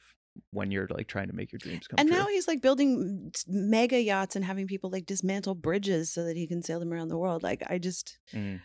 when 0.51 0.69
you're 0.71 0.87
like 0.89 1.07
trying 1.07 1.27
to 1.27 1.33
make 1.33 1.51
your 1.51 1.59
dreams 1.59 1.87
come 1.87 1.95
And 1.97 2.09
true. 2.09 2.17
now 2.17 2.27
he's 2.27 2.47
like 2.47 2.61
building 2.61 3.31
mega 3.47 4.01
yachts 4.01 4.35
and 4.35 4.43
having 4.43 4.67
people 4.67 4.89
like 4.89 5.05
dismantle 5.05 5.55
bridges 5.55 6.11
so 6.11 6.23
that 6.25 6.35
he 6.37 6.45
can 6.47 6.61
sail 6.61 6.79
them 6.79 6.91
around 6.93 7.07
the 7.09 7.17
world. 7.17 7.43
Like 7.43 7.63
I 7.69 7.77
just, 7.77 8.17
Mm. 8.33 8.59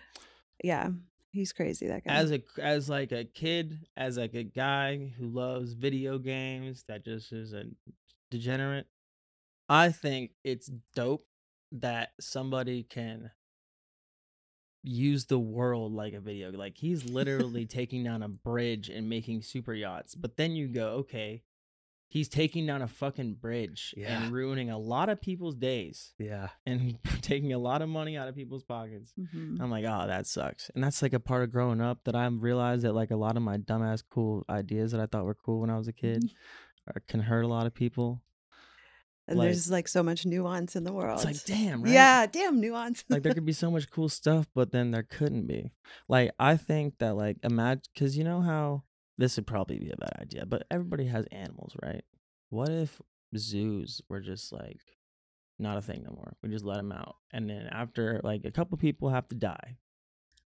yeah, 0.64 0.90
he's 1.32 1.52
crazy. 1.52 1.86
That 1.88 2.04
guy. 2.04 2.14
as 2.14 2.32
a 2.32 2.40
as 2.60 2.88
like 2.88 3.12
a 3.12 3.24
kid, 3.24 3.86
as 3.96 4.16
like 4.18 4.34
a 4.34 4.42
guy 4.44 5.12
who 5.18 5.26
loves 5.28 5.72
video 5.74 6.18
games, 6.18 6.84
that 6.88 7.04
just 7.04 7.32
is 7.32 7.52
a 7.52 7.64
degenerate. 8.30 8.86
I 9.68 9.90
think 9.92 10.32
it's 10.44 10.70
dope 10.96 11.24
that 11.72 12.10
somebody 12.20 12.82
can 12.82 13.30
use 14.82 15.26
the 15.26 15.38
world 15.38 15.92
like 15.92 16.12
a 16.14 16.20
video. 16.20 16.50
Like 16.52 16.76
he's 16.78 17.04
literally 17.08 17.66
taking 17.78 18.04
down 18.04 18.22
a 18.22 18.28
bridge 18.28 18.88
and 18.88 19.08
making 19.08 19.42
super 19.42 19.74
yachts. 19.74 20.14
But 20.14 20.36
then 20.36 20.52
you 20.56 20.68
go, 20.68 20.88
okay, 21.00 21.42
he's 22.08 22.28
taking 22.28 22.66
down 22.66 22.82
a 22.82 22.88
fucking 22.88 23.34
bridge 23.34 23.94
Yeah. 23.96 24.22
and 24.22 24.32
ruining 24.32 24.68
a 24.70 24.78
lot 24.78 25.08
of 25.08 25.20
people's 25.20 25.54
days 25.54 26.12
yeah. 26.18 26.48
and 26.66 26.98
taking 27.22 27.52
a 27.52 27.58
lot 27.58 27.82
of 27.82 27.88
money 27.88 28.16
out 28.16 28.26
of 28.28 28.34
people's 28.34 28.64
pockets. 28.64 29.12
Mhm. 29.18 29.60
I'm 29.60 29.70
like, 29.70 29.84
oh, 29.84 30.06
that 30.06 30.26
sucks. 30.26 30.70
And 30.74 30.82
that's 30.82 31.02
like 31.02 31.12
a 31.12 31.20
part 31.20 31.42
of 31.44 31.52
growing 31.52 31.80
up 31.80 32.04
that 32.04 32.16
I 32.16 32.26
realized 32.26 32.82
that 32.82 32.94
like 32.94 33.10
a 33.12 33.16
lot 33.16 33.36
of 33.36 33.42
my 33.42 33.58
dumbass 33.58 34.02
cool 34.10 34.44
ideas 34.48 34.92
that 34.92 35.00
I 35.00 35.06
thought 35.06 35.24
were 35.24 35.34
cool 35.36 35.60
when 35.60 35.70
I 35.70 35.76
was 35.78 35.88
a 35.88 35.92
kid 35.92 36.24
Mm-hmm. 36.24 36.34
are, 36.96 37.02
can 37.06 37.20
hurt 37.20 37.42
a 37.44 37.48
lot 37.48 37.66
of 37.66 37.74
people. 37.74 38.22
And 39.30 39.38
like- 39.38 39.46
there's 39.46 39.70
like 39.70 39.88
so 39.88 40.02
much 40.02 40.26
nuance 40.26 40.76
in 40.76 40.84
the 40.84 40.92
world. 40.92 41.24
It's 41.24 41.24
like, 41.24 41.44
damn, 41.58 41.82
right? 41.82 41.92
Yeah, 41.92 42.26
damn 42.26 42.60
nuance. 42.60 43.04
like 43.08 43.22
there 43.22 43.32
could 43.34 43.46
be 43.52 43.52
so 43.52 43.70
much 43.70 43.90
cool 43.90 44.08
stuff, 44.08 44.46
but 44.54 44.72
then 44.72 44.90
there 44.90 45.02
couldn't 45.02 45.46
be. 45.46 45.72
Like 46.08 46.32
I 46.38 46.56
think 46.56 46.98
that 46.98 47.16
like 47.16 47.38
imagine 47.42 47.82
because 47.94 48.16
you 48.16 48.24
know 48.24 48.40
how 48.42 48.82
this 49.18 49.36
would 49.36 49.46
probably 49.46 49.78
be 49.78 49.90
a 49.90 49.96
bad 49.96 50.16
idea, 50.20 50.44
but 50.46 50.66
everybody 50.70 51.06
has 51.06 51.26
animals, 51.32 51.74
right? 51.82 52.02
What 52.50 52.68
if 52.70 53.00
zoos 53.36 54.00
were 54.08 54.20
just 54.20 54.52
like 54.52 54.80
not 55.58 55.76
a 55.78 55.82
thing 55.82 56.02
no 56.04 56.12
more? 56.14 56.34
We 56.42 56.48
just 56.48 56.64
let 56.64 56.76
them 56.78 56.92
out, 56.92 57.16
and 57.32 57.48
then 57.48 57.66
after 57.70 58.20
like 58.24 58.44
a 58.44 58.50
couple 58.50 58.76
people 58.78 59.10
have 59.10 59.28
to 59.28 59.34
die, 59.34 59.76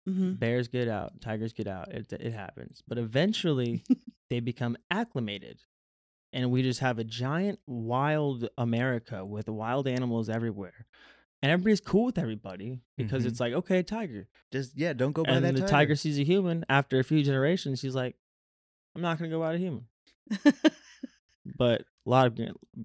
hmm 0.07 0.33
bears 0.33 0.69
get 0.69 0.89
out, 0.89 1.21
tigers 1.21 1.53
get 1.53 1.69
out. 1.69 1.89
It 1.93 2.13
it 2.13 2.33
happens, 2.33 2.83
but 2.89 2.99
eventually 2.99 3.85
they 4.31 4.41
become 4.41 4.77
acclimated, 4.91 5.61
and 6.33 6.51
we 6.51 6.63
just 6.63 6.81
have 6.81 6.99
a 6.99 7.05
giant 7.05 7.59
wild 7.67 8.49
America 8.59 9.25
with 9.25 9.49
wild 9.49 9.87
animals 9.89 10.29
everywhere, 10.29 10.87
and 11.43 11.51
everybody's 11.53 11.81
cool 11.81 12.07
with 12.07 12.19
everybody 12.19 12.81
because 12.97 13.25
Mhm. 13.25 13.27
it's 13.29 13.41
like 13.41 13.53
okay, 13.53 13.83
tiger, 13.83 14.29
Just 14.51 14.77
yeah, 14.77 14.93
don't 14.93 15.13
go 15.13 15.25
by 15.25 15.33
and 15.33 15.45
that 15.45 15.55
the 15.55 15.61
tiger. 15.61 15.71
tiger 15.71 15.97
sees 15.97 16.19
a 16.19 16.25
human. 16.25 16.65
After 16.69 16.99
a 16.99 17.05
few 17.05 17.23
generations, 17.23 17.81
she's 17.81 17.95
like, 17.95 18.17
I'm 18.95 19.03
not 19.03 19.19
gonna 19.19 19.31
go 19.31 19.41
by 19.41 19.55
a 19.55 19.59
human, 19.59 19.87
but 21.59 21.83
a 22.07 22.11
lot 22.11 22.27
of 22.27 22.39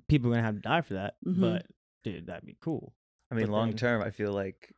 people 0.08 0.30
are 0.32 0.36
gonna 0.36 0.46
have 0.46 0.56
to 0.56 0.62
die 0.62 0.82
for 0.82 0.96
that. 0.96 1.16
Mhm. 1.26 1.40
But 1.42 1.66
dude, 2.04 2.28
that'd 2.28 2.46
be 2.46 2.58
cool. 2.60 2.94
I 3.32 3.36
mean, 3.36 3.46
but 3.48 3.52
long 3.52 3.70
then- 3.70 3.78
term, 3.78 4.02
I 4.02 4.10
feel 4.12 4.32
like 4.32 4.74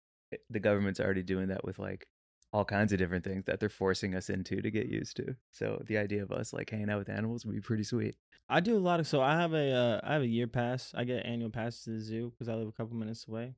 the 0.50 0.60
government's 0.60 1.00
already 1.00 1.24
doing 1.24 1.48
that 1.50 1.64
with 1.64 1.80
like 1.80 2.08
all 2.52 2.66
kinds 2.66 2.92
of 2.92 3.00
different 3.00 3.24
things 3.24 3.46
that 3.46 3.60
they're 3.60 3.70
forcing 3.70 4.16
us 4.16 4.30
into 4.30 4.62
to 4.62 4.72
get 4.72 4.88
used 4.88 5.16
to. 5.18 5.36
So 5.52 5.82
the 5.86 5.98
idea 5.98 6.24
of 6.24 6.32
us 6.32 6.52
like 6.54 6.70
hanging 6.70 6.90
out 6.90 7.00
with 7.00 7.10
animals 7.10 7.46
would 7.46 7.56
be 7.56 7.62
pretty 7.62 7.84
sweet. 7.84 8.16
I 8.50 8.60
do 8.60 8.76
a 8.76 8.80
lot 8.80 9.00
of 9.00 9.08
so 9.08 9.22
I 9.22 9.40
have 9.40 9.54
a 9.54 9.72
uh, 9.72 10.02
I 10.04 10.14
have 10.14 10.24
a 10.24 10.28
year 10.28 10.48
pass. 10.48 10.92
I 10.96 11.04
get 11.04 11.26
annual 11.26 11.52
pass 11.52 11.84
to 11.84 11.92
the 11.92 12.00
zoo 12.00 12.32
because 12.32 12.50
I 12.50 12.56
live 12.56 12.68
a 12.68 12.72
couple 12.72 12.96
minutes 12.96 13.28
away, 13.28 13.54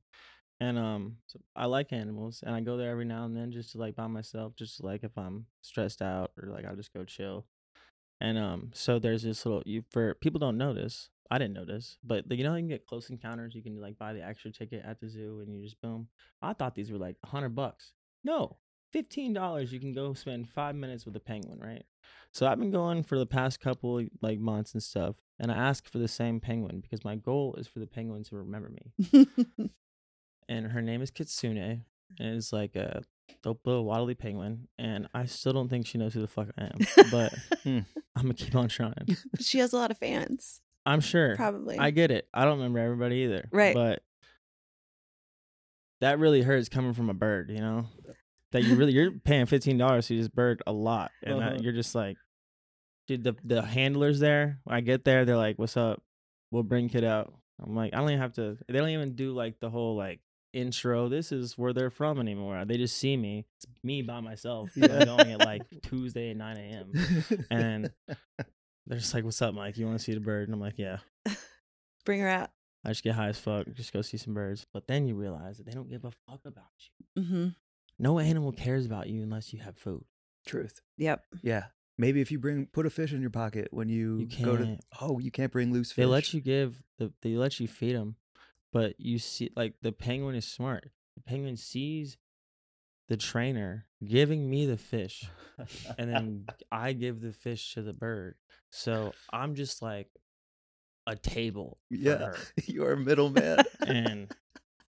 and 0.60 0.78
um 0.78 1.16
so 1.26 1.40
I 1.56 1.64
like 1.64 1.92
animals 1.92 2.42
and 2.46 2.54
I 2.54 2.60
go 2.60 2.76
there 2.76 2.90
every 2.90 3.06
now 3.06 3.24
and 3.24 3.34
then 3.34 3.52
just 3.52 3.72
to 3.72 3.78
like 3.78 3.96
by 3.96 4.06
myself, 4.06 4.54
just 4.54 4.84
like 4.84 5.02
if 5.02 5.16
I'm 5.16 5.46
stressed 5.62 6.02
out 6.02 6.32
or 6.40 6.50
like 6.50 6.66
I'll 6.66 6.76
just 6.76 6.92
go 6.92 7.04
chill. 7.04 7.46
And 8.20 8.36
um 8.36 8.70
so 8.74 8.98
there's 8.98 9.22
this 9.22 9.46
little 9.46 9.62
you 9.64 9.84
for 9.90 10.14
people 10.16 10.38
don't 10.38 10.58
notice. 10.58 11.08
I 11.30 11.38
didn't 11.38 11.54
notice, 11.54 11.96
but 12.04 12.30
you 12.30 12.44
know 12.44 12.54
you 12.54 12.60
can 12.60 12.68
get 12.68 12.86
close 12.86 13.08
encounters. 13.08 13.54
You 13.54 13.62
can 13.62 13.80
like 13.80 13.98
buy 13.98 14.12
the 14.12 14.22
extra 14.22 14.52
ticket 14.52 14.82
at 14.84 15.00
the 15.00 15.08
zoo 15.08 15.40
and 15.40 15.56
you 15.56 15.64
just 15.64 15.80
boom. 15.80 16.08
I 16.42 16.52
thought 16.52 16.74
these 16.74 16.92
were 16.92 16.98
like 16.98 17.16
hundred 17.24 17.54
bucks. 17.54 17.94
No, 18.22 18.58
fifteen 18.92 19.32
dollars. 19.32 19.72
You 19.72 19.80
can 19.80 19.92
go 19.92 20.14
spend 20.14 20.48
five 20.50 20.74
minutes 20.74 21.04
with 21.06 21.16
a 21.16 21.20
penguin, 21.20 21.58
right? 21.60 21.84
So 22.32 22.46
I've 22.46 22.58
been 22.58 22.70
going 22.70 23.02
for 23.02 23.18
the 23.18 23.26
past 23.26 23.60
couple 23.60 24.02
like 24.20 24.38
months 24.38 24.72
and 24.74 24.82
stuff, 24.82 25.16
and 25.38 25.50
I 25.52 25.56
ask 25.56 25.88
for 25.88 25.98
the 25.98 26.08
same 26.08 26.40
penguin 26.40 26.80
because 26.80 27.04
my 27.04 27.16
goal 27.16 27.54
is 27.58 27.66
for 27.66 27.78
the 27.78 27.86
penguin 27.86 28.24
to 28.24 28.36
remember 28.36 28.70
me. 28.70 29.26
And 30.48 30.66
her 30.72 30.82
name 30.82 31.00
is 31.02 31.10
Kitsune, 31.10 31.56
and 31.56 32.36
it's 32.36 32.52
like 32.52 32.74
a 32.76 33.02
dope 33.42 33.60
little 33.64 33.84
waddly 33.86 34.18
penguin. 34.18 34.66
And 34.76 35.08
I 35.14 35.24
still 35.26 35.52
don't 35.52 35.68
think 35.68 35.86
she 35.86 35.98
knows 35.98 36.12
who 36.14 36.20
the 36.20 36.26
fuck 36.26 36.48
I 36.58 36.64
am, 36.64 36.78
but 37.10 37.32
Hmm. 37.62 37.78
I'm 38.16 38.22
gonna 38.22 38.34
keep 38.34 38.54
on 38.54 38.68
trying. 38.68 39.16
she 39.40 39.58
has 39.60 39.72
a 39.72 39.76
lot 39.76 39.90
of 39.92 39.98
fans, 39.98 40.60
I'm 40.84 41.00
sure. 41.00 41.36
probably. 41.36 41.78
I 41.78 41.90
get 41.90 42.10
it. 42.10 42.28
I 42.34 42.44
don't 42.44 42.58
remember 42.58 42.80
everybody 42.80 43.16
either. 43.18 43.48
Right. 43.52 43.72
But 43.74 44.02
that 46.00 46.18
really 46.18 46.42
hurts 46.42 46.68
coming 46.68 46.92
from 46.92 47.08
a 47.08 47.14
bird, 47.14 47.48
you 47.50 47.60
know? 47.60 47.86
That 48.52 48.64
you 48.64 48.76
really 48.76 48.92
you're 48.92 49.10
paying 49.12 49.46
fifteen 49.46 49.78
dollars 49.78 50.06
to 50.08 50.16
this 50.16 50.28
bird 50.28 50.62
a 50.66 50.72
lot. 50.72 51.10
And 51.22 51.40
Uh-huh. 51.42 51.56
you're 51.60 51.72
just 51.72 51.94
like 51.94 52.16
dude, 53.08 53.24
the 53.24 53.34
the 53.44 53.62
handlers 53.62 54.20
there, 54.20 54.60
when 54.64 54.76
I 54.76 54.80
get 54.80 55.04
there, 55.04 55.24
they're 55.24 55.36
like, 55.36 55.58
What's 55.58 55.76
up? 55.76 56.02
We'll 56.50 56.62
bring 56.62 56.88
kid 56.88 57.04
out. 57.04 57.32
I'm 57.62 57.74
like, 57.76 57.94
I 57.94 57.98
don't 57.98 58.08
even 58.10 58.20
have 58.20 58.34
to 58.34 58.58
they 58.68 58.78
don't 58.78 58.88
even 58.90 59.14
do 59.14 59.32
like 59.32 59.58
the 59.60 59.70
whole 59.70 59.96
like 59.96 60.20
intro. 60.52 61.08
This 61.08 61.32
is 61.32 61.56
where 61.56 61.72
they're 61.72 61.90
from 61.90 62.20
anymore. 62.20 62.64
They 62.66 62.76
just 62.76 62.96
see 62.98 63.16
me. 63.16 63.46
It's 63.56 63.66
me 63.82 64.02
by 64.02 64.20
myself. 64.20 64.70
Yeah. 64.76 65.04
Going 65.04 65.32
at 65.32 65.38
like 65.40 65.62
Tuesday 65.82 66.30
at 66.30 66.36
nine 66.36 66.56
AM. 66.58 66.92
And 67.50 67.90
they're 68.86 68.98
just 68.98 69.14
like, 69.14 69.24
What's 69.24 69.40
up, 69.40 69.54
Mike? 69.54 69.78
You 69.78 69.86
wanna 69.86 69.98
see 69.98 70.12
the 70.14 70.20
bird? 70.20 70.48
And 70.48 70.54
I'm 70.54 70.60
like, 70.60 70.78
Yeah. 70.78 70.98
Bring 72.04 72.20
her 72.20 72.28
out. 72.28 72.50
I 72.84 72.88
just 72.88 73.04
get 73.04 73.14
high 73.14 73.28
as 73.28 73.38
fuck, 73.38 73.66
just 73.74 73.92
go 73.92 74.02
see 74.02 74.16
some 74.16 74.34
birds. 74.34 74.66
But 74.74 74.88
then 74.88 75.06
you 75.06 75.14
realize 75.14 75.58
that 75.58 75.66
they 75.66 75.72
don't 75.72 75.88
give 75.88 76.04
a 76.04 76.10
fuck 76.28 76.40
about 76.44 76.64
you. 77.16 77.22
hmm 77.22 77.48
No 77.98 78.18
animal 78.18 78.52
cares 78.52 78.86
about 78.86 79.08
you 79.08 79.22
unless 79.22 79.52
you 79.52 79.60
have 79.60 79.76
food. 79.76 80.04
Truth. 80.46 80.80
Yep. 80.98 81.24
Yeah. 81.42 81.64
Maybe 81.98 82.20
if 82.20 82.32
you 82.32 82.38
bring 82.38 82.66
put 82.66 82.86
a 82.86 82.90
fish 82.90 83.12
in 83.12 83.20
your 83.20 83.30
pocket 83.30 83.68
when 83.70 83.88
you, 83.88 84.26
You 84.28 84.44
go 84.44 84.56
to 84.56 84.64
can't. 84.64 84.80
oh 85.00 85.18
you 85.18 85.30
can't 85.30 85.52
bring 85.52 85.72
loose 85.72 85.92
fish. 85.92 86.02
They 86.02 86.06
let 86.06 86.32
you 86.34 86.40
give 86.40 86.82
the 86.98 87.12
they 87.22 87.36
let 87.36 87.60
you 87.60 87.68
feed 87.68 87.94
them, 87.94 88.16
but 88.72 88.98
you 88.98 89.18
see 89.18 89.50
like 89.54 89.74
the 89.82 89.92
penguin 89.92 90.34
is 90.34 90.46
smart. 90.46 90.90
The 91.16 91.22
penguin 91.22 91.56
sees 91.56 92.16
the 93.08 93.16
trainer 93.18 93.86
giving 94.04 94.48
me 94.48 94.64
the 94.66 94.78
fish, 94.78 95.28
and 95.98 96.10
then 96.10 96.46
I 96.72 96.92
give 96.94 97.20
the 97.20 97.32
fish 97.32 97.74
to 97.74 97.82
the 97.82 97.92
bird. 97.92 98.36
So 98.70 99.12
I'm 99.32 99.54
just 99.54 99.82
like 99.82 100.08
a 101.06 101.14
table. 101.14 101.78
For 101.90 101.96
yeah, 101.96 102.16
her. 102.16 102.36
you're 102.66 102.92
a 102.92 102.96
middleman. 102.96 103.58
and 103.86 104.34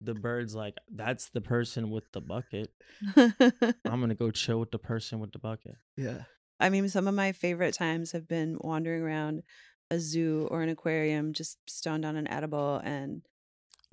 the 0.01 0.13
bird's 0.13 0.55
like, 0.55 0.75
"That's 0.93 1.29
the 1.29 1.41
person 1.41 1.89
with 1.89 2.05
the 2.13 2.21
bucket. 2.21 2.71
I'm 3.17 3.99
gonna 3.99 4.15
go 4.15 4.31
chill 4.31 4.59
with 4.59 4.71
the 4.71 4.79
person 4.79 5.19
with 5.19 5.31
the 5.31 5.39
bucket." 5.39 5.75
yeah. 5.97 6.23
I 6.61 6.69
mean, 6.69 6.89
some 6.89 7.07
of 7.07 7.13
my 7.15 7.31
favorite 7.31 7.73
times 7.73 8.11
have 8.11 8.27
been 8.27 8.57
wandering 8.59 9.01
around 9.01 9.43
a 9.89 9.97
zoo 9.97 10.45
or 10.51 10.61
an 10.61 10.67
aquarium, 10.69 11.31
just 11.31 11.57
stoned 11.69 12.03
on 12.05 12.17
an 12.17 12.27
edible, 12.27 12.81
and 12.83 13.21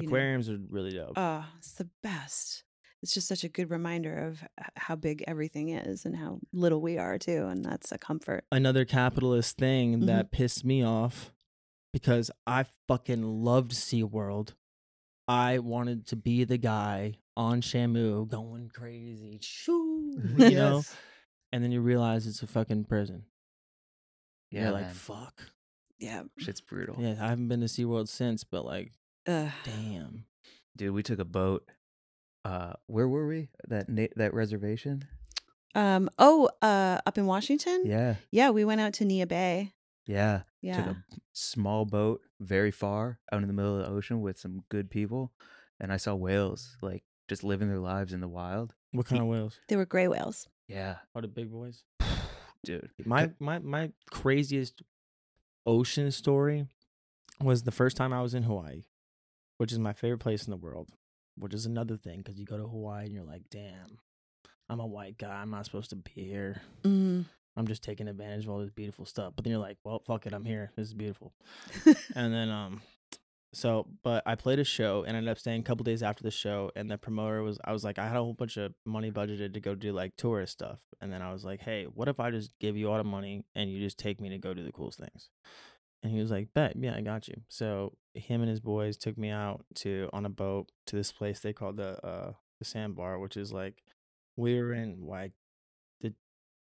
you 0.00 0.06
know, 0.06 0.08
Aquariums 0.08 0.50
are 0.50 0.58
really 0.68 0.90
dope. 0.92 1.12
Oh, 1.16 1.44
it's 1.58 1.72
the 1.74 1.88
best. 2.02 2.64
it's 3.02 3.14
just 3.14 3.28
such 3.28 3.44
a 3.44 3.48
good 3.48 3.70
reminder 3.70 4.16
of 4.26 4.42
how 4.74 4.96
big 4.96 5.22
everything 5.28 5.68
is 5.68 6.04
and 6.04 6.16
how 6.16 6.40
little 6.52 6.80
we 6.80 6.98
are 6.98 7.18
too, 7.18 7.46
and 7.46 7.64
that's 7.64 7.92
a 7.92 7.98
comfort. 7.98 8.44
Another 8.50 8.84
capitalist 8.84 9.56
thing 9.58 10.00
Mhm. 10.00 10.06
that 10.06 10.32
pissed 10.32 10.64
me 10.64 10.82
off 10.82 11.32
because 11.92 12.30
I 12.48 12.64
fucking 12.88 13.22
loved 13.22 13.72
SeaWorld. 13.72 14.54
I 15.28 15.58
wanted 15.58 16.06
to 16.08 16.16
be 16.16 16.44
the 16.44 16.58
guy 16.58 17.14
on 17.36 17.60
Shamu 17.60 18.28
going 18.28 18.70
crazy. 18.72 19.38
Shoo, 19.42 20.20
you 20.38 20.50
know? 20.50 20.82
And 21.52 21.62
then 21.64 21.72
you 21.72 21.80
realize 21.80 22.26
it's 22.26 22.42
a 22.42 22.46
fucking 22.46 22.84
prison. 22.84 23.24
Yeah, 24.50 24.64
You're 24.64 24.72
like, 24.72 24.84
man. 24.86 24.94
fuck. 24.94 25.42
Yeah. 25.98 26.22
shit's 26.38 26.60
brutal. 26.60 26.96
Yeah, 26.98 27.16
I 27.20 27.28
haven't 27.28 27.48
been 27.48 27.60
to 27.60 27.66
SeaWorld 27.66 28.08
since, 28.08 28.44
but 28.44 28.64
like, 28.64 28.92
Ugh. 29.26 29.50
damn. 29.64 30.26
Dude, 30.76 30.94
we 30.94 31.02
took 31.02 31.18
a 31.18 31.24
boat. 31.24 31.68
Uh, 32.44 32.74
where 32.86 33.08
were 33.08 33.26
we? 33.26 33.48
That 33.68 33.88
na- 33.88 34.06
that 34.16 34.32
reservation? 34.34 35.04
Um. 35.74 36.08
Oh. 36.18 36.48
Uh. 36.62 37.00
Up 37.06 37.18
in 37.18 37.26
Washington. 37.26 37.82
Yeah, 37.84 38.16
Yeah. 38.30 38.50
We 38.50 38.64
went 38.64 38.80
out 38.80 38.92
to 38.94 39.04
Neah 39.04 39.26
Bay. 39.26 39.72
Yeah. 40.06 40.42
Yeah. 40.62 40.76
Took 40.76 40.86
a 40.86 40.96
small 41.32 41.84
boat 41.84 42.20
very 42.40 42.70
far 42.70 43.18
out 43.32 43.42
in 43.42 43.46
the 43.48 43.52
middle 43.54 43.78
of 43.78 43.86
the 43.86 43.92
ocean 43.92 44.20
with 44.20 44.38
some 44.38 44.64
good 44.68 44.90
people, 44.90 45.32
and 45.80 45.92
I 45.92 45.96
saw 45.96 46.14
whales 46.14 46.76
like 46.82 47.04
just 47.28 47.44
living 47.44 47.68
their 47.68 47.78
lives 47.78 48.12
in 48.12 48.20
the 48.20 48.28
wild. 48.28 48.74
What 48.92 49.06
kind 49.06 49.20
of 49.20 49.28
whales? 49.28 49.58
They 49.68 49.76
were 49.76 49.86
gray 49.86 50.08
whales. 50.08 50.48
Yeah, 50.68 50.96
Are 51.14 51.22
the 51.22 51.28
big 51.28 51.50
boys? 51.50 51.84
dude. 52.64 52.90
My 53.04 53.30
my 53.38 53.58
my 53.60 53.92
craziest 54.10 54.82
ocean 55.64 56.10
story 56.10 56.66
was 57.40 57.62
the 57.62 57.72
first 57.72 57.96
time 57.96 58.12
I 58.12 58.22
was 58.22 58.34
in 58.34 58.44
Hawaii, 58.44 58.84
which 59.58 59.72
is 59.72 59.78
my 59.78 59.92
favorite 59.92 60.18
place 60.18 60.44
in 60.46 60.50
the 60.50 60.56
world. 60.56 60.88
Which 61.38 61.52
is 61.52 61.66
another 61.66 61.96
thing 61.98 62.18
because 62.18 62.38
you 62.38 62.46
go 62.46 62.56
to 62.56 62.66
Hawaii 62.66 63.04
and 63.04 63.14
you're 63.14 63.22
like, 63.22 63.42
damn, 63.50 63.98
I'm 64.70 64.80
a 64.80 64.86
white 64.86 65.18
guy. 65.18 65.34
I'm 65.34 65.50
not 65.50 65.66
supposed 65.66 65.90
to 65.90 65.96
be 65.96 66.10
here. 66.14 66.62
Mm. 66.82 67.26
I'm 67.56 67.66
just 67.66 67.82
taking 67.82 68.08
advantage 68.08 68.44
of 68.44 68.50
all 68.50 68.58
this 68.58 68.70
beautiful 68.70 69.06
stuff. 69.06 69.32
But 69.34 69.44
then 69.44 69.52
you're 69.52 69.60
like, 69.60 69.78
well, 69.84 70.02
fuck 70.06 70.26
it, 70.26 70.32
I'm 70.32 70.44
here. 70.44 70.72
This 70.76 70.88
is 70.88 70.94
beautiful. 70.94 71.32
and 72.14 72.32
then 72.32 72.50
um 72.50 72.82
so 73.56 73.86
but 74.02 74.22
i 74.26 74.34
played 74.34 74.58
a 74.58 74.64
show 74.64 75.02
and 75.06 75.16
ended 75.16 75.30
up 75.30 75.38
staying 75.38 75.60
a 75.60 75.64
couple 75.64 75.82
days 75.82 76.02
after 76.02 76.22
the 76.22 76.30
show 76.30 76.70
and 76.76 76.90
the 76.90 76.98
promoter 76.98 77.42
was 77.42 77.58
i 77.64 77.72
was 77.72 77.84
like 77.84 77.98
i 77.98 78.06
had 78.06 78.16
a 78.16 78.22
whole 78.22 78.34
bunch 78.34 78.58
of 78.58 78.74
money 78.84 79.10
budgeted 79.10 79.54
to 79.54 79.60
go 79.60 79.74
do 79.74 79.92
like 79.92 80.14
tourist 80.16 80.52
stuff 80.52 80.78
and 81.00 81.10
then 81.10 81.22
i 81.22 81.32
was 81.32 81.42
like 81.42 81.62
hey 81.62 81.84
what 81.84 82.06
if 82.06 82.20
i 82.20 82.30
just 82.30 82.50
give 82.60 82.76
you 82.76 82.90
all 82.90 82.98
the 82.98 83.04
money 83.04 83.44
and 83.54 83.70
you 83.70 83.80
just 83.80 83.98
take 83.98 84.20
me 84.20 84.28
to 84.28 84.36
go 84.36 84.52
do 84.52 84.62
the 84.62 84.72
coolest 84.72 84.98
things 84.98 85.30
and 86.02 86.12
he 86.12 86.18
was 86.18 86.30
like 86.30 86.52
bet 86.54 86.74
yeah 86.76 86.94
i 86.94 87.00
got 87.00 87.28
you 87.28 87.40
so 87.48 87.96
him 88.12 88.42
and 88.42 88.50
his 88.50 88.60
boys 88.60 88.96
took 88.96 89.16
me 89.16 89.30
out 89.30 89.64
to 89.74 90.10
on 90.12 90.26
a 90.26 90.30
boat 90.30 90.70
to 90.86 90.94
this 90.94 91.10
place 91.10 91.40
they 91.40 91.54
called 91.54 91.78
the 91.78 92.04
uh 92.06 92.32
the 92.58 92.64
sandbar 92.64 93.18
which 93.18 93.38
is 93.38 93.52
like 93.52 93.82
we 94.36 94.60
were 94.60 94.74
in 94.74 95.00
like 95.00 95.32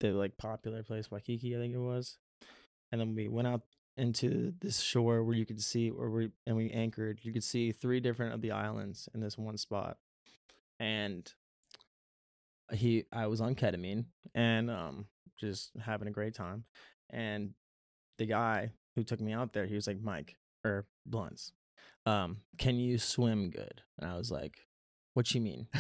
the 0.05 0.13
like 0.13 0.37
popular 0.37 0.83
place 0.83 1.11
waikiki 1.11 1.57
i 1.57 1.59
think 1.59 1.75
it 1.75 1.79
was. 1.79 2.19
And 2.93 3.01
then 3.01 3.15
we 3.15 3.29
went 3.29 3.49
out 3.49 3.63
into 3.97 4.53
this 4.61 4.81
shore 4.81 5.25
where 5.25 5.37
you 5.37 5.47
could 5.47 5.63
see 5.63 5.91
where 5.91 6.11
we 6.11 6.31
and 6.47 6.57
we 6.57 6.71
anchored. 6.71 7.21
You 7.23 7.33
could 7.33 7.45
see 7.45 7.73
three 7.73 8.01
different 8.01 8.35
of 8.35 8.43
the 8.43 8.51
islands 8.51 9.09
in 9.15 9.21
this 9.21 9.39
one 9.39 9.57
spot. 9.57 9.97
And 10.79 11.33
he 12.73 13.05
i 13.13 13.27
was 13.27 13.41
on 13.41 13.55
ketamine 13.55 14.07
and 14.35 14.71
um 14.71 15.07
just 15.39 15.71
having 15.81 16.09
a 16.09 16.13
great 16.13 16.35
time. 16.35 16.65
And 17.11 17.55
the 18.19 18.27
guy 18.27 18.73
who 18.95 19.05
took 19.05 19.21
me 19.21 19.33
out 19.33 19.53
there 19.53 19.67
he 19.67 19.75
was 19.75 19.87
like 19.87 20.01
mike 20.01 20.37
or 20.65 20.87
blunts 21.05 21.53
um 22.07 22.39
can 22.59 22.77
you 22.77 22.99
swim 22.99 23.51
good? 23.51 23.83
And 23.99 24.11
i 24.11 24.17
was 24.17 24.31
like 24.31 24.67
what 25.15 25.33
you 25.33 25.41
mean? 25.41 25.69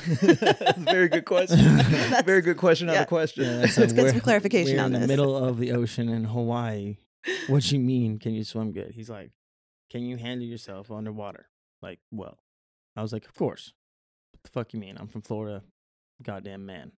Very 0.78 1.08
good 1.08 1.24
question. 1.24 1.58
Very 2.24 2.40
good 2.40 2.56
question 2.56 2.88
on 2.88 2.94
yeah. 2.94 3.02
a 3.02 3.06
question. 3.06 3.44
Yeah, 3.44 3.60
Let's 3.76 3.92
get 3.92 4.10
some 4.10 4.20
clarification 4.20 4.76
we're 4.76 4.82
on 4.82 4.86
in 4.86 4.92
the 4.92 4.98
this. 5.00 5.08
middle 5.08 5.36
of 5.36 5.58
the 5.58 5.72
ocean 5.72 6.08
in 6.08 6.24
hawaii. 6.24 6.96
What 7.48 7.70
you 7.72 7.80
mean? 7.92 8.18
Can 8.18 8.32
you 8.34 8.44
swim 8.44 8.72
good? 8.72 8.92
He's 8.92 9.10
like 9.10 9.32
can 9.90 10.02
you 10.02 10.16
handle 10.16 10.46
yourself 10.46 10.90
underwater? 10.90 11.46
Like 11.82 11.98
well. 12.10 12.38
I 12.96 13.02
was 13.02 13.12
like 13.12 13.26
of 13.26 13.34
course. 13.34 13.72
What 14.32 14.44
the 14.44 14.50
fuck 14.50 14.72
you 14.72 14.78
mean? 14.78 14.96
I'm 14.98 15.08
from 15.08 15.22
florida. 15.22 15.62
Goddamn 16.22 16.64
man. 16.64 16.92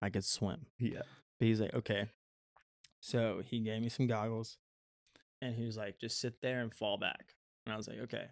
I 0.00 0.10
could 0.10 0.24
swim. 0.24 0.66
Yeah. 0.78 1.02
but 1.38 1.48
he's 1.48 1.60
like 1.60 1.74
okay. 1.74 2.10
So 3.00 3.42
he 3.44 3.58
gave 3.58 3.82
me 3.82 3.88
some 3.88 4.06
goggles 4.06 4.56
and 5.42 5.56
he 5.56 5.66
was 5.66 5.76
like 5.76 5.98
just 5.98 6.20
sit 6.20 6.40
there 6.40 6.60
and 6.60 6.72
fall 6.72 6.96
back. 6.96 7.34
And 7.66 7.72
i 7.72 7.76
was 7.76 7.88
like 7.88 7.98
okay 8.02 8.26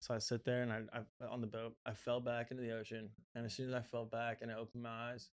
so 0.00 0.14
i 0.14 0.18
sit 0.18 0.44
there 0.44 0.62
and 0.62 0.72
I, 0.72 0.80
I 0.92 0.98
uh, 1.24 1.30
on 1.30 1.40
the 1.40 1.46
boat 1.46 1.74
i 1.86 1.92
fell 1.92 2.20
back 2.20 2.50
into 2.50 2.62
the 2.62 2.78
ocean 2.78 3.10
and 3.34 3.44
as 3.44 3.54
soon 3.54 3.68
as 3.68 3.74
i 3.74 3.80
fell 3.80 4.04
back 4.04 4.38
and 4.42 4.50
i 4.50 4.54
opened 4.54 4.82
my 4.82 5.12
eyes 5.12 5.30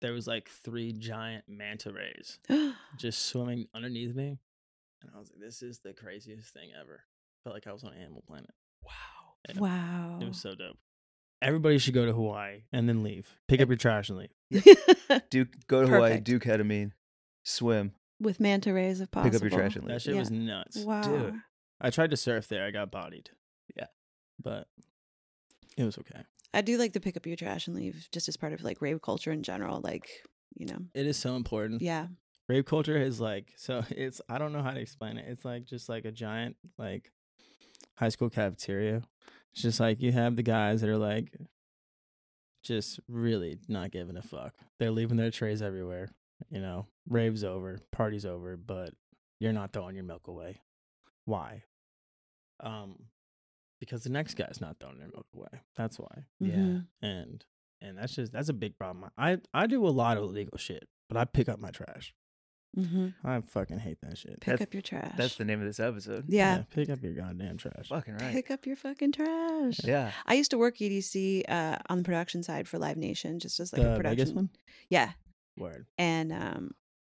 there 0.00 0.12
was 0.12 0.26
like 0.26 0.48
three 0.48 0.92
giant 0.92 1.44
manta 1.48 1.92
rays 1.92 2.38
just 2.96 3.26
swimming 3.26 3.66
underneath 3.74 4.14
me. 4.14 4.38
And 5.02 5.10
I 5.14 5.18
was 5.18 5.30
like, 5.30 5.40
this 5.40 5.62
is 5.62 5.80
the 5.80 5.92
craziest 5.92 6.52
thing 6.52 6.70
ever. 6.80 7.00
Felt 7.44 7.54
like 7.54 7.66
I 7.66 7.72
was 7.72 7.84
on 7.84 7.94
Animal 7.94 8.22
Planet. 8.26 8.50
Wow. 8.84 8.90
Yeah, 9.48 9.60
wow. 9.60 10.18
It 10.20 10.28
was 10.28 10.40
so 10.40 10.54
dope. 10.54 10.76
Everybody 11.40 11.78
should 11.78 11.94
go 11.94 12.04
to 12.04 12.12
Hawaii 12.12 12.62
and 12.72 12.88
then 12.88 13.04
leave. 13.04 13.36
Pick 13.46 13.60
eh 13.60 13.62
up 13.62 13.68
your 13.68 13.76
trash 13.76 14.08
and 14.10 14.18
leave. 14.18 14.64
Do 15.30 15.46
go 15.68 15.82
to 15.82 15.86
Hawaii. 15.88 16.10
Perfect. 16.10 16.24
Do 16.24 16.40
ketamine. 16.40 16.92
Swim. 17.44 17.92
With 18.20 18.40
manta 18.40 18.72
rays 18.72 19.00
if 19.00 19.10
possible. 19.10 19.30
Pick 19.30 19.36
up 19.36 19.42
your 19.50 19.58
trash 19.58 19.76
and 19.76 19.84
leave. 19.84 19.94
That 19.94 20.02
shit 20.02 20.14
Yeah. 20.14 20.20
was 20.20 20.30
nuts. 20.32 20.78
Wow. 20.78 21.02
Dude. 21.02 21.34
I 21.80 21.90
tried 21.90 22.10
to 22.10 22.16
surf 22.16 22.48
there. 22.48 22.66
I 22.66 22.72
got 22.72 22.90
bodied. 22.90 23.30
But 24.42 24.66
it 25.76 25.84
was 25.84 25.98
okay. 25.98 26.22
I 26.54 26.60
do 26.62 26.78
like 26.78 26.92
the 26.92 27.00
pick 27.00 27.16
up 27.16 27.26
your 27.26 27.36
trash 27.36 27.66
and 27.66 27.76
leave 27.76 28.08
just 28.12 28.28
as 28.28 28.36
part 28.36 28.52
of 28.52 28.62
like 28.62 28.80
rave 28.80 29.02
culture 29.02 29.32
in 29.32 29.42
general. 29.42 29.80
Like, 29.82 30.08
you 30.54 30.66
know, 30.66 30.78
It 30.94 31.06
is 31.06 31.16
so 31.16 31.36
important. 31.36 31.82
yeah. 31.82 32.06
Rave 32.48 32.64
culture 32.64 32.96
is 32.96 33.20
like 33.20 33.52
so 33.56 33.82
it's 33.90 34.20
I 34.28 34.38
don't 34.38 34.52
know 34.54 34.62
how 34.62 34.72
to 34.72 34.80
explain 34.80 35.18
it. 35.18 35.26
It's 35.28 35.44
like 35.44 35.64
just 35.66 35.88
like 35.88 36.04
a 36.06 36.10
giant 36.12 36.56
like 36.78 37.12
high 37.96 38.08
school 38.08 38.30
cafeteria. 38.30 39.02
It's 39.52 39.62
just 39.62 39.80
like 39.80 40.00
you 40.00 40.12
have 40.12 40.36
the 40.36 40.42
guys 40.42 40.80
that 40.80 40.88
are 40.88 40.96
like 40.98 41.36
just 42.62 43.00
really 43.08 43.58
not 43.68 43.90
giving 43.90 44.16
a 44.16 44.22
fuck. 44.22 44.54
They're 44.78 44.90
leaving 44.90 45.16
their 45.16 45.30
trays 45.30 45.62
everywhere. 45.62 46.10
You 46.50 46.60
know, 46.60 46.86
rave's 47.08 47.44
over, 47.44 47.78
party's 47.92 48.24
over, 48.26 48.56
but 48.56 48.90
you're 49.40 49.52
not 49.52 49.72
throwing 49.72 49.94
your 49.94 50.04
milk 50.04 50.26
away. 50.28 50.60
Why? 51.24 51.64
Um 52.60 52.96
because 53.80 54.02
the 54.04 54.10
next 54.10 54.34
guy's 54.34 54.60
not 54.60 54.76
throwing 54.80 54.98
their 54.98 55.08
milk 55.08 55.26
away. 55.34 55.60
That's 55.76 55.98
why. 55.98 56.24
Yeah. 56.40 56.54
Mhm. 56.56 56.86
And 57.02 57.44
and 57.80 57.96
that's 57.98 58.14
just 58.14 58.32
that's 58.32 58.48
a 58.48 58.52
big 58.54 58.76
problem. 58.78 59.10
I 59.16 59.38
I 59.54 59.66
do 59.66 59.86
a 59.86 59.90
lot 59.90 60.16
of 60.16 60.24
illegal 60.24 60.58
shit, 60.58 60.88
but 61.08 61.16
I 61.16 61.24
pick 61.24 61.48
up 61.48 61.58
my 61.60 61.70
trash. 61.70 62.14
Mhm. 62.76 63.14
I 63.24 63.40
fucking 63.40 63.78
hate 63.78 63.98
that 64.02 64.18
shit. 64.18 64.40
Pick 64.40 64.44
That's- 64.44 64.60
up 64.68 64.74
your 64.74 64.82
trash. 64.82 65.14
That's 65.16 65.36
the 65.36 65.44
name 65.44 65.60
of 65.60 65.66
this 65.66 65.80
episode. 65.80 66.26
yeah. 66.28 66.64
pick 66.70 66.90
up 66.90 67.02
your 67.02 67.14
goddamn 67.14 67.56
trash. 67.56 67.88
Fucking 67.88 68.14
right. 68.18 68.32
Pick 68.32 68.50
up 68.50 68.66
your 68.66 68.76
fucking 68.76 69.12
trash. 69.12 69.80
Yeah. 69.84 70.12
I 70.26 70.34
used 70.34 70.50
to 70.50 70.58
work 70.58 70.76
EDC 70.80 71.44
uh, 71.48 71.78
on 71.88 71.98
the 71.98 72.04
production 72.04 72.42
side 72.42 72.68
for 72.68 72.78
Live 72.78 72.98
Nation, 72.98 73.38
just 73.38 73.58
as 73.58 73.72
like 73.72 73.82
the 73.82 73.92
a 73.94 73.96
production. 73.96 74.18
Vegas 74.18 74.34
one. 74.34 74.50
Yeah, 74.90 75.12
Word. 75.56 75.86
and 75.96 76.30
um, 76.30 76.72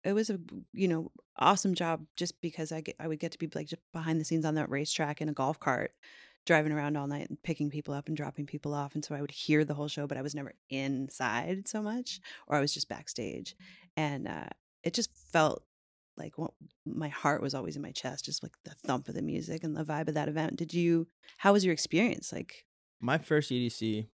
it 0.04 0.14
was 0.14 0.30
a 0.30 0.40
you 0.72 0.88
know 0.88 1.12
awesome 1.38 1.74
job 1.74 2.06
just 2.16 2.40
because 2.42 2.72
I 2.72 2.82
get 2.82 2.96
I 3.00 3.08
would 3.08 3.20
get 3.20 3.32
to 3.32 3.40
be 3.40 3.50
like 3.56 3.68
just 3.68 3.82
behind 3.92 4.20
the 4.22 4.26
scenes 4.26 4.46
on 4.46 4.54
that 4.56 4.70
racetrack 4.70 5.20
in 5.20 5.30
a 5.30 5.34
golf 5.34 5.60
cart, 5.60 5.94
driving 6.46 6.72
around 6.72 6.96
all 6.98 7.08
night 7.08 7.30
and 7.30 7.42
picking 7.44 7.70
people 7.70 7.94
up 7.94 8.08
and 8.08 8.18
dropping 8.18 8.46
people 8.46 8.74
off, 8.74 8.96
and 8.96 9.04
so 9.04 9.16
I 9.16 9.22
would 9.22 9.32
hear 9.32 9.64
the 9.64 9.74
whole 9.74 9.88
show, 9.88 10.08
but 10.08 10.18
I 10.18 10.22
was 10.22 10.36
never 10.36 10.54
inside 10.70 11.68
so 11.68 11.82
much, 11.82 12.20
or 12.48 12.56
I 12.56 12.60
was 12.62 12.74
just 12.74 12.90
backstage, 12.90 13.56
and 13.96 14.28
uh, 14.28 14.50
it 14.84 14.94
just 14.94 15.12
felt 15.32 15.64
like 16.18 16.34
my 16.86 17.08
heart 17.08 17.42
was 17.42 17.54
always 17.54 17.76
in 17.76 17.82
my 17.82 17.92
chest, 17.92 18.26
just 18.26 18.44
like 18.44 18.52
the 18.66 18.76
thump 18.86 19.08
of 19.08 19.16
the 19.16 19.22
music 19.22 19.64
and 19.64 19.76
the 19.76 19.86
vibe 19.86 20.08
of 20.10 20.16
that 20.16 20.28
event. 20.28 20.58
Did 20.58 20.74
you? 20.74 21.08
How 21.38 21.54
was 21.54 21.64
your 21.64 21.74
experience? 21.74 22.34
Like, 22.34 22.66
My 23.00 23.18
first 23.18 23.52
EDC 23.52 24.08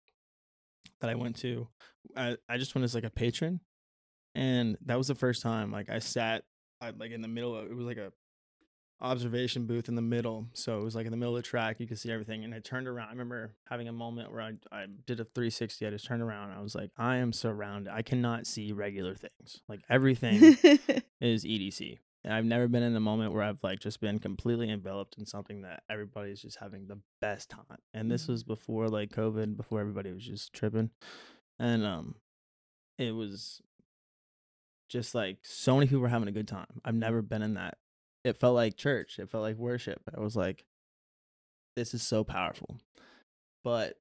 that 1.00 1.10
I 1.10 1.16
went 1.16 1.38
to, 1.38 1.68
I, 2.16 2.38
I 2.50 2.58
just 2.58 2.76
went 2.76 2.84
as 2.84 2.96
like 2.96 3.06
a 3.06 3.10
patron, 3.10 3.62
and 4.36 4.78
that 4.86 4.98
was 4.98 5.08
the 5.08 5.16
first 5.16 5.42
time 5.42 5.72
like 5.72 5.90
I 5.90 6.00
sat 6.00 6.44
I, 6.82 6.92
like 6.92 7.12
in 7.12 7.22
the 7.22 7.28
middle 7.28 7.56
of 7.56 7.66
it 7.66 7.76
was 7.76 7.86
like 7.86 7.98
a 7.98 8.12
observation 9.04 9.66
booth 9.68 9.90
in 9.90 9.96
the 9.96 10.02
middle, 10.02 10.48
so 10.54 10.80
it 10.80 10.84
was 10.84 10.96
like 10.96 11.06
in 11.06 11.12
the 11.12 11.18
middle 11.18 11.36
of 11.36 11.44
the 11.44 11.48
track. 11.48 11.80
You 11.80 11.86
could 11.88 12.00
see 12.00 12.12
everything, 12.12 12.44
and 12.44 12.56
I 12.56 12.60
turned 12.60 12.88
around. 12.88 13.10
I 13.10 13.12
remember 13.12 13.52
having 13.70 13.88
a 13.88 13.92
moment 13.94 14.32
where 14.32 14.42
I 14.42 14.54
I 14.72 14.86
did 15.06 15.20
a 15.20 15.26
360. 15.26 15.86
I 15.86 15.90
just 15.92 16.06
turned 16.06 16.24
around. 16.24 16.52
I 16.52 16.62
was 16.62 16.74
like, 16.74 16.90
I 16.98 17.18
am 17.18 17.34
surrounded. 17.34 17.92
I 17.94 18.02
cannot 18.02 18.48
see 18.48 18.72
regular 18.72 19.14
things. 19.16 19.62
Like 19.68 19.82
everything 19.90 20.42
is 21.22 21.44
EDC. 21.46 22.00
And 22.26 22.34
I've 22.34 22.46
never 22.46 22.70
been 22.70 22.84
in 22.84 22.96
a 22.96 23.02
moment 23.02 23.34
where 23.34 23.44
I've 23.44 23.62
like 23.64 23.80
just 23.82 24.00
been 24.00 24.18
completely 24.18 24.70
enveloped 24.72 25.18
in 25.18 25.26
something 25.26 25.64
that 25.64 25.84
everybody's 25.90 26.42
just 26.42 26.58
having 26.60 26.88
the 26.88 27.00
best 27.20 27.50
time. 27.50 27.80
And 27.94 28.10
this 28.10 28.26
Mhm. 28.26 28.30
was 28.30 28.44
before 28.46 28.88
like 28.88 29.12
COVID, 29.12 29.58
before 29.58 29.82
everybody 29.82 30.10
was 30.14 30.26
just 30.26 30.54
tripping. 30.54 30.92
And 31.60 31.86
um 31.86 32.16
it 32.98 33.12
was 33.12 33.62
just 34.90 35.16
like 35.16 35.40
so 35.44 35.76
many 35.76 35.88
people 35.88 36.02
were 36.02 36.08
having 36.08 36.28
a 36.30 36.32
good 36.34 36.48
time. 36.48 36.80
I've 36.86 36.96
never 36.96 37.22
been 37.22 37.42
in 37.42 37.56
that. 37.56 37.78
It 38.24 38.40
felt 38.40 38.56
like 38.56 38.78
church. 38.78 39.20
It 39.20 39.30
felt 39.30 39.44
like 39.44 39.58
worship. 39.58 40.02
I 40.16 40.20
was 40.20 40.36
like, 40.36 40.66
this 41.76 41.94
is 41.94 42.02
so 42.04 42.24
powerful. 42.24 42.80
But 43.64 43.98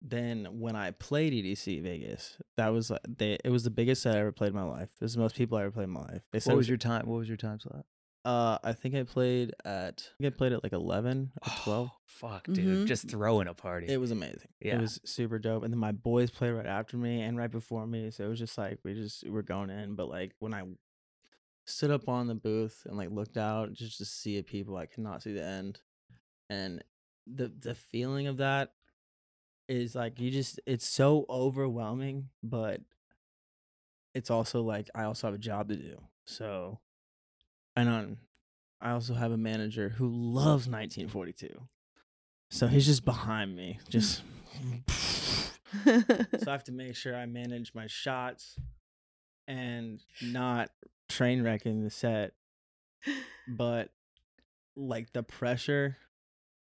then 0.00 0.46
when 0.60 0.76
I 0.76 0.92
played 0.92 1.32
EDC 1.32 1.82
Vegas, 1.82 2.38
that 2.56 2.68
was 2.68 2.90
like 2.90 3.00
they 3.08 3.38
it 3.44 3.50
was 3.50 3.64
the 3.64 3.70
biggest 3.70 4.02
set 4.02 4.14
I 4.16 4.20
ever 4.20 4.32
played 4.32 4.50
in 4.50 4.56
my 4.56 4.62
life. 4.62 4.88
It 5.00 5.04
was 5.04 5.14
the 5.14 5.20
most 5.20 5.36
people 5.36 5.58
I 5.58 5.62
ever 5.62 5.70
played 5.72 5.84
in 5.84 5.90
my 5.90 6.02
life. 6.02 6.22
They 6.32 6.40
said 6.40 6.52
What 6.52 6.58
was 6.58 6.68
your 6.68 6.78
time? 6.78 7.06
What 7.06 7.18
was 7.18 7.28
your 7.28 7.36
time 7.36 7.58
slot? 7.60 7.84
Uh, 8.24 8.58
I 8.62 8.72
think 8.74 8.94
I 8.94 9.04
played 9.04 9.52
at 9.64 10.10
I 10.18 10.22
think 10.22 10.34
I 10.34 10.36
played 10.36 10.52
at 10.52 10.62
like 10.62 10.72
eleven 10.72 11.32
or 11.44 11.52
twelve. 11.64 11.90
Oh, 11.92 11.96
fuck, 12.06 12.44
dude. 12.44 12.84
Mhm. 12.84 12.86
Just 12.86 13.08
throwing 13.08 13.48
a 13.48 13.54
party. 13.54 13.86
It 13.88 13.98
was 13.98 14.10
amazing. 14.10 14.48
Yeah. 14.60 14.76
It 14.76 14.80
was 14.80 15.00
super 15.04 15.38
dope. 15.38 15.64
And 15.64 15.72
then 15.72 15.78
my 15.80 15.92
boys 15.92 16.30
played 16.30 16.50
right 16.50 16.66
after 16.66 16.96
me 16.96 17.22
and 17.22 17.36
right 17.38 17.50
before 17.50 17.86
me. 17.86 18.10
So 18.10 18.24
it 18.24 18.28
was 18.28 18.38
just 18.38 18.58
like 18.58 18.78
we 18.84 18.94
just 18.94 19.24
we 19.24 19.30
were 19.30 19.42
going 19.42 19.70
in. 19.70 19.94
But 19.94 20.08
like 20.08 20.32
when 20.40 20.52
I 20.54 20.62
stood 21.68 21.90
up 21.90 22.08
on 22.08 22.26
the 22.26 22.34
booth 22.34 22.82
and 22.86 22.96
like 22.96 23.10
looked 23.10 23.36
out 23.36 23.72
just 23.72 23.98
to 23.98 24.04
see 24.04 24.40
people, 24.42 24.76
I 24.76 24.86
could 24.86 25.04
not 25.04 25.22
see 25.22 25.32
the 25.32 25.44
end. 25.44 25.80
And 26.50 26.82
the 27.26 27.52
the 27.58 27.74
feeling 27.74 28.26
of 28.26 28.38
that 28.38 28.72
is 29.68 29.94
like 29.94 30.18
you 30.18 30.30
just 30.30 30.60
it's 30.66 30.86
so 30.86 31.26
overwhelming, 31.28 32.30
but 32.42 32.80
it's 34.14 34.30
also 34.30 34.62
like 34.62 34.88
I 34.94 35.04
also 35.04 35.26
have 35.26 35.34
a 35.34 35.38
job 35.38 35.68
to 35.68 35.76
do. 35.76 35.98
So 36.24 36.80
and 37.76 37.88
on 37.88 38.16
I 38.80 38.92
also 38.92 39.14
have 39.14 39.32
a 39.32 39.36
manager 39.36 39.90
who 39.90 40.08
loves 40.08 40.68
1942. 40.68 41.48
So 42.50 42.66
he's 42.66 42.86
just 42.86 43.04
behind 43.04 43.54
me, 43.54 43.78
just 43.90 44.22
so 44.88 45.92
I 46.46 46.50
have 46.50 46.64
to 46.64 46.72
make 46.72 46.96
sure 46.96 47.14
I 47.14 47.26
manage 47.26 47.74
my 47.74 47.86
shots 47.86 48.58
and 49.46 50.00
not 50.22 50.70
train 51.08 51.42
wrecking 51.42 51.82
the 51.84 51.90
set. 51.90 52.32
But 53.50 53.88
like 54.76 55.12
the 55.14 55.22
pressure, 55.22 55.96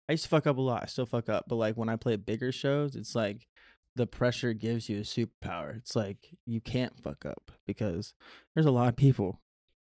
I 0.08 0.12
used 0.12 0.22
to 0.24 0.28
fuck 0.28 0.46
up 0.46 0.58
a 0.58 0.60
lot. 0.60 0.84
I 0.84 0.86
still 0.86 1.06
fuck 1.06 1.28
up, 1.28 1.46
but 1.48 1.56
like 1.56 1.76
when 1.76 1.88
I 1.88 1.96
play 1.96 2.14
bigger 2.16 2.52
shows, 2.52 2.94
it's 2.94 3.16
like 3.16 3.48
the 3.96 4.06
pressure 4.06 4.52
gives 4.52 4.88
you 4.88 4.98
a 4.98 5.00
superpower. 5.00 5.76
It's 5.76 5.96
like 5.96 6.36
you 6.46 6.60
can't 6.60 6.96
fuck 7.02 7.26
up 7.26 7.50
because 7.66 8.14
there's 8.54 8.64
a 8.66 8.70
lot 8.70 8.86
of 8.88 8.94
people 8.96 9.40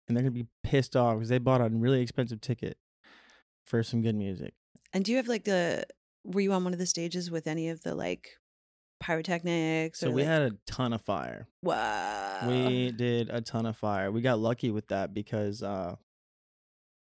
and 0.07 0.17
they're 0.17 0.23
gonna 0.23 0.31
be 0.31 0.47
pissed 0.63 0.95
off 0.95 1.17
because 1.17 1.29
they 1.29 1.37
bought 1.37 1.61
a 1.61 1.69
really 1.69 2.01
expensive 2.01 2.41
ticket 2.41 2.77
for 3.65 3.83
some 3.83 4.01
good 4.01 4.15
music. 4.15 4.55
and 4.91 5.05
do 5.05 5.11
you 5.11 5.17
have 5.17 5.27
like 5.27 5.43
the? 5.43 5.85
Were 6.25 6.41
you 6.41 6.51
on 6.53 6.63
one 6.63 6.73
of 6.73 6.79
the 6.79 6.87
stages 6.87 7.29
with 7.29 7.45
any 7.45 7.69
of 7.69 7.81
the 7.83 7.93
like 7.93 8.29
pyrotechnics? 8.99 9.99
So 9.99 10.09
we 10.09 10.23
like- 10.23 10.27
had 10.31 10.41
a 10.41 10.51
ton 10.65 10.91
of 10.93 11.03
fire. 11.03 11.47
Wow. 11.61 12.28
We 12.47 12.91
did 12.91 13.29
a 13.29 13.41
ton 13.41 13.65
of 13.65 13.75
fire. 13.77 14.11
We 14.11 14.21
got 14.21 14.39
lucky 14.39 14.71
with 14.71 14.87
that 14.87 15.13
because 15.13 15.61
uh 15.63 15.95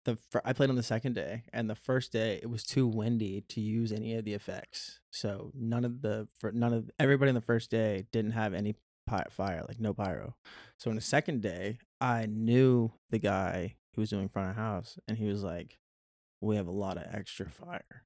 the 0.04 0.16
fir- 0.16 0.42
I 0.44 0.52
played 0.52 0.70
on 0.70 0.76
the 0.76 0.82
second 0.82 1.14
day 1.14 1.44
and 1.52 1.70
the 1.70 1.74
first 1.76 2.12
day 2.12 2.40
it 2.42 2.50
was 2.50 2.64
too 2.64 2.86
windy 2.86 3.42
to 3.50 3.60
use 3.60 3.92
any 3.92 4.14
of 4.16 4.24
the 4.24 4.34
effects. 4.34 5.00
So 5.10 5.52
none 5.54 5.84
of 5.84 6.02
the 6.02 6.28
for 6.38 6.50
none 6.52 6.72
of 6.72 6.90
everybody 6.98 7.28
on 7.28 7.34
the 7.34 7.40
first 7.40 7.70
day 7.70 8.06
didn't 8.12 8.32
have 8.32 8.52
any 8.54 8.74
pi- 9.06 9.26
fire, 9.30 9.64
like 9.68 9.78
no 9.80 9.94
pyro. 9.94 10.34
So 10.78 10.90
on 10.90 10.96
the 10.96 11.02
second 11.02 11.40
day, 11.42 11.78
I 12.00 12.26
knew 12.26 12.92
the 13.10 13.18
guy 13.18 13.76
who 13.94 14.00
was 14.00 14.10
doing 14.10 14.28
front 14.28 14.50
of 14.50 14.56
house 14.56 14.98
and 15.06 15.16
he 15.18 15.26
was 15.26 15.44
like, 15.44 15.78
"We 16.40 16.56
have 16.56 16.66
a 16.66 16.72
lot 16.72 16.96
of 16.96 17.04
extra 17.12 17.48
fire." 17.48 18.04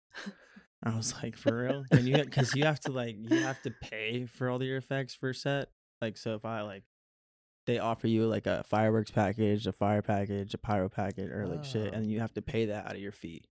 I 0.82 0.94
was 0.96 1.14
like, 1.22 1.36
"For 1.36 1.56
real?" 1.56 1.84
And 1.90 2.06
you 2.06 2.16
because 2.22 2.54
you 2.54 2.64
have 2.64 2.80
to 2.80 2.92
like 2.92 3.16
you 3.18 3.38
have 3.42 3.62
to 3.62 3.70
pay 3.70 4.26
for 4.26 4.50
all 4.50 4.62
your 4.62 4.76
effects 4.76 5.14
for 5.14 5.30
a 5.30 5.34
set. 5.34 5.70
Like 6.02 6.18
so 6.18 6.34
if 6.34 6.44
I 6.44 6.60
like 6.60 6.84
they 7.66 7.78
offer 7.78 8.06
you 8.06 8.26
like 8.26 8.46
a 8.46 8.62
fireworks 8.64 9.10
package, 9.10 9.66
a 9.66 9.72
fire 9.72 10.02
package, 10.02 10.54
a 10.54 10.58
pyro 10.58 10.88
package, 10.88 11.30
or 11.30 11.46
like 11.46 11.64
shit, 11.64 11.92
Oh. 11.92 11.96
and 11.96 12.10
you 12.10 12.20
have 12.20 12.32
to 12.34 12.42
pay 12.42 12.66
that 12.66 12.86
out 12.86 12.92
of 12.94 13.00
your 13.00 13.12
fee. 13.12 13.44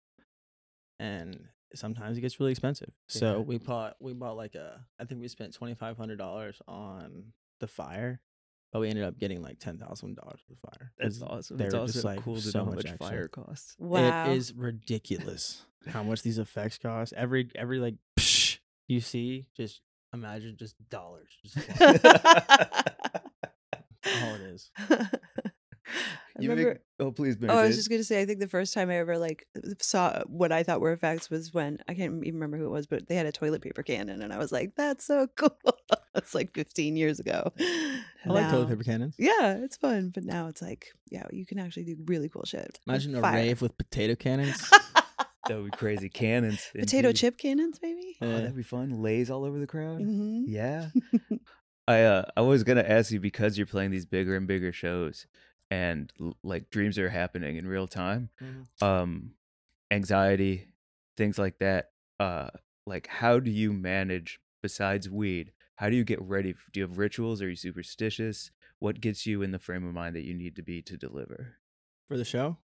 And 1.00 1.48
sometimes 1.76 2.18
it 2.18 2.22
gets 2.22 2.40
really 2.40 2.52
expensive. 2.52 2.92
So 3.08 3.42
we 3.42 3.58
bought 3.58 3.96
we 4.00 4.14
bought 4.14 4.38
like 4.38 4.56
a 4.56 4.86
I 5.00 5.06
think 5.06 5.20
we 5.22 5.28
spent 5.28 5.54
twenty 5.54 5.74
five 5.74 5.98
hundred 5.98 6.18
dollars 6.18 6.62
on 6.68 7.34
the 7.60 7.68
fire, 7.68 8.22
but 8.72 8.80
we 8.80 8.90
ended 8.90 9.04
up 9.04 9.18
getting 9.18 9.42
like 9.42 9.60
ten 9.60 9.78
thousand 9.80 10.16
dollars 10.16 10.40
for 10.48 10.54
the 10.54 10.60
fire. 10.60 10.94
That's 11.00 11.20
'cause 11.20 11.28
awesome. 11.30 11.58
they 11.58 11.66
It's 11.66 11.74
also 11.74 11.94
just, 11.94 12.06
like, 12.06 12.22
cool 12.24 12.36
to 12.36 12.42
so 12.42 12.60
know 12.60 12.66
how 12.66 12.72
much 12.72 12.86
much 12.86 12.98
fire 12.98 13.28
costs. 13.28 13.76
Wow. 13.80 14.30
It 14.32 14.38
is 14.38 14.54
ridiculous 14.54 15.66
how 15.88 16.04
much 16.04 16.22
these 16.24 16.38
effects 16.38 16.78
cost. 16.78 17.14
Every 17.14 17.50
every 17.56 17.80
like 17.80 17.96
psh 18.18 18.60
you 18.88 19.00
see, 19.02 19.48
just 19.58 19.82
imagine 20.14 20.56
just 20.58 20.76
dollars. 20.90 21.30
Just 21.44 21.58
flying. 21.72 21.98
That's 24.04 24.22
all 24.22 24.36
it 24.36 24.42
is. 24.54 24.72
You 26.40 26.50
remember. 26.50 26.72
make- 26.72 26.82
oh, 27.00 27.12
please, 27.12 27.38
Mary 27.40 27.54
Oh, 27.54 27.60
I 27.60 27.68
was 27.68 27.76
just 27.76 27.90
gonna 27.90 28.04
say. 28.06 28.22
I 28.22 28.26
think 28.26 28.40
the 28.40 28.48
first 28.48 28.74
time 28.74 28.90
I 28.90 28.96
ever 28.96 29.18
like 29.20 29.46
saw 29.80 30.24
what 30.26 30.52
I 30.52 30.64
thought 30.64 30.82
were 30.82 30.94
effects 30.94 31.30
was 31.30 31.54
when 31.54 31.78
I 31.88 31.94
can't 31.94 32.26
even 32.26 32.40
remember 32.40 32.58
who 32.58 32.66
it 32.66 32.72
was, 32.72 32.88
but 32.88 33.08
they 33.08 33.16
had 33.16 33.26
a 33.28 33.32
toilet 33.32 33.62
paper 33.62 33.84
cannon, 33.84 34.22
and 34.22 34.34
I 34.34 34.38
was 34.40 34.52
like, 34.52 34.74
"That's 34.76 35.06
so 35.06 35.28
cool." 35.36 35.56
it's 36.16 36.34
like 36.34 36.54
15 36.56 36.96
years 36.96 37.20
ago. 37.20 37.52
I 37.60 38.00
like 38.26 38.50
toilet 38.50 38.70
paper 38.70 38.84
cannons. 38.84 39.16
Yeah, 39.20 39.58
it's 39.58 39.76
fun, 39.78 40.10
but 40.10 40.24
now 40.24 40.48
it's 40.48 40.62
like, 40.62 40.88
yeah, 41.12 41.26
you 41.32 41.46
can 41.46 41.60
actually 41.60 41.84
do 41.84 41.98
really 42.06 42.30
cool 42.30 42.46
shit. 42.46 42.80
Imagine 42.88 43.16
a 43.16 43.22
fire. 43.22 43.36
rave 43.36 43.62
with 43.62 43.78
potato 43.78 44.16
cannons. 44.16 44.72
That 45.50 45.58
would 45.62 45.72
be 45.72 45.78
crazy. 45.78 46.08
Cannons. 46.08 46.70
potato 46.74 47.10
indeed. 47.10 47.20
chip 47.20 47.38
cannons, 47.38 47.78
maybe. 47.84 48.16
Oh, 48.22 48.30
that'd 48.30 48.56
be 48.56 48.64
fun. 48.64 49.02
Lays 49.04 49.30
all 49.30 49.44
over 49.44 49.60
the 49.60 49.68
crowd. 49.68 50.00
hmm 50.00 50.46
Yeah. 50.48 50.88
I 51.88 52.02
uh 52.04 52.24
I 52.38 52.42
was 52.42 52.64
gonna 52.64 52.82
ask 52.88 53.12
you 53.12 53.20
because 53.20 53.58
you're 53.58 53.68
playing 53.68 53.92
these 53.92 54.06
bigger 54.06 54.36
and 54.36 54.48
bigger 54.48 54.72
shows 54.72 55.28
and 55.70 56.12
like 56.44 56.70
dreams 56.70 56.98
are 56.98 57.10
happening 57.10 57.58
in 57.58 57.68
real 57.68 57.88
time. 57.88 58.30
Um 58.82 59.32
anxiety, 59.92 60.74
things 61.18 61.38
like 61.38 61.60
that. 61.60 61.92
Uh 62.20 62.50
like 62.86 63.08
how 63.08 63.40
do 63.40 63.52
you 63.52 63.74
manage 63.74 64.40
besides 64.62 65.10
weed? 65.10 65.52
How 65.76 65.90
do 65.90 65.96
you 65.96 66.04
get 66.04 66.22
ready? 66.22 66.54
Do 66.72 66.80
you 66.80 66.88
have 66.88 66.98
rituals? 66.98 67.42
Are 67.42 67.50
you 67.50 67.56
superstitious? 67.56 68.52
What 68.80 69.02
gets 69.02 69.26
you 69.26 69.42
in 69.42 69.52
the 69.52 69.60
frame 69.60 69.86
of 69.88 69.94
mind 69.94 70.16
that 70.16 70.26
you 70.26 70.34
need 70.34 70.56
to 70.58 70.62
be 70.64 70.82
to 70.84 70.98
deliver? 70.98 71.58
For 72.08 72.18
the 72.18 72.26
show? 72.26 72.58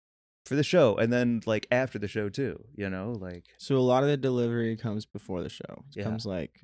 For 0.46 0.56
the 0.56 0.64
show 0.64 0.96
and 0.96 1.12
then 1.12 1.42
like 1.46 1.68
after 1.72 1.98
the 2.00 2.08
show 2.08 2.30
too, 2.30 2.64
you 2.76 2.90
know? 2.90 3.14
Like 3.20 3.46
So 3.58 3.78
a 3.78 3.80
lot 3.80 4.04
of 4.04 4.10
the 4.10 4.18
delivery 4.18 4.76
comes 4.78 5.06
before 5.06 5.42
the 5.42 5.50
show. 5.50 5.84
It 5.90 5.98
Yeah. 5.98 6.04
comes 6.04 6.26
like 6.26 6.62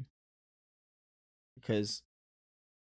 because 1.55 2.01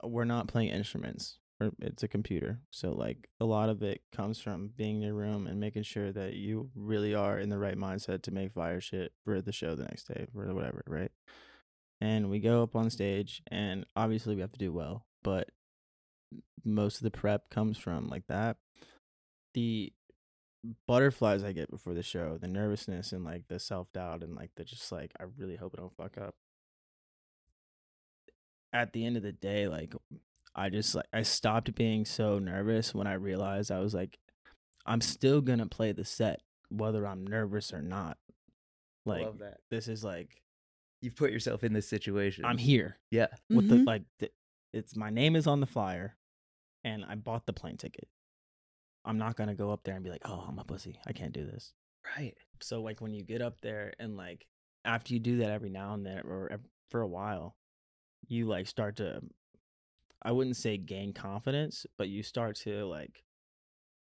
we're 0.05 0.25
not 0.25 0.49
playing 0.49 0.71
instruments. 0.71 1.39
Or 1.61 1.73
it's 1.79 2.03
a 2.03 2.09
computer. 2.09 2.61
So 2.71 2.93
like 2.93 3.29
a 3.39 3.45
lot 3.45 3.69
of 3.69 3.83
it 3.83 4.01
comes 4.17 4.41
from 4.41 4.71
being 4.75 4.97
in 4.97 5.03
your 5.03 5.15
room 5.15 5.47
and 5.47 5.61
making 5.61 5.83
sure 5.83 6.11
that 6.11 6.33
you 6.33 6.71
really 6.75 7.15
are 7.15 7.39
in 7.39 7.51
the 7.51 7.59
right 7.59 7.77
mindset 7.77 8.23
to 8.23 8.31
make 8.31 8.55
fire 8.55 8.81
shit 8.81 9.13
for 9.27 9.43
the 9.43 9.53
show 9.53 9.75
the 9.75 9.85
next 9.85 10.09
day 10.09 10.27
or 10.35 10.55
whatever, 10.55 10.83
right? 10.87 11.11
And 12.01 12.31
we 12.31 12.41
go 12.41 12.63
up 12.63 12.75
on 12.75 12.89
stage 12.89 13.43
and 13.51 13.85
obviously 13.95 14.35
we 14.35 14.41
have 14.41 14.53
to 14.53 14.59
do 14.59 14.73
well, 14.73 15.05
but 15.23 15.51
most 16.65 16.97
of 16.97 17.03
the 17.03 17.11
prep 17.11 17.51
comes 17.51 17.77
from 17.77 18.09
like 18.09 18.27
that. 18.29 18.57
The 19.53 19.93
butterflies 20.87 21.45
I 21.45 21.53
get 21.53 21.71
before 21.71 21.95
the 21.95 22.03
show, 22.03 22.39
the 22.41 22.49
nervousness 22.49 23.13
and 23.13 23.25
like 23.25 23.49
the 23.49 23.59
self 23.59 23.93
doubt 23.93 24.23
and 24.23 24.35
like 24.35 24.51
the 24.57 24.65
just 24.65 24.91
like 24.91 25.13
I 25.21 25.25
really 25.37 25.57
hope 25.57 25.75
I 25.77 25.81
don't 25.81 25.97
fuck 25.97 26.17
up. 26.19 26.35
At 28.73 28.93
the 28.93 29.05
end 29.05 29.17
of 29.17 29.23
the 29.23 29.33
day, 29.33 29.67
like 29.69 29.95
I 30.55 30.69
just 30.69 30.95
like 30.95 31.07
I 31.13 31.23
stopped 31.23 31.75
being 31.75 32.05
so 32.05 32.39
nervous 32.39 32.95
when 32.95 33.07
I 33.07 33.15
realized 33.15 33.71
I 33.71 33.81
was 33.81 33.95
like 33.95 34.19
I'm 34.87 35.01
still 35.01 35.41
gonna 35.41 35.67
play 35.67 35.93
the 35.93 36.05
set 36.05 36.41
whether 36.69 37.07
I'm 37.07 37.27
nervous 37.27 37.73
or 37.73 37.83
not. 37.83 38.17
Like 39.07 39.23
love 39.25 39.39
that. 39.39 39.59
this 39.71 39.89
is 39.89 40.05
like 40.05 40.43
You've 41.03 41.17
put 41.17 41.33
yourself 41.33 41.65
in 41.65 41.73
this 41.73 41.89
situation. 41.89 42.45
I'm 42.45 42.59
here 42.59 42.99
Yeah. 43.11 43.29
with 43.49 43.69
the 43.69 43.77
Mhm. 43.77 43.87
like 43.87 44.03
the, 44.19 44.31
it's 44.73 44.95
my 44.95 45.09
name 45.11 45.35
is 45.35 45.47
on 45.47 45.61
the 45.61 45.67
flyer 45.67 46.17
and 46.85 47.05
I 47.05 47.15
bought 47.17 47.47
the 47.47 47.53
plane 47.55 47.77
ticket. 47.79 48.09
I'm 49.05 49.17
not 49.19 49.35
gonna 49.37 49.55
go 49.55 49.71
up 49.73 49.83
there 49.83 49.95
and 49.95 50.05
be 50.05 50.11
like, 50.11 50.23
oh, 50.27 50.45
I'm 50.47 50.59
a 50.59 50.65
pussy. 50.65 51.01
I 51.07 51.13
can't 51.13 51.33
do 51.33 51.45
this. 51.47 51.73
Right. 52.17 52.37
So 52.61 52.83
like 52.83 53.01
when 53.01 53.15
you 53.15 53.23
get 53.25 53.41
up 53.43 53.61
there 53.63 53.95
and 53.99 54.17
like 54.17 54.47
after 54.85 55.13
you 55.15 55.21
do 55.21 55.39
that 55.39 55.51
every 55.51 55.71
now 55.71 55.95
and 55.95 56.05
then 56.07 56.21
or 56.21 56.61
for 56.91 57.01
a 57.01 57.09
while, 57.09 57.57
you 58.31 58.47
like 58.47 58.67
start 58.67 58.97
to 58.97 59.19
um, 59.19 59.31
I 60.23 60.33
wouldn't 60.33 60.57
say 60.57 60.77
gain 60.77 61.13
confidence, 61.13 61.87
but 61.97 62.09
you 62.09 62.23
start 62.23 62.57
to 62.57 62.85
like 62.85 63.25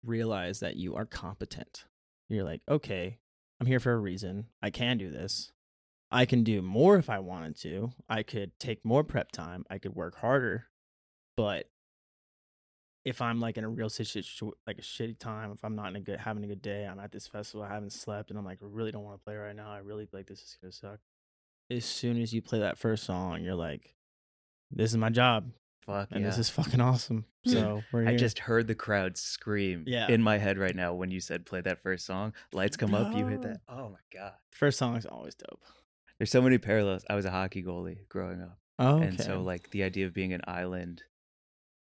realize 0.03 0.59
that 0.59 0.76
you 0.76 0.95
are 0.95 1.05
competent. 1.05 1.86
You're 2.30 2.43
like, 2.43 2.61
okay, 2.69 3.17
I'm 3.59 3.67
here 3.67 3.80
for 3.80 3.93
a 3.93 3.97
reason. 3.97 4.47
I 4.61 4.69
can 4.69 4.97
do 4.97 5.09
this. 5.09 5.51
I 6.11 6.26
can 6.26 6.43
do 6.43 6.61
more 6.61 6.97
if 6.97 7.09
I 7.09 7.19
wanted 7.19 7.57
to. 7.61 7.91
I 8.07 8.21
could 8.21 8.51
take 8.59 8.86
more 8.86 9.03
prep 9.03 9.32
time. 9.32 9.65
I 9.69 9.80
could 9.80 9.95
work 9.95 10.17
harder. 10.17 10.67
But 11.36 11.69
if 13.03 13.19
I'm 13.19 13.39
like 13.39 13.57
in 13.57 13.63
a 13.63 13.69
real 13.69 13.89
situation, 13.89 14.51
like 14.67 14.78
a 14.78 14.82
shitty 14.82 15.17
time, 15.17 15.51
if 15.51 15.65
I'm 15.65 15.76
not 15.76 15.89
in 15.89 15.95
a 15.95 15.99
good, 15.99 16.19
having 16.19 16.43
a 16.43 16.47
good 16.47 16.61
day, 16.61 16.86
I'm 16.86 16.99
at 16.99 17.11
this 17.11 17.26
festival, 17.26 17.63
I 17.63 17.74
haven't 17.74 17.93
slept, 17.93 18.30
and 18.30 18.38
I'm 18.38 18.45
like, 18.45 18.59
really 18.61 18.91
don't 18.91 19.03
want 19.03 19.19
to 19.19 19.24
play 19.24 19.36
right 19.36 19.55
now. 19.55 19.71
I 19.71 19.80
really 19.80 20.07
like 20.13 20.28
this 20.28 20.41
is 20.41 20.57
gonna 20.61 20.71
suck. 20.71 20.99
As 21.71 21.86
soon 21.86 22.21
as 22.21 22.34
you 22.34 22.41
play 22.43 22.59
that 22.59 22.78
first 22.78 23.03
song, 23.03 23.43
you're 23.43 23.55
like, 23.55 23.95
this 24.76 24.91
is 24.91 24.97
my 24.97 25.09
job, 25.09 25.51
Fuck 25.86 26.09
and 26.11 26.21
yeah. 26.21 26.28
this 26.30 26.38
is 26.39 26.49
fucking 26.49 26.82
awesome. 26.82 27.26
So 27.45 27.84
we're 27.91 28.07
I 28.07 28.15
just 28.15 28.39
heard 28.39 28.67
the 28.67 28.76
crowd 28.76 29.17
scream 29.17 29.84
Yeah. 29.86 30.07
in 30.09 30.21
my 30.21 30.38
head 30.38 30.57
right 30.57 30.74
now 30.76 30.93
when 30.93 31.11
you 31.11 31.19
said 31.19 31.45
play 31.45 31.59
that 31.59 31.84
first 31.84 32.05
song. 32.05 32.32
Lights 32.53 32.78
come 32.78 32.95
up, 32.95 33.13
you 33.13 33.28
hit 33.28 33.41
that. 33.41 33.59
Oh 33.67 33.89
my 33.89 33.99
god. 34.17 34.34
first 34.51 34.78
song 34.80 34.95
is 34.95 35.05
always 35.05 35.36
dope. 35.36 35.61
There's 36.17 36.32
so 36.32 36.41
many 36.41 36.57
parallels. 36.57 37.03
I 37.09 37.15
was 37.15 37.26
a 37.26 37.32
hockey 37.32 37.61
goalie 37.61 38.07
growing 38.07 38.41
up. 38.41 38.57
Oh, 38.80 38.95
okay. 38.95 39.07
And 39.07 39.19
so 39.19 39.41
like 39.41 39.71
the 39.71 39.84
idea 39.84 40.05
of 40.05 40.13
being 40.13 40.32
an 40.32 40.39
island 40.47 41.03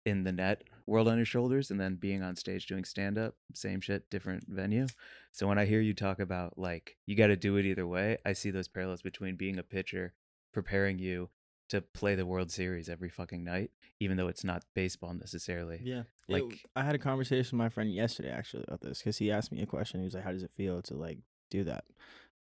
in 0.04 0.24
the 0.24 0.32
net, 0.32 0.62
world 0.86 1.06
on 1.08 1.16
your 1.16 1.26
shoulders, 1.26 1.70
and 1.70 1.80
then 1.80 1.94
being 1.96 2.22
on 2.24 2.34
stage 2.36 2.66
doing 2.66 2.84
stand 2.84 3.16
up, 3.18 3.34
same 3.54 3.80
shit, 3.80 4.10
different 4.10 4.44
venue. 4.48 4.86
So 5.32 5.46
when 5.46 5.58
I 5.58 5.64
hear 5.64 5.80
you 5.80 5.94
talk 5.94 6.18
about 6.18 6.58
like 6.58 6.96
you 7.06 7.14
got 7.16 7.28
to 7.28 7.36
do 7.36 7.56
it 7.56 7.66
either 7.66 7.86
way, 7.86 8.16
I 8.26 8.32
see 8.32 8.50
those 8.50 8.66
parallels 8.68 9.02
between 9.02 9.36
being 9.36 9.58
a 9.58 9.62
pitcher, 9.62 10.14
preparing 10.52 10.98
you 10.98 11.30
to 11.68 11.80
play 11.80 12.14
the 12.14 12.26
World 12.26 12.50
Series 12.52 12.88
every 12.88 13.08
fucking 13.08 13.42
night, 13.42 13.70
even 14.00 14.16
though 14.16 14.28
it's 14.28 14.44
not 14.44 14.64
baseball 14.74 15.12
necessarily. 15.14 15.80
Yeah. 15.82 16.04
Like- 16.28 16.44
Like 16.44 16.64
I 16.76 16.84
had 16.84 16.94
a 16.94 16.98
conversation 16.98 17.58
with 17.58 17.64
my 17.64 17.68
friend 17.68 17.92
yesterday 17.92 18.30
actually 18.30 18.64
about 18.68 18.80
this 18.82 18.98
because 18.98 19.18
he 19.18 19.30
asked 19.30 19.50
me 19.52 19.62
a 19.62 19.66
question. 19.66 20.00
He 20.00 20.04
was 20.04 20.14
like, 20.14 20.24
"How 20.24 20.32
does 20.32 20.42
it 20.42 20.50
feel 20.52 20.80
to 20.82 20.94
like 20.94 21.18
do 21.50 21.64
that?" 21.64 21.84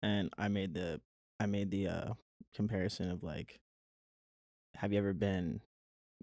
And 0.01 0.29
I 0.37 0.47
made 0.47 0.73
the 0.73 1.01
I 1.39 1.45
made 1.45 1.71
the 1.71 1.87
uh 1.87 2.13
comparison 2.55 3.11
of 3.11 3.23
like, 3.23 3.59
have 4.75 4.91
you 4.93 4.99
ever 4.99 5.13
been 5.13 5.61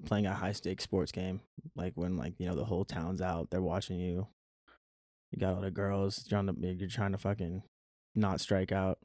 playing 0.05 0.27
a 0.27 0.35
high 0.35 0.53
stakes 0.53 0.85
sports 0.85 1.11
game 1.13 1.41
like 1.75 1.93
when 1.97 2.17
like 2.19 2.35
you 2.39 2.47
know 2.47 2.55
the 2.55 2.65
whole 2.67 2.85
town's 2.85 3.21
out, 3.23 3.51
they're 3.51 3.63
watching 3.63 3.99
you. 3.99 4.27
You 5.33 5.39
got 5.41 5.55
all 5.55 5.61
the 5.61 5.71
girls 5.71 6.25
trying 6.29 6.47
to 6.47 6.55
you're 6.75 6.89
trying 6.89 7.13
to 7.13 7.19
fucking 7.19 7.63
not 8.15 8.41
strike 8.41 8.73
out. 8.73 8.99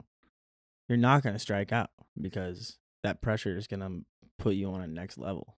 You're 0.88 0.98
not 0.98 1.22
gonna 1.22 1.38
strike 1.38 1.72
out 1.72 1.90
because 2.20 2.78
that 3.02 3.20
pressure 3.22 3.56
is 3.56 3.66
gonna 3.66 4.00
put 4.38 4.54
you 4.54 4.68
on 4.70 4.80
a 4.80 4.86
next 4.86 5.18
level. 5.18 5.56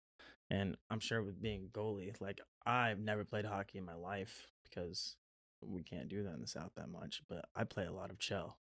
And 0.50 0.76
I'm 0.90 1.00
sure 1.00 1.22
with 1.22 1.40
being 1.40 1.64
a 1.64 1.78
goalie, 1.78 2.14
like 2.20 2.40
I've 2.66 2.98
never 2.98 3.24
played 3.24 3.44
hockey 3.46 3.78
in 3.78 3.84
my 3.84 3.94
life 3.94 4.48
because 4.68 5.16
we 5.64 5.82
can't 5.82 6.08
do 6.08 6.24
that 6.24 6.34
in 6.34 6.40
the 6.40 6.46
South 6.46 6.72
that 6.76 6.90
much. 6.90 7.22
But 7.28 7.46
I 7.56 7.64
play 7.64 7.86
a 7.86 7.92
lot 7.92 8.10
of 8.10 8.18
Chell, 8.18 8.58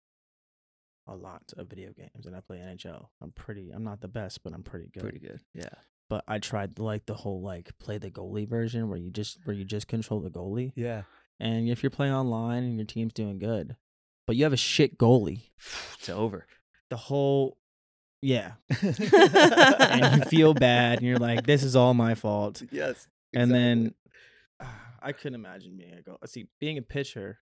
a 1.06 1.14
lot 1.14 1.52
of 1.56 1.68
video 1.68 1.92
games, 1.92 2.26
and 2.26 2.34
I 2.34 2.40
play 2.40 2.58
NHL. 2.58 3.06
I'm 3.22 3.30
pretty. 3.32 3.70
I'm 3.70 3.84
not 3.84 4.00
the 4.00 4.08
best, 4.08 4.42
but 4.42 4.52
I'm 4.52 4.62
pretty 4.62 4.88
good. 4.92 5.02
Pretty 5.02 5.18
good. 5.20 5.40
Yeah. 5.54 5.68
But 6.08 6.24
I 6.26 6.38
tried 6.38 6.78
like 6.78 7.06
the 7.06 7.14
whole 7.14 7.40
like 7.42 7.76
play 7.78 7.98
the 7.98 8.10
goalie 8.10 8.48
version 8.48 8.88
where 8.88 8.98
you 8.98 9.10
just 9.10 9.38
where 9.44 9.54
you 9.54 9.64
just 9.64 9.86
control 9.88 10.20
the 10.20 10.30
goalie. 10.30 10.72
Yeah. 10.74 11.02
And 11.38 11.68
if 11.68 11.82
you're 11.82 11.90
playing 11.90 12.14
online 12.14 12.64
and 12.64 12.76
your 12.76 12.86
team's 12.86 13.12
doing 13.12 13.38
good, 13.38 13.76
but 14.26 14.36
you 14.36 14.44
have 14.44 14.52
a 14.52 14.56
shit 14.56 14.98
goalie, 14.98 15.50
It's 15.98 16.08
over. 16.08 16.46
the 16.90 16.96
whole 16.96 17.58
yeah, 18.22 18.52
and 18.82 20.16
you 20.16 20.22
feel 20.28 20.54
bad, 20.54 20.98
and 20.98 21.06
you're 21.06 21.18
like, 21.18 21.46
this 21.46 21.62
is 21.62 21.76
all 21.76 21.94
my 21.94 22.14
fault. 22.14 22.62
yes. 22.70 23.06
and 23.34 23.50
then 23.50 23.94
ah, 24.60 24.74
I 25.02 25.12
couldn't 25.12 25.34
imagine 25.34 25.76
being 25.76 25.94
a 25.94 26.02
goal. 26.02 26.18
See, 26.26 26.46
being 26.60 26.78
a 26.78 26.82
pitcher, 26.82 27.38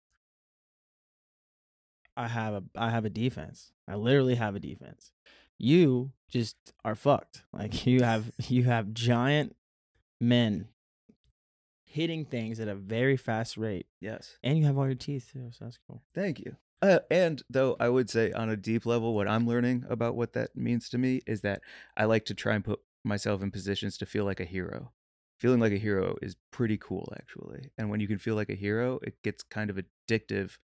I 2.16 2.28
have 2.28 2.54
a 2.54 2.64
I 2.76 2.90
have 2.90 3.06
a 3.06 3.10
defense. 3.10 3.72
I 3.88 3.96
literally 3.96 4.36
have 4.36 4.56
a 4.56 4.60
defense. 4.60 5.12
You 5.58 6.12
just 6.30 6.56
are 6.84 6.96
fucked. 6.96 7.44
Like 7.52 7.86
you 7.86 8.04
have 8.04 8.32
you 8.48 8.64
have 8.64 8.94
giant 8.94 9.56
men 10.20 10.68
hitting 11.86 12.26
things 12.26 12.60
at 12.60 12.68
a 12.68 12.76
very 12.76 13.18
fast 13.18 13.58
rate, 13.58 13.86
yes. 14.02 14.38
and 14.44 14.58
you 14.58 14.66
have 14.66 14.78
all 14.78 14.86
your 14.86 14.96
teeth 14.96 15.30
too. 15.32 15.50
So 15.52 15.66
that's 15.66 15.80
cool. 15.88 16.02
Thank 16.16 16.40
you. 16.40 16.56
Uh, 16.84 17.00
and 17.10 17.42
though 17.50 17.78
I 17.80 17.88
would 17.90 18.10
say 18.10 18.32
on 18.34 18.50
a 18.50 18.58
deep 18.58 18.86
level, 18.86 19.16
what 19.16 19.28
I'm 19.28 19.48
learning 19.48 19.86
about 19.90 20.16
what 20.16 20.34
that 20.34 20.56
means 20.56 20.90
to 20.90 20.98
me 20.98 21.22
is 21.26 21.40
that 21.42 21.62
I 21.96 22.04
like 22.06 22.26
to 22.26 22.34
try 22.34 22.56
and 22.56 22.64
put 22.66 22.82
myself 23.06 23.42
in 23.42 23.52
positions 23.52 23.98
to 24.00 24.06
feel 24.06 24.26
like 24.26 24.42
a 24.42 24.46
hero. 24.46 24.92
Feeling 25.40 25.60
like 25.62 25.72
a 25.74 25.78
hero 25.78 26.16
is 26.22 26.36
pretty 26.52 26.78
cool, 26.78 27.12
actually. 27.18 27.72
And 27.78 27.90
when 27.90 28.02
you 28.02 28.08
can 28.08 28.18
feel 28.18 28.36
like 28.36 28.50
a 28.50 28.56
hero, 28.56 29.00
it 29.04 29.22
gets 29.24 29.44
kind 29.44 29.70
of 29.70 29.78
addictive. 29.78 30.58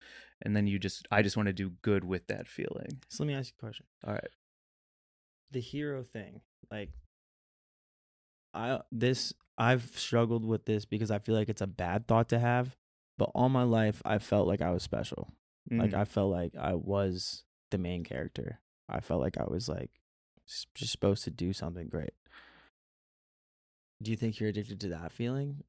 And 0.43 0.57
then 0.57 0.67
you 0.67 0.79
just, 0.79 1.07
I 1.11 1.23
just 1.23 1.37
want 1.37 1.49
to 1.49 1.53
do 1.53 1.73
good 1.83 2.05
with 2.05 2.27
that 2.29 2.49
feeling. 2.49 3.03
So 3.11 3.25
let 3.25 3.29
me 3.29 3.35
ask 3.35 3.51
you 3.53 3.57
a 3.59 3.65
question. 3.67 3.87
All 4.07 4.15
right. 4.15 4.29
the 5.51 5.61
hero 5.61 6.03
thing 6.03 6.41
like 6.71 6.91
i 8.53 8.81
this 8.91 9.33
i've 9.59 9.97
struggled 9.97 10.45
with 10.45 10.65
this 10.67 10.85
because 10.85 11.11
i 11.11 11.19
feel 11.19 11.35
like 11.35 11.49
it's 11.49 11.61
a 11.63 11.67
bad 11.67 12.07
thought 12.09 12.29
to 12.29 12.39
have 12.39 12.77
but 13.17 13.31
all 13.35 13.49
my 13.49 13.63
life 13.63 14.03
i 14.05 14.19
felt 14.19 14.49
like 14.49 14.61
i 14.61 14.71
was 14.71 14.83
special 14.83 15.33
like 15.71 15.91
Mhm. 15.91 15.99
i 15.99 16.05
felt 16.05 16.31
like 16.31 16.55
i 16.57 16.75
was 16.75 17.45
the 17.71 17.79
main 17.79 18.05
character 18.05 18.61
i 18.89 19.01
felt 19.01 19.21
like 19.21 19.37
i 19.39 19.45
was 19.45 19.69
like 19.69 19.91
just 20.75 20.93
supposed 20.93 21.25
to 21.25 21.31
do 21.31 21.53
something 21.53 21.89
great 21.89 22.15
do 24.03 24.11
you 24.11 24.17
think 24.17 24.39
you're 24.39 24.51
addicted 24.51 24.81
to 24.81 24.89
that 24.89 25.13
feeling 25.13 25.63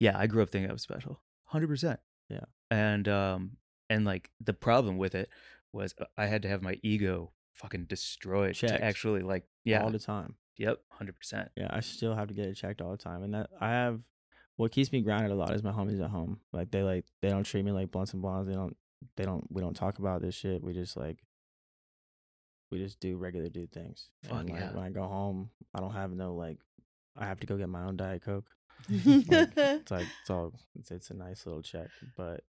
yeah, 0.00 0.16
I 0.16 0.26
grew 0.28 0.42
up 0.42 0.48
thinking 0.48 0.70
I 0.70 0.72
was 0.72 0.80
special, 0.80 1.20
hundred 1.44 1.66
percent. 1.66 2.00
Yeah. 2.30 2.44
and 2.70 3.06
um, 3.06 3.56
and 3.90 4.04
like 4.06 4.30
the 4.40 4.54
problem 4.54 4.96
with 4.96 5.14
it 5.14 5.28
was 5.74 5.94
uh, 6.00 6.06
I 6.16 6.24
had 6.26 6.40
to 6.42 6.48
have 6.48 6.62
my 6.62 6.78
ego 6.82 7.32
fucking 7.52 7.84
destroyed 7.84 8.54
Checked. 8.54 8.72
to 8.74 8.82
actually 8.82 9.20
like, 9.22 9.44
yeah, 9.64 9.82
all 9.82 9.90
the 9.90 9.98
time 9.98 10.36
yep, 10.56 10.78
hundred 10.90 11.16
percent. 11.16 11.50
yeah 11.56 11.66
i 11.70 11.80
still 11.80 12.14
have 12.14 12.28
to 12.28 12.34
get 12.34 12.46
it 12.46 12.54
checked 12.54 12.80
all 12.80 12.90
the 12.92 12.96
time 12.96 13.22
and 13.22 13.34
that 13.34 13.50
i 13.60 13.68
have 13.68 14.00
what 14.56 14.72
keeps 14.72 14.90
me 14.90 15.00
grounded 15.02 15.30
a 15.30 15.34
lot 15.34 15.54
is 15.54 15.62
my 15.62 15.70
homies 15.72 16.02
at 16.02 16.10
home 16.10 16.40
like 16.52 16.70
they 16.70 16.82
like 16.82 17.04
they 17.20 17.28
don't 17.28 17.44
treat 17.44 17.64
me 17.64 17.70
like 17.72 17.90
blunts 17.90 18.12
and 18.14 18.22
blondes 18.22 18.48
they 18.48 18.54
don't 18.54 18.76
they 19.16 19.24
don't 19.24 19.44
we 19.50 19.62
don't 19.62 19.76
talk 19.76 19.98
about 19.98 20.22
this 20.22 20.34
shit 20.34 20.62
we 20.62 20.72
just 20.72 20.96
like 20.96 21.18
we 22.70 22.78
just 22.78 23.00
do 23.00 23.16
regular 23.16 23.48
dude 23.48 23.72
things 23.72 24.10
Fuck 24.24 24.40
and 24.40 24.50
like, 24.50 24.60
yeah. 24.60 24.72
when 24.72 24.84
i 24.84 24.90
go 24.90 25.02
home 25.02 25.50
i 25.74 25.80
don't 25.80 25.94
have 25.94 26.12
no 26.12 26.34
like 26.34 26.58
i 27.16 27.26
have 27.26 27.40
to 27.40 27.46
go 27.46 27.56
get 27.56 27.68
my 27.68 27.84
own 27.84 27.96
diet 27.96 28.22
coke 28.22 28.46
That's 28.88 29.52
it's 29.56 29.90
like 29.90 30.06
it's 30.20 30.30
all 30.30 30.52
it's, 30.78 30.90
it's 30.90 31.10
a 31.10 31.14
nice 31.14 31.46
little 31.46 31.62
check 31.62 31.88
but 32.16 32.42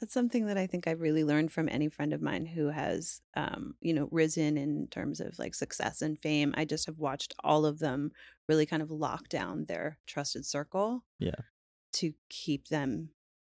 that's 0.00 0.14
something 0.14 0.46
that 0.46 0.56
I 0.56 0.66
think 0.66 0.86
I've 0.86 1.00
really 1.00 1.24
learned 1.24 1.50
from 1.50 1.68
any 1.68 1.88
friend 1.88 2.12
of 2.12 2.22
mine 2.22 2.46
who 2.46 2.68
has, 2.68 3.20
um, 3.34 3.74
you 3.80 3.92
know, 3.92 4.08
risen 4.12 4.56
in 4.56 4.86
terms 4.88 5.20
of 5.20 5.38
like 5.38 5.54
success 5.54 6.02
and 6.02 6.18
fame. 6.18 6.54
I 6.56 6.64
just 6.64 6.86
have 6.86 6.98
watched 6.98 7.34
all 7.42 7.66
of 7.66 7.80
them 7.80 8.12
really 8.48 8.66
kind 8.66 8.82
of 8.82 8.90
lock 8.90 9.28
down 9.28 9.64
their 9.64 9.98
trusted 10.06 10.46
circle. 10.46 11.04
Yeah. 11.18 11.40
To 11.94 12.12
keep 12.28 12.68
them. 12.68 13.10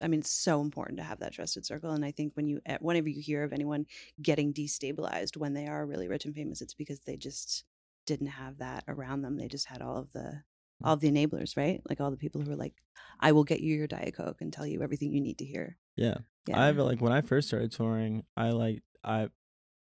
I 0.02 0.08
mean, 0.08 0.22
it's 0.22 0.32
so 0.32 0.62
important 0.62 0.98
to 1.00 1.04
have 1.04 1.20
that 1.20 1.34
trusted 1.34 1.66
circle. 1.66 1.92
And 1.92 2.06
I 2.06 2.12
think 2.12 2.34
when 2.36 2.48
you, 2.48 2.62
eh, 2.66 2.78
whenever 2.80 3.10
you 3.10 3.22
hear 3.22 3.44
of 3.44 3.52
anyone 3.54 3.86
getting 4.22 4.54
destabilized 4.54 5.36
when 5.38 5.54
they 5.54 5.68
are 5.68 5.86
really 5.86 6.08
rich 6.08 6.26
and 6.26 6.34
famous, 6.36 6.62
it's 6.62 6.74
because 6.74 7.02
they 7.02 7.18
just 7.18 7.66
didn't 8.06 8.28
have 8.28 8.58
that 8.60 8.84
around 8.88 9.22
them. 9.22 9.38
They 9.38 9.48
just 9.48 9.68
had 9.68 9.82
all 9.82 9.98
of 9.98 10.12
the, 10.14 10.44
all 10.84 10.94
of 10.94 11.00
the 11.02 11.12
enablers, 11.12 11.58
right? 11.58 11.82
Like 11.90 12.00
all 12.00 12.12
the 12.12 12.18
people 12.18 12.42
who 12.42 12.50
were 12.50 12.56
like, 12.56 12.76
I 13.20 13.34
will 13.34 13.44
get 13.44 13.60
you 13.62 13.76
your 13.76 13.88
Diet 13.88 14.16
Coke 14.16 14.38
and 14.42 14.52
tell 14.54 14.66
you 14.66 14.82
everything 14.82 15.12
you 15.12 15.22
need 15.22 15.38
to 15.40 15.46
hear. 15.46 15.78
yeah 15.98 16.20
Yeah. 16.48 16.60
i 16.60 16.72
like 16.72 17.02
when 17.02 17.12
i 17.12 17.20
first 17.22 17.50
started 17.50 17.72
touring 17.74 18.24
i 18.38 18.52
like 18.52 18.82
i 19.04 19.28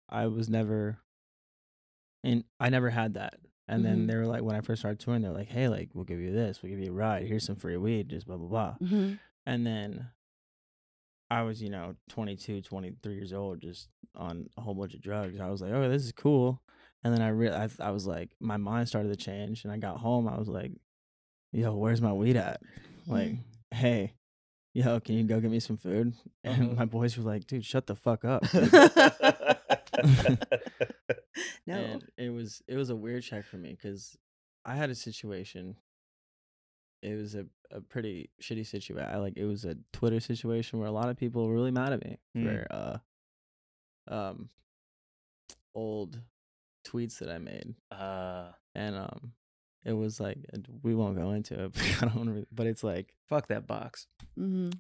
i 0.08 0.26
was 0.26 0.48
never 0.48 0.98
and 2.24 2.44
i 2.58 2.68
never 2.70 2.90
had 2.90 3.14
that 3.14 3.34
and 3.68 3.84
then 3.84 4.04
Mhm. 4.04 4.06
they 4.08 4.16
were 4.16 4.26
like 4.26 4.42
when 4.42 4.56
i 4.56 4.60
first 4.60 4.80
started 4.80 4.98
touring 5.00 5.22
they're 5.22 5.32
like 5.32 5.48
hey 5.48 5.68
like 5.68 5.90
we'll 5.94 6.04
give 6.04 6.20
you 6.20 6.32
this 6.32 6.62
we'll 6.62 6.70
give 6.70 6.80
you 6.80 6.90
a 6.90 6.94
ride 6.94 7.26
here's 7.26 7.44
some 7.44 7.56
free 7.56 7.76
weed 7.76 8.08
just 8.08 8.26
blah 8.26 8.36
blah 8.36 8.48
blah 8.48 8.74
mm-hmm. 8.80 9.14
And 9.50 9.66
then 9.66 10.06
i 11.30 11.42
was 11.42 11.60
you 11.62 11.68
know 11.70 11.94
22 12.08 12.62
23 12.62 13.14
years 13.14 13.32
old 13.32 13.60
just 13.60 13.88
on 14.14 14.48
a 14.56 14.60
whole 14.60 14.74
bunch 14.74 14.94
of 14.94 15.00
drugs 15.02 15.38
i 15.40 15.48
was 15.50 15.60
like 15.60 15.72
oh 15.72 15.88
this 15.88 16.04
is 16.04 16.12
cool 16.12 16.62
and 17.04 17.12
then 17.14 17.22
i 17.22 17.28
realized 17.28 17.80
I 17.80 17.90
was 17.90 18.06
like 18.06 18.30
my 18.40 18.56
mind 18.56 18.88
started 18.88 19.08
to 19.08 19.16
change 19.16 19.64
and 19.64 19.72
i 19.72 19.76
got 19.76 19.98
home 19.98 20.28
i 20.28 20.36
was 20.38 20.48
like 20.48 20.72
yo 21.52 21.74
where's 21.74 22.00
my 22.00 22.12
weed 22.12 22.36
at 22.36 22.60
like 23.06 23.32
hey 23.72 24.14
yo 24.74 25.00
can 25.00 25.14
you 25.16 25.24
go 25.24 25.40
get 25.40 25.50
me 25.50 25.60
some 25.60 25.76
food 25.76 26.14
and 26.44 26.62
Uh-huh. 26.62 26.74
my 26.76 26.84
boys 26.84 27.16
were 27.16 27.24
like 27.24 27.46
dude 27.46 27.64
shut 27.64 27.86
the 27.86 27.94
fuck 27.96 28.24
up 28.24 28.42
no. 31.66 31.74
and 31.74 32.04
it 32.16 32.30
was 32.30 32.62
it 32.68 32.76
was 32.76 32.90
a 32.90 32.96
weird 32.96 33.22
check 33.22 33.44
for 33.44 33.56
me 33.56 33.70
because 33.70 34.16
I 34.64 34.74
had 34.74 34.90
a 34.90 34.94
situation. 34.94 35.76
It 37.02 37.14
was 37.16 37.34
a, 37.34 37.46
a 37.70 37.80
pretty 37.80 38.30
shitty 38.42 38.66
situation. 38.66 39.02
I 39.10 39.16
like 39.16 39.34
it 39.36 39.46
was 39.46 39.64
a 39.64 39.76
Twitter 39.92 40.20
situation 40.20 40.78
where 40.78 40.88
a 40.88 40.92
lot 40.92 41.08
of 41.08 41.16
people 41.16 41.46
were 41.46 41.54
really 41.54 41.70
mad 41.70 41.92
at 41.92 42.04
me 42.04 42.18
Mm. 42.36 42.44
for 42.44 42.66
uh 42.70 42.98
um 44.14 44.48
old 45.74 46.20
tweets 46.86 47.18
that 47.18 47.30
I 47.30 47.38
made, 47.38 47.74
Uh, 47.90 48.50
and 48.74 48.96
um 48.96 49.32
it 49.84 49.92
was 49.92 50.20
like 50.20 50.38
we 50.82 50.94
won't 50.94 51.16
go 51.16 51.30
into 51.32 51.64
it. 51.64 51.72
But 52.00 52.02
I 52.02 52.14
don't. 52.14 52.28
Really, 52.28 52.46
but 52.52 52.66
it's 52.66 52.84
like 52.84 53.14
fuck 53.28 53.48
that 53.48 53.66
box. 53.66 54.06
hmm 54.36 54.70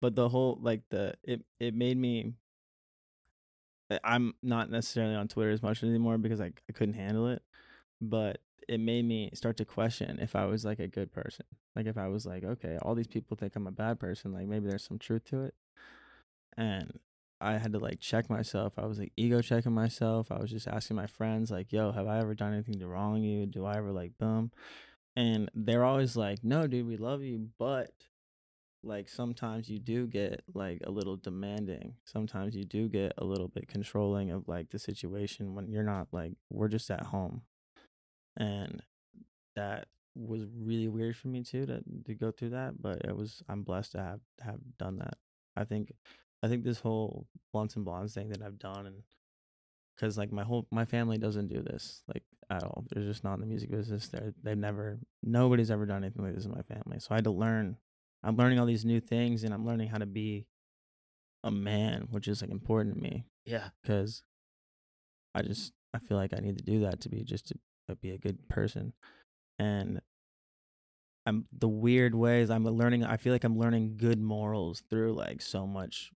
but 0.00 0.16
the 0.16 0.28
whole 0.28 0.58
like 0.60 0.82
the 0.90 1.14
it 1.22 1.42
it 1.60 1.74
made 1.74 1.96
me 1.96 2.34
I- 3.90 4.00
i'm 4.04 4.34
not 4.42 4.68
necessarily 4.70 5.14
on 5.14 5.28
twitter 5.28 5.50
as 5.50 5.62
much 5.62 5.82
anymore 5.84 6.18
because 6.18 6.40
I, 6.40 6.46
I 6.68 6.72
couldn't 6.72 6.94
handle 6.94 7.28
it 7.28 7.40
but 8.00 8.40
it 8.68 8.80
made 8.80 9.04
me 9.04 9.30
start 9.34 9.56
to 9.56 9.64
question 9.64 10.18
if 10.20 10.36
i 10.36 10.44
was 10.44 10.64
like 10.64 10.78
a 10.78 10.88
good 10.88 11.12
person. 11.12 11.46
Like 11.74 11.86
if 11.86 11.96
i 11.96 12.08
was 12.08 12.26
like 12.26 12.44
okay 12.44 12.78
all 12.82 12.94
these 12.94 13.06
people 13.06 13.36
think 13.36 13.56
i'm 13.56 13.66
a 13.66 13.72
bad 13.72 13.98
person 13.98 14.32
like 14.32 14.46
maybe 14.46 14.68
there's 14.68 14.86
some 14.86 14.98
truth 14.98 15.24
to 15.26 15.42
it. 15.42 15.54
And 16.56 16.98
i 17.40 17.58
had 17.58 17.72
to 17.72 17.78
like 17.78 18.00
check 18.00 18.30
myself. 18.30 18.74
I 18.78 18.86
was 18.86 18.98
like 18.98 19.12
ego 19.16 19.40
checking 19.42 19.72
myself. 19.72 20.30
I 20.30 20.38
was 20.38 20.50
just 20.50 20.68
asking 20.68 20.96
my 20.96 21.06
friends 21.06 21.50
like 21.50 21.72
yo 21.72 21.92
have 21.92 22.06
i 22.06 22.18
ever 22.18 22.34
done 22.34 22.52
anything 22.52 22.78
to 22.80 22.86
wrong 22.86 23.22
you? 23.22 23.46
Do 23.46 23.64
i 23.64 23.76
ever 23.76 23.92
like 23.92 24.18
boom? 24.18 24.52
And 25.16 25.50
they're 25.54 25.84
always 25.84 26.16
like 26.16 26.42
no 26.42 26.66
dude 26.66 26.86
we 26.86 26.96
love 26.96 27.22
you 27.22 27.48
but 27.58 27.92
like 28.84 29.08
sometimes 29.08 29.68
you 29.68 29.78
do 29.78 30.06
get 30.06 30.42
like 30.54 30.80
a 30.84 30.90
little 30.90 31.16
demanding. 31.16 31.94
Sometimes 32.04 32.56
you 32.56 32.64
do 32.64 32.88
get 32.88 33.12
a 33.18 33.24
little 33.24 33.48
bit 33.48 33.68
controlling 33.68 34.30
of 34.30 34.48
like 34.48 34.70
the 34.70 34.78
situation 34.78 35.54
when 35.54 35.70
you're 35.70 35.82
not 35.82 36.08
like 36.12 36.32
we're 36.50 36.68
just 36.68 36.90
at 36.90 37.06
home. 37.06 37.42
And 38.36 38.82
that 39.56 39.86
was 40.14 40.42
really 40.58 40.88
weird 40.88 41.16
for 41.16 41.28
me 41.28 41.42
too 41.42 41.66
to 41.66 41.82
to 42.06 42.14
go 42.14 42.30
through 42.30 42.50
that, 42.50 42.80
but 42.80 43.04
it 43.04 43.16
was 43.16 43.42
I'm 43.48 43.62
blessed 43.62 43.92
to 43.92 43.98
have 43.98 44.20
have 44.40 44.60
done 44.78 44.98
that. 44.98 45.14
I 45.56 45.64
think 45.64 45.92
I 46.42 46.48
think 46.48 46.64
this 46.64 46.80
whole 46.80 47.26
blunts 47.52 47.76
and 47.76 47.84
blondes 47.84 48.14
thing 48.14 48.28
that 48.30 48.42
I've 48.42 48.58
done 48.58 48.86
and 48.86 49.02
because 49.96 50.16
like 50.18 50.32
my 50.32 50.42
whole 50.44 50.66
my 50.70 50.84
family 50.84 51.18
doesn't 51.18 51.48
do 51.48 51.62
this 51.62 52.02
like 52.08 52.22
at 52.50 52.62
all. 52.64 52.84
They're 52.90 53.04
just 53.04 53.24
not 53.24 53.34
in 53.34 53.40
the 53.40 53.46
music 53.46 53.70
business. 53.70 54.08
They're 54.08 54.34
they've 54.42 54.56
never 54.58 54.98
nobody's 55.22 55.70
ever 55.70 55.86
done 55.86 56.02
anything 56.04 56.24
like 56.24 56.34
this 56.34 56.44
in 56.46 56.52
my 56.52 56.62
family. 56.62 56.98
So 56.98 57.08
I 57.12 57.16
had 57.16 57.24
to 57.24 57.30
learn. 57.30 57.76
I'm 58.22 58.36
learning 58.36 58.58
all 58.58 58.66
these 58.66 58.84
new 58.84 59.00
things 59.00 59.44
and 59.44 59.52
I'm 59.52 59.66
learning 59.66 59.88
how 59.88 59.98
to 59.98 60.06
be 60.06 60.46
a 61.44 61.50
man, 61.50 62.06
which 62.10 62.28
is 62.28 62.40
like 62.40 62.50
important 62.50 62.94
to 62.96 63.00
me 63.00 63.24
Yeah. 63.44 63.68
because 63.82 64.22
I 65.34 65.42
just 65.42 65.72
I 65.94 65.98
feel 65.98 66.16
like 66.16 66.32
I 66.36 66.40
need 66.40 66.56
to 66.58 66.64
do 66.64 66.80
that 66.80 67.00
to 67.02 67.08
be 67.08 67.22
just 67.24 67.48
to 67.48 67.54
be 68.00 68.10
a 68.10 68.18
good 68.18 68.48
person, 68.48 68.92
and 69.58 70.00
I'm 71.26 71.46
the 71.56 71.68
weird 71.68 72.14
ways 72.14 72.50
I'm 72.50 72.64
learning. 72.64 73.04
I 73.04 73.16
feel 73.16 73.32
like 73.32 73.44
I'm 73.44 73.58
learning 73.58 73.96
good 73.96 74.20
morals 74.20 74.82
through 74.90 75.14
like 75.14 75.40
so 75.40 75.66
much 75.66 76.10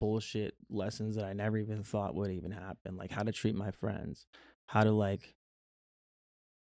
bullshit 0.00 0.54
lessons 0.70 1.16
that 1.16 1.24
I 1.24 1.32
never 1.32 1.58
even 1.58 1.82
thought 1.82 2.14
would 2.14 2.30
even 2.30 2.52
happen, 2.52 2.96
like 2.96 3.10
how 3.10 3.22
to 3.22 3.32
treat 3.32 3.54
my 3.54 3.70
friends, 3.70 4.26
how 4.66 4.84
to 4.84 4.92
like. 4.92 5.34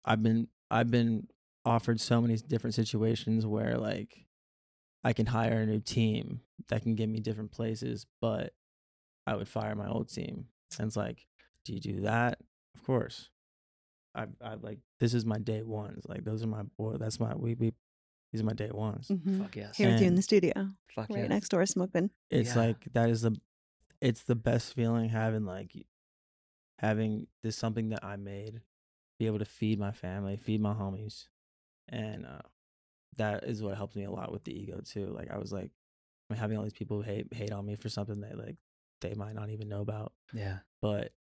I've 0.05 0.23
been 0.23 0.49
I've 0.71 0.91
been 0.91 1.29
offered 1.65 2.01
so 2.01 2.21
many 2.21 2.37
different 2.37 2.75
situations 2.75 3.45
where 3.45 3.77
like 3.77 4.25
I 5.05 5.13
can 5.13 5.27
hire 5.27 5.61
a 5.61 5.67
new 5.67 5.81
team 5.81 6.41
that 6.69 6.83
can 6.83 6.95
get 6.95 7.09
me 7.09 7.21
different 7.21 7.51
places, 7.51 8.07
but 8.21 8.55
I 9.27 9.37
would 9.37 9.49
fire 9.49 9.75
my 9.75 9.89
old 9.89 10.09
team. 10.09 10.47
And 10.79 10.87
it's 10.87 10.97
like, 10.97 11.27
do 11.65 11.75
you 11.75 11.81
do 11.81 12.01
that? 12.01 12.39
Of 12.75 12.85
course. 12.85 13.31
I 14.15 14.27
I 14.43 14.55
like 14.55 14.79
this 15.01 15.15
is 15.15 15.25
my 15.25 15.39
day 15.39 15.63
ones. 15.63 16.05
Like 16.09 16.25
those 16.25 16.43
are 16.43 16.49
my 16.49 16.63
boy. 16.77 16.97
That's 16.99 17.19
my 17.21 17.35
we 17.35 17.55
we. 17.55 17.73
These 18.33 18.43
are 18.43 18.45
my 18.45 18.53
day 18.53 18.71
ones. 18.71 19.09
Mhm. 19.09 19.41
Fuck 19.43 19.57
yes. 19.57 19.77
Here 19.77 19.89
with 19.91 20.01
you 20.03 20.07
in 20.07 20.15
the 20.15 20.21
studio, 20.23 20.53
Fuck 20.95 21.09
right 21.09 21.21
yes. 21.21 21.29
next 21.31 21.49
door, 21.49 21.65
smoking. 21.65 22.11
It's 22.31 22.51
Yeah. 22.55 22.63
like 22.67 22.93
that 22.93 23.09
is 23.09 23.23
the, 23.23 23.35
it's 24.03 24.23
the 24.25 24.35
best 24.35 24.75
feeling 24.75 25.09
having 25.09 25.47
like, 25.47 25.73
having 26.79 27.27
this 27.43 27.57
something 27.57 27.89
that 27.91 28.05
I 28.05 28.17
made, 28.17 28.61
be 29.19 29.27
able 29.27 29.39
to 29.39 29.45
feed 29.45 29.79
my 29.79 29.93
family, 29.93 30.37
feed 30.37 30.61
my 30.61 30.75
homies, 30.75 31.27
and 31.89 32.27
uh, 32.27 32.43
that 33.17 33.45
is 33.45 33.63
what 33.63 33.77
helps 33.77 33.97
me 33.97 34.05
a 34.05 34.11
lot 34.11 34.31
with 34.31 34.45
the 34.45 34.53
ego 34.59 34.81
too. 34.85 35.07
Like 35.07 35.31
I 35.31 35.39
was 35.39 35.53
like, 35.53 35.71
I'm 36.31 36.37
having 36.37 36.59
all 36.59 36.65
these 36.65 36.73
people 36.75 37.01
hate 37.03 37.33
hate 37.33 37.51
on 37.53 37.65
me 37.65 37.77
for 37.77 37.89
something 37.89 38.21
that 38.21 38.37
like 38.39 38.57
they 39.01 39.15
might 39.15 39.35
not 39.35 39.49
even 39.51 39.69
know 39.69 39.81
about. 39.81 40.13
Yeah. 40.35 40.59
but 40.83 41.13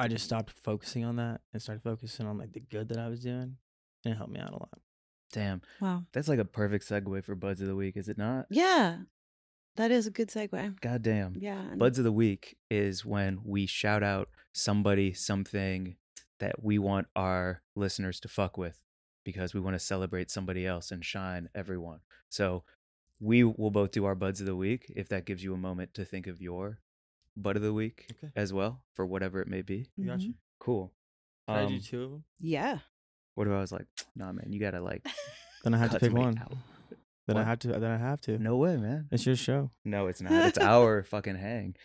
I 0.00 0.08
just 0.08 0.24
stopped 0.24 0.50
focusing 0.50 1.04
on 1.04 1.16
that 1.16 1.42
and 1.52 1.60
started 1.60 1.82
focusing 1.82 2.26
on 2.26 2.38
like 2.38 2.52
the 2.52 2.60
good 2.60 2.88
that 2.88 2.98
I 2.98 3.08
was 3.08 3.20
doing, 3.20 3.56
and 4.04 4.14
it 4.14 4.16
helped 4.16 4.32
me 4.32 4.40
out 4.40 4.52
a 4.52 4.54
lot. 4.54 4.78
Damn. 5.32 5.60
Wow. 5.80 6.04
That's 6.12 6.26
like 6.26 6.38
a 6.38 6.44
perfect 6.44 6.88
segue 6.88 7.22
for 7.24 7.34
Buds 7.34 7.60
of 7.60 7.68
the 7.68 7.76
Week, 7.76 7.96
is 7.96 8.08
it 8.08 8.18
not? 8.18 8.46
Yeah, 8.50 9.00
that 9.76 9.90
is 9.90 10.06
a 10.06 10.10
good 10.10 10.28
segue. 10.28 10.80
God 10.80 11.02
damn. 11.02 11.34
Yeah. 11.38 11.74
Buds 11.76 11.98
of 11.98 12.04
the 12.04 12.12
Week 12.12 12.56
is 12.70 13.04
when 13.04 13.40
we 13.44 13.66
shout 13.66 14.02
out 14.02 14.30
somebody, 14.52 15.12
something 15.12 15.96
that 16.38 16.62
we 16.62 16.78
want 16.78 17.06
our 17.14 17.62
listeners 17.76 18.18
to 18.20 18.28
fuck 18.28 18.56
with 18.56 18.82
because 19.22 19.54
we 19.54 19.60
want 19.60 19.74
to 19.74 19.78
celebrate 19.78 20.30
somebody 20.30 20.66
else 20.66 20.90
and 20.90 21.04
shine 21.04 21.50
everyone. 21.54 22.00
So 22.28 22.64
we 23.20 23.44
will 23.44 23.70
both 23.70 23.92
do 23.92 24.06
our 24.06 24.14
Buds 24.14 24.40
of 24.40 24.46
the 24.46 24.56
Week 24.56 24.90
if 24.96 25.08
that 25.10 25.26
gives 25.26 25.44
you 25.44 25.52
a 25.52 25.58
moment 25.58 25.92
to 25.94 26.04
think 26.04 26.26
of 26.26 26.40
your 26.40 26.78
Bud 27.42 27.56
of 27.56 27.62
the 27.62 27.72
Week 27.72 28.06
Okay. 28.12 28.32
as 28.36 28.52
well 28.52 28.82
for 28.94 29.06
whatever 29.06 29.40
it 29.40 29.48
may 29.48 29.62
be. 29.62 29.88
I 29.98 30.02
got 30.06 30.18
Mhm. 30.18 30.22
you. 30.22 30.34
Cool. 30.58 30.92
Should 31.48 31.56
I 31.56 31.66
do 31.66 31.74
Um, 31.74 31.80
two 31.80 32.02
of 32.04 32.10
them? 32.10 32.24
Yeah. 32.38 32.78
what 33.34 33.46
if 33.46 33.52
I 33.52 33.60
was 33.60 33.72
like, 33.72 33.86
nah, 34.16 34.32
man, 34.32 34.52
you 34.52 34.60
gotta 34.60 34.80
like, 34.80 35.04
Then 35.64 35.74
I 35.74 35.78
have 35.78 35.90
to 35.92 36.00
pick 36.00 36.12
one. 36.12 36.38
out. 36.38 36.52
Then 37.26 37.36
I 37.36 37.44
have 37.44 37.58
to. 37.60 37.68
Then 37.68 37.84
I 37.90 37.96
have 37.98 38.20
to. 38.22 38.38
no 38.38 38.56
way, 38.56 38.76
man. 38.76 39.08
It's 39.12 39.24
your 39.26 39.36
show. 39.36 39.70
No, 39.84 40.06
it's 40.08 40.20
not. 40.20 40.32
It's 40.32 40.58
our 40.58 41.02
fucking 41.04 41.36
hang. 41.36 41.76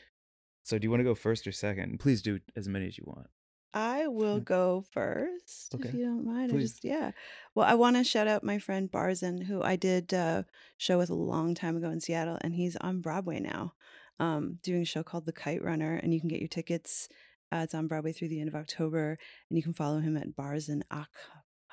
So 0.63 0.77
do 0.79 0.85
you 0.85 0.89
want 0.89 1.01
to 1.01 1.03
go 1.03 1.13
first 1.13 1.45
or 1.45 1.51
second? 1.51 1.99
Please 1.99 2.21
do 2.23 2.39
as 2.55 2.67
many 2.67 2.87
as 2.87 2.97
you 2.97 3.03
want. 3.05 3.27
I 3.73 4.07
will 4.07 4.39
go 4.39 4.85
first 4.91 5.75
Okay. 5.75 5.89
if 5.89 5.93
you 5.93 6.05
don't 6.05 6.25
mind. 6.25 6.51
I 6.51 6.55
Please. 6.55 6.71
just 6.71 6.83
yeah. 6.85 7.11
Well, 7.53 7.67
I 7.67 7.75
want 7.75 7.97
to 7.97 8.03
shout 8.05 8.27
out 8.27 8.43
my 8.43 8.57
friend 8.57 8.89
Barzin, 8.91 9.43
who 9.43 9.61
I 9.61 9.75
did 9.75 10.13
a 10.13 10.45
show 10.77 10.97
with 10.97 11.09
a 11.09 11.13
long 11.15 11.53
time 11.53 11.75
ago 11.77 11.89
in 11.89 11.99
Seattle, 11.99 12.37
and 12.41 12.55
he's 12.55 12.75
on 12.77 13.01
Broadway 13.01 13.39
now, 13.41 13.73
um, 14.19 14.59
doing 14.63 14.81
a 14.81 14.85
show 14.85 15.03
called 15.03 15.25
The 15.25 15.33
Kite 15.33 15.63
Runner, 15.63 15.99
and 16.01 16.13
you 16.13 16.19
can 16.19 16.29
get 16.29 16.39
your 16.39 16.47
tickets. 16.47 17.07
Uh, 17.51 17.57
it's 17.57 17.75
on 17.75 17.87
Broadway 17.87 18.11
through 18.11 18.29
the 18.29 18.39
end 18.39 18.49
of 18.49 18.55
October, 18.55 19.17
and 19.49 19.57
you 19.57 19.63
can 19.63 19.73
follow 19.73 19.99
him 19.99 20.17
at 20.17 20.35
Barzan 20.35 20.81
Ak 20.91 21.09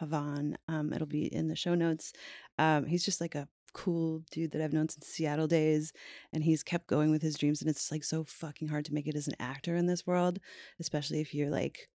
Havan. 0.00 0.54
Um, 0.68 0.92
it'll 0.92 1.06
be 1.06 1.32
in 1.32 1.48
the 1.48 1.56
show 1.56 1.74
notes. 1.74 2.12
Um, 2.58 2.86
he's 2.86 3.04
just 3.04 3.20
like 3.20 3.34
a 3.34 3.48
cool 3.74 4.22
dude 4.30 4.52
that 4.52 4.62
I've 4.62 4.72
known 4.72 4.88
since 4.88 5.06
Seattle 5.06 5.46
days, 5.46 5.92
and 6.32 6.44
he's 6.44 6.62
kept 6.62 6.86
going 6.86 7.10
with 7.10 7.22
his 7.22 7.36
dreams. 7.36 7.60
And 7.60 7.70
it's 7.70 7.90
like 7.90 8.04
so 8.04 8.24
fucking 8.24 8.68
hard 8.68 8.84
to 8.86 8.94
make 8.94 9.06
it 9.06 9.16
as 9.16 9.28
an 9.28 9.34
actor 9.40 9.76
in 9.76 9.86
this 9.86 10.06
world, 10.06 10.38
especially 10.78 11.20
if 11.20 11.34
you're 11.34 11.50
like 11.50 11.88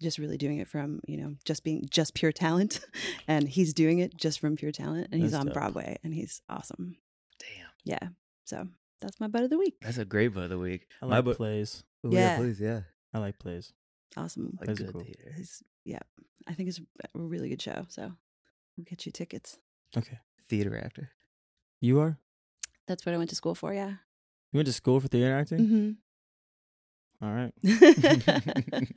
just 0.00 0.18
really 0.18 0.36
doing 0.36 0.58
it 0.58 0.68
from 0.68 1.00
you 1.06 1.16
know 1.16 1.34
just 1.44 1.64
being 1.64 1.86
just 1.90 2.14
pure 2.14 2.32
talent 2.32 2.80
and 3.28 3.48
he's 3.48 3.72
doing 3.72 3.98
it 3.98 4.16
just 4.16 4.40
from 4.40 4.56
pure 4.56 4.72
talent 4.72 5.08
and 5.10 5.22
he's 5.22 5.34
on 5.34 5.46
dope. 5.46 5.54
broadway 5.54 5.96
and 6.04 6.12
he's 6.12 6.42
awesome 6.48 6.96
Damn. 7.38 7.68
yeah 7.84 8.08
so 8.44 8.68
that's 9.00 9.20
my 9.20 9.28
butt 9.28 9.44
of 9.44 9.50
the 9.50 9.58
week 9.58 9.76
That's 9.82 9.98
a 9.98 10.04
great 10.04 10.28
Bud 10.34 10.44
of 10.44 10.50
the 10.50 10.58
Week. 10.58 10.86
I 11.02 11.06
My 11.06 11.16
like 11.16 11.24
bu- 11.26 11.34
plays. 11.34 11.84
Ooh, 12.06 12.10
Yeah. 12.12 12.36
plays. 12.38 12.60
yeah. 12.60 12.80
I 13.12 13.18
like 13.18 13.38
plays. 13.38 13.72
awesome 14.16 14.56
Like 14.58 14.68
Those 14.68 14.80
are 14.80 14.84
good 14.84 14.92
cool. 14.92 15.02
theater. 15.02 15.32
He's- 15.36 15.62
yeah 15.84 16.00
i 16.48 16.52
think 16.52 16.68
it's 16.68 16.78
a 16.80 16.82
really 17.14 17.48
good 17.48 17.62
show 17.62 17.86
so 17.88 18.12
we'll 18.76 18.84
get 18.84 19.06
you 19.06 19.12
tickets 19.12 19.58
Okay. 19.96 20.18
Theater 20.48 20.76
actor. 20.76 21.10
You 21.80 22.00
are. 22.00 22.18
that's 22.88 23.04
what 23.06 23.14
i 23.14 23.18
went 23.18 23.30
to 23.30 23.36
school 23.36 23.54
for 23.54 23.72
yeah 23.74 23.94
You 24.52 24.58
went 24.58 24.66
to 24.66 24.72
school 24.72 24.98
for 25.00 25.08
theater 25.08 25.36
acting. 25.36 25.58
mm-hmm. 25.58 25.90
All 27.26 27.32
right. 27.32 27.52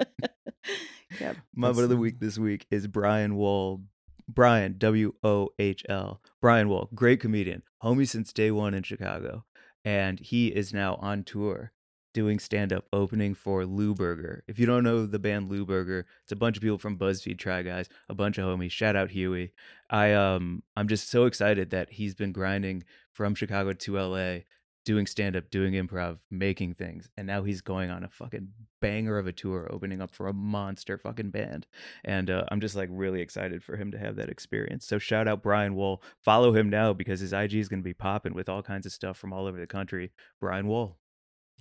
yep 1.19 1.37
My 1.55 1.71
Bud 1.71 1.83
of 1.83 1.89
the 1.89 1.97
Week 1.97 2.19
this 2.19 2.37
week 2.37 2.65
is 2.69 2.87
Brian 2.87 3.35
Wohl. 3.35 3.81
Brian, 4.27 4.75
W 4.77 5.13
O 5.23 5.49
H 5.57 5.83
L. 5.89 6.21
Brian 6.41 6.69
Wohl, 6.69 6.89
great 6.93 7.19
comedian, 7.19 7.63
homie 7.83 8.07
since 8.07 8.31
day 8.31 8.51
one 8.51 8.73
in 8.75 8.83
Chicago. 8.83 9.43
And 9.85 10.19
he 10.19 10.47
is 10.47 10.73
now 10.73 10.95
on 10.95 11.23
tour 11.23 11.71
doing 12.13 12.39
stand 12.39 12.73
up 12.73 12.85
opening 12.91 13.33
for 13.33 13.65
Lou 13.65 13.93
Burger. 13.93 14.43
If 14.47 14.57
you 14.57 14.65
don't 14.65 14.83
know 14.83 15.05
the 15.05 15.19
band 15.19 15.49
Lou 15.49 15.65
Burger, 15.65 16.05
it's 16.23 16.31
a 16.31 16.35
bunch 16.35 16.57
of 16.57 16.63
people 16.63 16.77
from 16.77 16.97
BuzzFeed 16.97 17.37
Try 17.37 17.61
Guys, 17.61 17.87
a 18.07 18.15
bunch 18.15 18.37
of 18.37 18.45
homies. 18.45 18.71
Shout 18.71 18.95
out 18.95 19.11
Huey. 19.11 19.53
I 19.89 20.13
um 20.13 20.63
I'm 20.75 20.87
just 20.87 21.09
so 21.09 21.25
excited 21.25 21.69
that 21.69 21.91
he's 21.93 22.15
been 22.15 22.31
grinding 22.31 22.83
from 23.11 23.35
Chicago 23.35 23.73
to 23.73 23.99
LA, 23.99 24.39
doing 24.85 25.05
stand 25.05 25.35
up, 25.35 25.49
doing 25.49 25.73
improv, 25.73 26.17
making 26.31 26.73
things, 26.73 27.09
and 27.17 27.27
now 27.27 27.43
he's 27.43 27.61
going 27.61 27.89
on 27.89 28.03
a 28.03 28.09
fucking 28.09 28.49
banger 28.81 29.17
of 29.17 29.27
a 29.27 29.31
tour, 29.31 29.67
opening 29.71 30.01
up 30.01 30.11
for 30.11 30.27
a 30.27 30.33
monster 30.33 30.97
fucking 30.97 31.31
band. 31.31 31.67
And 32.03 32.29
uh, 32.29 32.45
I'm 32.49 32.61
just 32.61 32.75
like 32.75 32.89
really 32.91 33.21
excited 33.21 33.63
for 33.63 33.77
him 33.77 33.91
to 33.91 33.99
have 33.99 34.15
that 34.15 34.29
experience. 34.29 34.85
So 34.85 34.97
shout 34.99 35.27
out 35.27 35.43
Brian 35.43 35.75
Wohl. 35.75 36.01
Follow 36.23 36.53
him 36.53 36.69
now 36.69 36.93
because 36.93 37.19
his 37.19 37.33
IG 37.33 37.55
is 37.55 37.69
going 37.69 37.81
to 37.81 37.83
be 37.83 37.93
popping 37.93 38.33
with 38.33 38.49
all 38.49 38.63
kinds 38.63 38.85
of 38.85 38.91
stuff 38.91 39.17
from 39.17 39.33
all 39.33 39.45
over 39.45 39.59
the 39.59 39.67
country. 39.67 40.11
Brian 40.39 40.67
Wohl. 40.67 40.97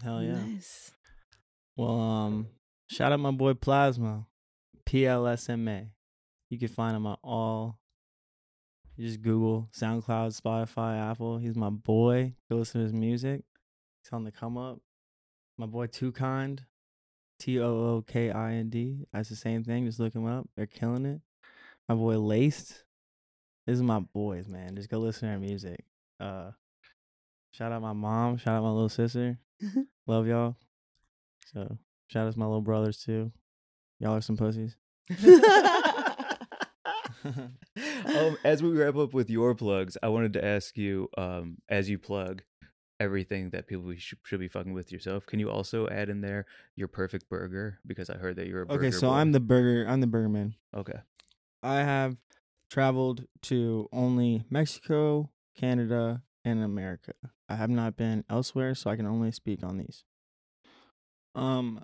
Hell 0.02 0.22
yeah. 0.22 0.40
nice 0.40 0.92
Well, 1.76 2.00
um, 2.00 2.46
shout 2.88 3.12
out 3.12 3.20
my 3.20 3.32
boy 3.32 3.54
Plasma, 3.54 4.26
PLSMA. 4.88 5.88
You 6.50 6.58
can 6.58 6.68
find 6.68 6.96
him 6.96 7.06
on 7.06 7.16
all. 7.22 7.78
You 8.98 9.06
just 9.06 9.22
Google 9.22 9.68
SoundCloud, 9.72 10.40
Spotify, 10.40 11.10
Apple. 11.10 11.38
He's 11.38 11.54
my 11.54 11.70
boy. 11.70 12.34
Go 12.50 12.56
listen 12.56 12.80
to 12.80 12.84
his 12.84 12.92
music. 12.92 13.44
He's 14.02 14.12
on 14.12 14.24
the 14.24 14.32
come 14.32 14.58
up. 14.58 14.80
My 15.56 15.66
boy 15.66 15.86
Too 15.86 16.10
Kind, 16.10 16.64
T 17.38 17.60
O 17.60 17.64
O 17.64 18.04
K 18.04 18.32
I 18.32 18.54
N 18.54 18.70
D. 18.70 19.06
That's 19.12 19.28
the 19.28 19.36
same 19.36 19.62
thing. 19.62 19.86
Just 19.86 20.00
look 20.00 20.14
him 20.14 20.26
up. 20.26 20.48
They're 20.56 20.66
killing 20.66 21.06
it. 21.06 21.20
My 21.88 21.94
boy 21.94 22.18
Laced. 22.18 22.82
This 23.68 23.76
is 23.76 23.82
my 23.82 24.00
boys, 24.00 24.48
man. 24.48 24.74
Just 24.74 24.88
go 24.88 24.98
listen 24.98 25.28
to 25.28 25.32
their 25.32 25.38
music. 25.38 25.84
Uh, 26.18 26.50
shout 27.52 27.70
out 27.70 27.82
my 27.82 27.92
mom. 27.92 28.36
Shout 28.36 28.56
out 28.56 28.64
my 28.64 28.70
little 28.70 28.88
sister. 28.88 29.38
Love 30.08 30.26
y'all. 30.26 30.56
So 31.52 31.78
shout 32.08 32.26
out 32.26 32.32
to 32.32 32.38
my 32.38 32.46
little 32.46 32.62
brothers 32.62 32.98
too. 32.98 33.30
Y'all 34.00 34.16
are 34.16 34.20
some 34.20 34.36
pussies. 34.36 34.76
um, 38.16 38.38
as 38.44 38.62
we 38.62 38.70
wrap 38.70 38.96
up 38.96 39.14
with 39.14 39.30
your 39.30 39.54
plugs, 39.54 39.96
I 40.02 40.08
wanted 40.08 40.32
to 40.34 40.44
ask 40.44 40.76
you, 40.76 41.08
um, 41.16 41.58
as 41.68 41.88
you 41.88 41.98
plug 41.98 42.42
everything 43.00 43.50
that 43.50 43.66
people 43.66 43.92
should, 43.96 44.18
should 44.24 44.40
be 44.40 44.48
fucking 44.48 44.72
with 44.72 44.90
yourself, 44.90 45.26
can 45.26 45.38
you 45.38 45.50
also 45.50 45.88
add 45.88 46.08
in 46.08 46.20
there 46.20 46.46
your 46.76 46.88
perfect 46.88 47.28
burger? 47.28 47.78
Because 47.86 48.10
I 48.10 48.16
heard 48.16 48.36
that 48.36 48.46
you're 48.46 48.62
a 48.62 48.66
burger 48.66 48.86
okay, 48.86 48.90
so 48.90 49.08
boy. 49.08 49.14
I'm 49.14 49.32
the 49.32 49.40
burger. 49.40 49.88
I'm 49.88 50.00
the 50.00 50.06
burger 50.06 50.28
man. 50.28 50.54
okay. 50.74 51.00
I 51.62 51.78
have 51.78 52.16
traveled 52.70 53.26
to 53.42 53.88
only 53.92 54.44
Mexico, 54.48 55.30
Canada, 55.56 56.22
and 56.44 56.62
America. 56.62 57.14
I 57.48 57.56
have 57.56 57.70
not 57.70 57.96
been 57.96 58.24
elsewhere, 58.28 58.74
so 58.74 58.90
I 58.90 58.96
can 58.96 59.06
only 59.06 59.32
speak 59.32 59.62
on 59.64 59.78
these. 59.78 60.04
Um, 61.34 61.82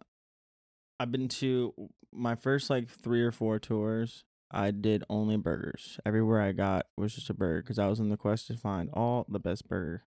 I've 1.00 1.10
been 1.10 1.28
to 1.28 1.74
my 2.12 2.34
first 2.34 2.70
like 2.70 2.88
three 2.88 3.22
or 3.22 3.32
four 3.32 3.58
tours. 3.58 4.24
I 4.54 4.70
did 4.70 5.04
only 5.10 5.36
burgers. 5.36 5.98
Everywhere 6.06 6.40
I 6.40 6.52
got 6.52 6.86
was 6.96 7.14
just 7.14 7.30
a 7.30 7.34
burger 7.34 7.62
because 7.62 7.78
I 7.78 7.88
was 7.88 8.00
in 8.00 8.08
the 8.08 8.16
quest 8.16 8.46
to 8.46 8.56
find 8.56 8.88
all 8.92 9.26
the 9.28 9.40
best 9.40 9.68
burger. 9.68 10.04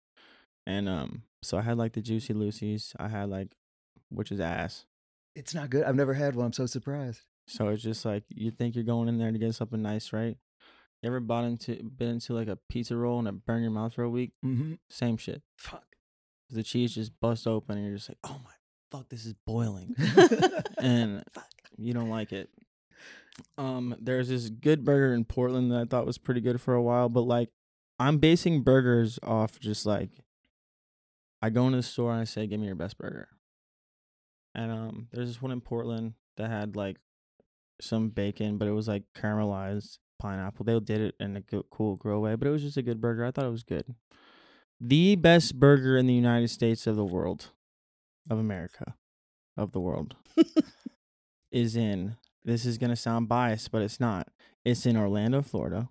And 0.67 0.87
um, 0.87 1.23
so 1.41 1.57
I 1.57 1.61
had 1.61 1.77
like 1.77 1.93
the 1.93 2.01
Juicy 2.01 2.33
Lucy's. 2.33 2.93
I 2.99 3.07
had 3.07 3.29
like, 3.29 3.49
which 4.09 4.31
is 4.31 4.39
ass. 4.39 4.85
It's 5.35 5.53
not 5.53 5.69
good. 5.69 5.83
I've 5.83 5.95
never 5.95 6.13
had 6.13 6.35
one. 6.35 6.47
I'm 6.47 6.53
so 6.53 6.65
surprised. 6.65 7.21
So 7.47 7.67
it's 7.69 7.83
just 7.83 8.05
like 8.05 8.23
you 8.29 8.51
think 8.51 8.75
you're 8.75 8.83
going 8.83 9.09
in 9.09 9.17
there 9.17 9.31
to 9.31 9.37
get 9.37 9.55
something 9.55 9.81
nice, 9.81 10.13
right? 10.13 10.37
You 11.01 11.07
ever 11.07 11.19
bought 11.19 11.43
into 11.43 11.83
been 11.83 12.09
into 12.09 12.33
like 12.33 12.47
a 12.47 12.57
pizza 12.69 12.95
roll 12.95 13.19
and 13.19 13.27
it 13.27 13.45
burned 13.45 13.63
your 13.63 13.71
mouth 13.71 13.93
for 13.93 14.03
a 14.03 14.09
week? 14.09 14.31
Mm-hmm. 14.43 14.75
Same 14.89 15.17
shit. 15.17 15.41
Fuck. 15.57 15.83
The 16.49 16.63
cheese 16.63 16.95
just 16.95 17.19
busts 17.19 17.45
open 17.45 17.77
and 17.77 17.85
you're 17.85 17.95
just 17.97 18.09
like, 18.09 18.19
oh 18.23 18.39
my 18.43 18.51
fuck, 18.91 19.09
this 19.09 19.25
is 19.25 19.33
boiling, 19.45 19.95
and 20.77 21.23
Fuck. 21.33 21.49
you 21.77 21.93
don't 21.93 22.09
like 22.09 22.31
it. 22.31 22.49
Um, 23.57 23.95
there's 23.99 24.29
this 24.29 24.49
good 24.49 24.85
burger 24.85 25.13
in 25.13 25.25
Portland 25.25 25.71
that 25.71 25.81
I 25.81 25.85
thought 25.85 26.05
was 26.05 26.17
pretty 26.17 26.41
good 26.41 26.61
for 26.61 26.73
a 26.73 26.81
while, 26.81 27.09
but 27.09 27.21
like, 27.21 27.49
I'm 27.99 28.17
basing 28.17 28.61
burgers 28.63 29.19
off 29.23 29.59
just 29.59 29.85
like, 29.85 30.09
I 31.41 31.49
go 31.49 31.65
into 31.65 31.77
the 31.77 31.83
store 31.83 32.11
and 32.11 32.21
I 32.21 32.25
say, 32.25 32.47
give 32.47 32.59
me 32.59 32.65
your 32.65 32.75
best 32.75 32.97
burger. 32.97 33.29
And 34.53 34.71
um, 34.71 35.07
there's 35.11 35.27
this 35.27 35.41
one 35.41 35.51
in 35.51 35.61
Portland 35.61 36.13
that 36.37 36.49
had 36.49 36.75
like 36.75 36.97
some 37.81 38.09
bacon, 38.09 38.57
but 38.57 38.67
it 38.67 38.71
was 38.71 38.87
like 38.87 39.03
caramelized 39.15 39.97
pineapple. 40.19 40.65
They 40.65 40.79
did 40.79 41.01
it 41.01 41.15
in 41.19 41.35
a 41.35 41.41
good, 41.41 41.65
cool 41.69 41.95
grill 41.95 42.21
way, 42.21 42.35
but 42.35 42.47
it 42.47 42.51
was 42.51 42.63
just 42.63 42.77
a 42.77 42.81
good 42.81 43.01
burger. 43.01 43.25
I 43.25 43.31
thought 43.31 43.45
it 43.45 43.51
was 43.51 43.63
good. 43.63 43.95
The 44.79 45.15
best 45.15 45.59
burger 45.59 45.97
in 45.97 46.07
the 46.07 46.13
United 46.13 46.49
States 46.49 46.85
of 46.87 46.95
the 46.95 47.05
world, 47.05 47.51
of 48.29 48.37
America, 48.37 48.95
of 49.55 49.71
the 49.71 49.79
world, 49.79 50.15
is 51.51 51.75
in. 51.75 52.17
This 52.45 52.65
is 52.65 52.77
gonna 52.77 52.95
sound 52.95 53.27
biased, 53.27 53.71
but 53.71 53.81
it's 53.81 53.99
not. 53.99 54.27
It's 54.63 54.85
in 54.85 54.95
Orlando, 54.95 55.41
Florida, 55.41 55.89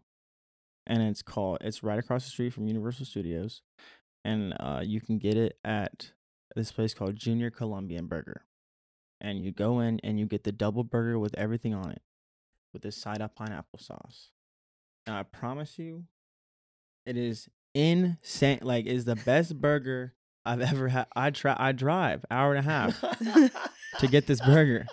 and 0.86 1.02
it's 1.02 1.20
called. 1.20 1.59
It's 1.61 1.82
right 1.82 1.98
across 1.98 2.24
the 2.24 2.30
street 2.30 2.52
from 2.52 2.68
Universal 2.68 3.07
Studios, 3.07 3.62
and 4.24 4.55
uh, 4.61 4.80
you 4.84 5.00
can 5.00 5.18
get 5.18 5.36
it 5.36 5.59
at 5.64 6.12
this 6.55 6.70
place 6.70 6.94
called 6.94 7.16
Junior 7.16 7.50
Colombian 7.50 8.07
Burger. 8.07 8.42
And 9.20 9.42
you 9.42 9.50
go 9.52 9.80
in 9.80 10.00
and 10.05 10.18
you 10.18 10.26
get 10.26 10.44
the 10.44 10.52
double 10.52 10.84
burger 10.84 11.18
with 11.18 11.34
everything 11.36 11.74
on 11.74 11.90
it, 11.90 12.02
with 12.72 12.82
this 12.82 12.96
side 12.96 13.20
up 13.20 13.34
pineapple 13.34 13.78
sauce. 13.78 14.30
And 15.07 15.16
I 15.16 15.24
promise 15.24 15.78
you, 15.78 16.05
it 17.05 17.16
is 17.16 17.48
insane. 17.74 18.61
Like, 18.62 18.86
it's 18.86 19.05
the 19.05 19.16
best 19.16 19.61
burger 19.61 20.14
I've 20.44 20.61
ever 20.61 20.88
had. 20.88 21.07
I 21.16 21.30
try. 21.30 21.57
I 21.59 21.72
drive 21.72 22.24
hour 22.30 22.55
and 22.55 22.66
a 22.66 22.70
half 22.70 23.00
to 23.98 24.07
get 24.07 24.26
this 24.26 24.40
burger. 24.40 24.86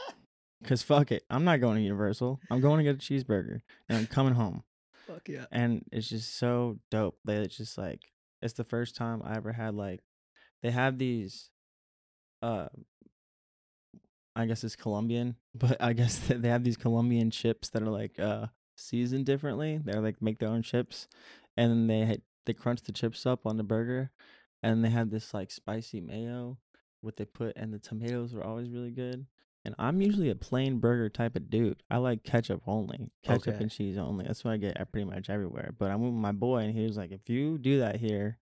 Cause 0.63 0.83
fuck 0.83 1.11
it, 1.11 1.23
I'm 1.29 1.43
not 1.43 1.59
going 1.59 1.77
to 1.77 1.83
Universal. 1.83 2.39
I'm 2.51 2.61
going 2.61 2.77
to 2.77 2.83
get 2.83 2.95
a 2.95 2.97
cheeseburger, 2.99 3.61
and 3.89 3.97
I'm 3.97 4.07
coming 4.07 4.33
home. 4.33 4.63
Fuck 5.07 5.27
yeah. 5.27 5.45
And 5.51 5.83
it's 5.91 6.07
just 6.07 6.37
so 6.37 6.79
dope. 6.89 7.17
They 7.25 7.37
it's 7.37 7.57
just 7.57 7.77
like 7.77 8.01
it's 8.41 8.53
the 8.53 8.63
first 8.63 8.95
time 8.95 9.21
I 9.23 9.35
ever 9.35 9.51
had 9.51 9.75
like 9.75 10.01
they 10.61 10.71
have 10.71 10.97
these 10.97 11.49
uh 12.41 12.67
I 14.35 14.45
guess 14.45 14.63
it's 14.63 14.75
Colombian, 14.75 15.35
but 15.55 15.81
I 15.81 15.93
guess 15.93 16.19
they 16.19 16.49
have 16.49 16.63
these 16.63 16.77
Colombian 16.77 17.31
chips 17.31 17.69
that 17.69 17.83
are 17.83 17.89
like 17.89 18.19
uh 18.19 18.47
seasoned 18.75 19.25
differently. 19.25 19.79
They're 19.83 20.01
like 20.01 20.21
make 20.21 20.39
their 20.39 20.49
own 20.49 20.63
chips 20.63 21.07
and 21.57 21.71
then 21.71 21.87
they 21.87 22.05
had, 22.05 22.21
they 22.45 22.53
crunch 22.53 22.81
the 22.83 22.91
chips 22.91 23.25
up 23.25 23.45
on 23.45 23.57
the 23.57 23.63
burger 23.63 24.11
and 24.63 24.83
they 24.83 24.89
have 24.89 25.09
this 25.09 25.33
like 25.33 25.51
spicy 25.51 25.99
mayo 26.01 26.57
what 27.01 27.17
they 27.17 27.25
put 27.25 27.57
and 27.57 27.73
the 27.73 27.79
tomatoes 27.79 28.33
were 28.33 28.43
always 28.43 28.69
really 28.69 28.91
good. 28.91 29.25
And 29.63 29.75
I'm 29.77 30.01
usually 30.01 30.29
a 30.31 30.35
plain 30.35 30.79
burger 30.79 31.07
type 31.09 31.35
of 31.35 31.49
dude. 31.49 31.83
I 31.89 31.97
like 31.97 32.23
ketchup 32.23 32.61
only, 32.65 33.11
ketchup 33.23 33.49
Okay. 33.55 33.61
and 33.63 33.69
cheese 33.71 33.97
only. 33.97 34.25
That's 34.25 34.43
what 34.43 34.51
I 34.51 34.57
get 34.57 34.91
pretty 34.91 35.05
much 35.05 35.29
everywhere. 35.29 35.71
But 35.77 35.91
I'm 35.91 36.01
with 36.01 36.13
my 36.13 36.31
boy, 36.31 36.59
and 36.63 36.73
he 36.75 36.83
was 36.83 36.97
like, 36.97 37.11
"If 37.11 37.29
you 37.29 37.57
do 37.59 37.79
that 37.79 37.97
here, 37.97 38.39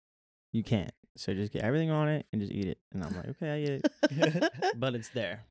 you 0.53 0.63
can't. 0.63 0.93
So 1.17 1.33
just 1.33 1.53
get 1.53 1.63
everything 1.63 1.91
on 1.91 2.09
it 2.09 2.27
and 2.33 2.43
just 2.43 2.53
eat 2.53 2.67
it." 2.67 2.79
And 2.93 3.03
I'm 3.03 3.17
like, 3.17 3.29
"Okay, 3.29 3.51
I 3.51 3.61
get 4.15 4.37
it." 4.37 4.53
but 4.79 4.95
it's 4.95 5.09
there. 5.09 5.47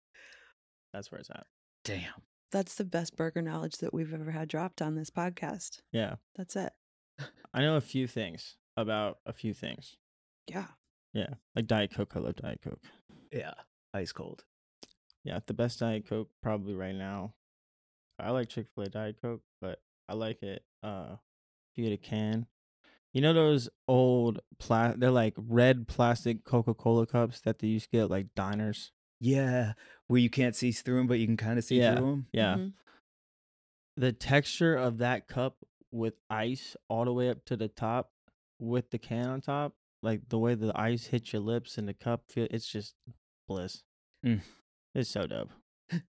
That's 0.94 1.12
where 1.12 1.20
it's 1.20 1.32
at. 1.32 1.48
Damn. 1.84 2.14
That's 2.52 2.76
the 2.76 2.86
best 2.86 3.16
burger 3.18 3.42
knowledge 3.42 3.78
that 3.80 3.94
we've 3.94 4.14
ever 4.14 4.32
had 4.32 4.48
dropped 4.48 4.82
on 4.82 4.96
this 4.96 5.10
podcast. 5.10 5.80
Yeah, 5.92 6.16
That's 6.36 6.56
it. 6.56 6.74
I 7.54 7.62
know 7.62 7.76
a 7.76 7.82
few 7.82 8.06
things 8.08 8.56
about 8.78 9.18
a 9.26 9.34
few 9.34 9.54
things. 9.54 9.98
Yeah. 10.48 10.68
Yeah, 11.12 11.34
like 11.56 11.66
Diet 11.66 11.92
Coke. 11.94 12.14
I 12.16 12.20
love 12.20 12.36
Diet 12.36 12.62
Coke. 12.64 12.84
Yeah. 13.32 13.54
Ice 13.94 14.12
cold. 14.12 14.44
Yeah, 15.26 15.40
the 15.46 15.54
best 15.54 15.80
Diet 15.80 16.08
Coke 16.08 16.30
probably 16.42 16.74
right 16.76 16.96
now. 16.96 17.34
I 18.20 18.30
like 18.32 18.48
Chick 18.48 18.68
Fil 18.74 18.86
A 18.86 18.90
Diet 18.90 19.18
Coke, 19.22 19.42
but 19.60 19.82
I 20.08 20.14
like 20.14 20.42
it. 20.44 20.64
Uh, 20.84 21.18
if 21.72 21.78
you 21.78 21.84
get 21.90 21.94
a 21.94 21.98
can, 21.98 22.46
you 23.12 23.22
know 23.22 23.34
those 23.34 23.68
old 23.88 24.40
pla- 24.60 24.94
They're 24.96 25.10
like 25.12 25.34
red 25.36 25.88
plastic 25.88 26.46
Coca 26.46 26.74
Cola 26.74 27.06
cups 27.08 27.42
that 27.42 27.60
they 27.60 27.68
used 27.68 27.86
to 27.86 27.92
get 27.92 28.04
at, 28.04 28.10
like 28.12 28.34
diners. 28.36 28.92
Yeah. 29.20 29.74
Where 30.08 30.20
you 30.22 30.30
can't 30.30 30.56
see 30.56 30.72
through 30.72 30.98
them, 30.98 31.08
but 31.08 31.18
you 31.20 31.26
can 31.26 31.38
kind 31.38 31.58
of 31.58 31.66
see 31.66 31.80
Yeah. 31.80 31.96
through 31.96 32.06
them. 32.06 32.28
Yeah, 32.32 32.56
Mhm. 32.56 32.74
the 33.98 34.12
texture 34.14 34.76
of 34.76 35.00
that 35.00 35.28
cup 35.28 35.64
with 35.92 36.16
ice 36.30 36.76
all 36.88 37.06
the 37.06 37.14
way 37.14 37.30
up 37.30 37.46
to 37.46 37.58
the 37.58 37.70
top, 37.70 38.12
with 38.60 38.92
the 38.92 39.00
can 39.00 39.28
on 39.28 39.42
top, 39.42 39.76
like 40.04 40.30
the 40.30 40.38
way 40.38 40.54
the 40.54 40.72
ice 40.80 41.08
hits 41.08 41.34
your 41.34 41.42
lips 41.42 41.78
and 41.78 41.88
the 41.88 41.94
cup 41.94 42.30
feel, 42.30 42.48
it's 42.52 42.68
just 42.72 42.96
bliss. 43.48 43.84
Mm. 44.24 44.42
It's 44.96 45.10
so 45.10 45.28
dope. 45.28 45.52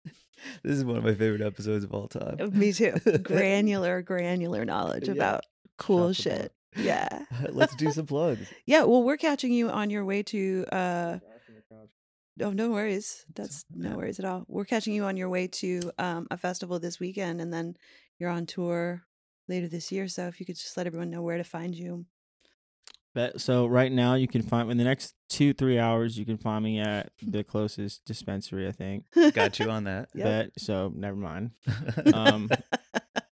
This 0.64 0.78
is 0.78 0.86
one 0.86 0.98
of 0.98 1.04
my 1.04 1.16
favorite 1.16 1.42
episodes 1.42 1.84
of 1.84 1.92
all 1.92 2.08
time. 2.08 2.38
Uh, 2.40 2.48
Me 2.48 2.72
too. 2.72 2.92
granular, 3.24 4.02
granular 4.04 4.64
knowledge 4.64 5.08
Yeah. 5.08 5.14
about 5.14 5.46
cool 5.78 6.14
Drop 6.14 6.18
the 6.18 6.30
ball. 6.30 6.38
shit. 6.38 6.52
Yeah. 6.76 7.26
Let's 7.50 7.76
do 7.76 7.90
some 7.92 8.06
plugs. 8.06 8.46
Yeah. 8.68 8.84
Well, 8.84 9.02
we're 9.02 9.18
catching 9.18 9.52
you 9.52 9.70
on 9.70 9.90
your 9.90 10.06
way 10.06 10.22
to. 10.24 10.66
uh 10.72 11.18
Oh, 12.42 12.52
no 12.52 12.70
worries. 12.70 13.26
That's 13.34 13.66
no 13.74 13.96
worries 13.96 14.20
at 14.20 14.26
all. 14.26 14.44
We're 14.50 14.66
catching 14.66 14.94
you 14.94 15.06
on 15.06 15.16
your 15.18 15.30
way 15.30 15.48
to 15.48 15.92
um, 15.98 16.28
a 16.30 16.38
festival 16.38 16.80
this 16.80 17.00
weekend, 17.00 17.40
and 17.42 17.52
then 17.52 17.78
you're 18.20 18.30
on 18.30 18.46
tour 18.46 19.04
later 19.48 19.68
this 19.70 19.90
year. 19.92 20.08
So 20.10 20.28
if 20.28 20.40
you 20.42 20.46
could 20.46 20.58
just 20.58 20.76
let 20.76 20.86
everyone 20.86 21.10
know 21.10 21.22
where 21.22 21.38
to 21.38 21.44
find 21.46 21.74
you. 21.74 22.06
Bet 23.16 23.42
so 23.42 23.66
right 23.66 23.92
now 23.92 24.14
you 24.14 24.28
can 24.28 24.44
find 24.44 24.70
in 24.70 24.78
the 24.78 24.84
next 24.84 25.16
two 25.30 25.54
three 25.54 25.80
hours 25.80 26.18
you 26.20 26.26
can 26.26 26.38
find 26.38 26.64
me 26.64 26.80
at 26.80 27.12
the 27.24 27.44
closest 27.44 28.06
dispensary 28.06 28.68
I 28.68 28.72
think. 28.72 29.06
Got 29.34 29.58
you 29.58 29.72
on 29.72 29.86
that. 29.86 30.10
Yep. 30.14 30.52
So 30.60 30.92
never 30.96 31.16
mind. 31.18 31.52
Um, 32.14 32.50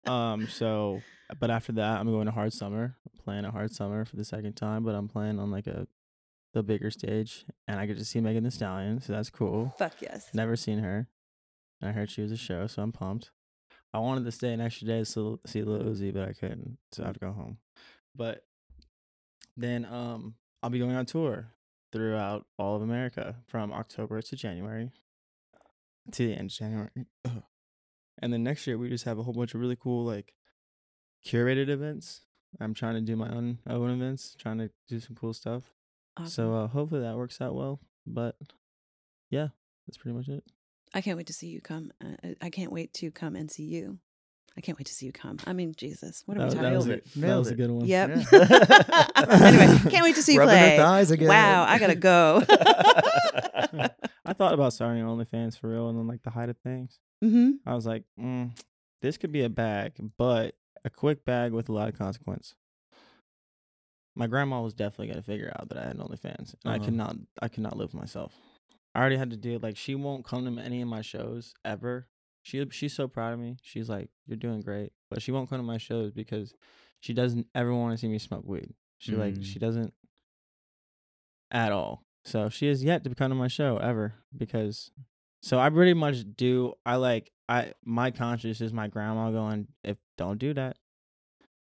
Um 0.05 0.47
so 0.47 1.01
but 1.39 1.49
after 1.51 1.71
that 1.73 1.99
I'm 1.99 2.07
going 2.07 2.25
to 2.25 2.31
Hard 2.31 2.51
Summer. 2.53 2.95
I'm 3.05 3.23
playing 3.23 3.45
a 3.45 3.51
Hard 3.51 3.71
Summer 3.71 4.03
for 4.05 4.15
the 4.15 4.25
second 4.25 4.53
time, 4.53 4.83
but 4.83 4.95
I'm 4.95 5.07
playing 5.07 5.39
on 5.39 5.51
like 5.51 5.67
a 5.67 5.87
the 6.53 6.61
bigger 6.63 6.91
stage 6.91 7.45
and 7.67 7.79
I 7.79 7.85
get 7.85 7.97
to 7.97 8.05
see 8.05 8.19
Megan 8.21 8.43
Thee 8.43 8.49
Stallion, 8.51 9.01
so 9.01 9.13
that's 9.13 9.29
cool. 9.29 9.73
Fuck 9.77 10.01
yes. 10.01 10.29
Never 10.33 10.55
seen 10.55 10.79
her. 10.79 11.07
I 11.81 11.91
heard 11.91 12.09
she 12.11 12.21
was 12.21 12.31
a 12.31 12.37
show, 12.37 12.67
so 12.67 12.81
I'm 12.83 12.91
pumped. 12.91 13.31
I 13.93 13.99
wanted 13.99 14.25
to 14.25 14.31
stay 14.31 14.53
an 14.53 14.61
extra 14.61 14.87
day 14.87 14.99
to 14.99 15.05
see- 15.05 15.37
see 15.45 15.63
Lil 15.63 15.83
Uzi, 15.83 16.13
but 16.13 16.27
I 16.29 16.33
couldn't, 16.33 16.77
so 16.91 17.03
I 17.03 17.07
had 17.07 17.15
to 17.15 17.19
go 17.19 17.31
home. 17.31 17.57
But 18.15 18.43
then 19.55 19.85
um, 19.85 20.35
I'll 20.61 20.69
be 20.69 20.79
going 20.79 20.95
on 20.95 21.05
tour 21.05 21.47
throughout 21.91 22.45
all 22.57 22.75
of 22.75 22.81
America 22.81 23.35
from 23.47 23.71
October 23.71 24.21
to 24.21 24.35
January 24.35 24.91
to 26.11 26.27
the 26.27 26.33
end 26.33 26.49
of 26.49 26.55
January. 26.57 26.89
And 28.21 28.31
then 28.31 28.43
next 28.43 28.67
year 28.67 28.77
we 28.77 28.89
just 28.89 29.05
have 29.05 29.19
a 29.19 29.23
whole 29.23 29.33
bunch 29.33 29.53
of 29.53 29.61
really 29.61 29.75
cool 29.75 30.05
like 30.05 30.33
curated 31.25 31.69
events. 31.69 32.21
I'm 32.59 32.73
trying 32.73 32.95
to 32.95 33.01
do 33.01 33.15
my 33.15 33.29
own 33.29 33.59
own 33.67 33.89
events, 33.89 34.35
trying 34.39 34.59
to 34.59 34.69
do 34.87 34.99
some 34.99 35.15
cool 35.15 35.33
stuff. 35.33 35.73
Awesome. 36.17 36.29
So 36.29 36.55
uh, 36.55 36.67
hopefully 36.67 37.01
that 37.01 37.17
works 37.17 37.41
out 37.41 37.55
well. 37.55 37.79
But 38.05 38.35
yeah, 39.29 39.49
that's 39.87 39.97
pretty 39.97 40.15
much 40.15 40.27
it. 40.29 40.43
I 40.93 41.01
can't 41.01 41.17
wait 41.17 41.27
to 41.27 41.33
see 41.33 41.47
you 41.47 41.59
come. 41.59 41.91
Uh, 42.03 42.33
I 42.41 42.49
can't 42.49 42.71
wait 42.71 42.93
to 42.95 43.09
come 43.11 43.35
and 43.35 43.49
see 43.49 43.63
you. 43.63 43.97
I 44.55 44.61
can't 44.61 44.77
wait 44.77 44.85
to 44.85 44.93
see 44.93 45.07
you 45.07 45.11
come. 45.11 45.37
I 45.47 45.53
mean, 45.53 45.73
Jesus, 45.75 46.21
what 46.27 46.37
are 46.37 46.41
we 46.41 46.45
That, 46.49 46.55
talking 46.55 46.71
that 46.73 46.89
a, 46.89 46.93
it. 46.93 47.07
that 47.15 47.35
was 47.37 47.49
a 47.49 47.55
good 47.55 47.71
one. 47.71 47.85
Yep. 47.87 48.09
Yeah. 48.09 48.25
anyway, 49.41 49.67
can't 49.89 50.03
wait 50.03 50.15
to 50.15 50.21
see 50.23 50.33
you 50.33 50.39
Rubbing 50.39 50.55
her 50.57 50.67
play. 50.67 50.77
thighs 50.77 51.09
again. 51.11 51.27
Wow, 51.27 51.63
I 51.67 51.79
gotta 51.79 51.95
go. 51.95 52.43
I 54.25 54.33
thought 54.33 54.53
about 54.53 54.73
starting 54.73 55.03
OnlyFans 55.03 55.57
for 55.57 55.69
real, 55.69 55.89
and 55.89 55.97
then 55.97 56.07
like 56.07 56.21
the 56.23 56.29
height 56.29 56.49
of 56.49 56.57
things, 56.57 56.99
hmm 57.21 57.51
I 57.65 57.73
was 57.75 57.85
like, 57.85 58.03
mm, 58.19 58.51
this 59.01 59.17
could 59.17 59.31
be 59.31 59.43
a 59.43 59.49
bag, 59.49 59.93
but 60.17 60.55
a 60.85 60.89
quick 60.89 61.25
bag 61.25 61.51
with 61.51 61.69
a 61.69 61.73
lot 61.73 61.89
of 61.89 61.97
consequence. 61.97 62.55
My 64.15 64.27
grandma 64.27 64.61
was 64.61 64.73
definitely 64.73 65.07
gonna 65.07 65.23
figure 65.23 65.51
out 65.59 65.69
that 65.69 65.77
I 65.77 65.87
had 65.87 65.97
OnlyFans, 65.97 66.55
and 66.63 66.73
I 66.73 66.75
Uh-huh. 66.75 66.85
could 66.85 66.93
not, 66.93 67.15
I 67.41 67.47
could 67.47 67.63
not 67.63 67.75
live 67.75 67.93
with 67.93 68.01
myself. 68.01 68.33
I 68.93 68.99
already 68.99 69.17
had 69.17 69.31
to 69.31 69.37
do 69.37 69.57
like 69.57 69.75
she 69.77 69.95
won't 69.95 70.23
come 70.23 70.45
to 70.55 70.61
any 70.61 70.81
of 70.81 70.87
my 70.87 71.01
shows 71.01 71.53
ever. 71.65 72.07
She 72.43 72.63
she's 72.71 72.93
so 72.93 73.07
proud 73.07 73.33
of 73.33 73.39
me. 73.39 73.57
She's 73.63 73.89
like, 73.89 74.09
"You're 74.27 74.37
doing 74.37 74.61
great," 74.61 74.91
but 75.09 75.21
she 75.21 75.31
won't 75.31 75.49
come 75.49 75.57
to 75.59 75.63
my 75.63 75.77
shows 75.77 76.11
because 76.11 76.53
she 76.99 77.13
doesn't 77.13 77.47
ever 77.55 77.73
want 77.73 77.93
to 77.93 77.97
see 77.97 78.07
me 78.07 78.19
smoke 78.19 78.43
weed. 78.45 78.73
She 78.99 79.13
like 79.15 79.35
Mm. 79.35 79.43
she 79.45 79.59
doesn't 79.59 79.93
at 81.51 81.71
all. 81.71 82.03
So 82.25 82.49
she 82.49 82.67
has 82.67 82.83
yet 82.83 83.03
to 83.03 83.13
come 83.15 83.29
to 83.29 83.35
my 83.35 83.47
show 83.47 83.77
ever 83.77 84.13
because 84.35 84.91
so 85.41 85.59
I 85.59 85.69
pretty 85.69 85.93
much 85.93 86.23
do 86.37 86.73
I 86.85 86.95
like 86.95 87.31
I 87.49 87.73
my 87.83 88.11
conscience 88.11 88.61
is 88.61 88.71
my 88.73 88.87
grandma 88.87 89.29
going 89.31 89.67
if 89.83 89.97
don't 90.17 90.37
do 90.39 90.53
that 90.53 90.77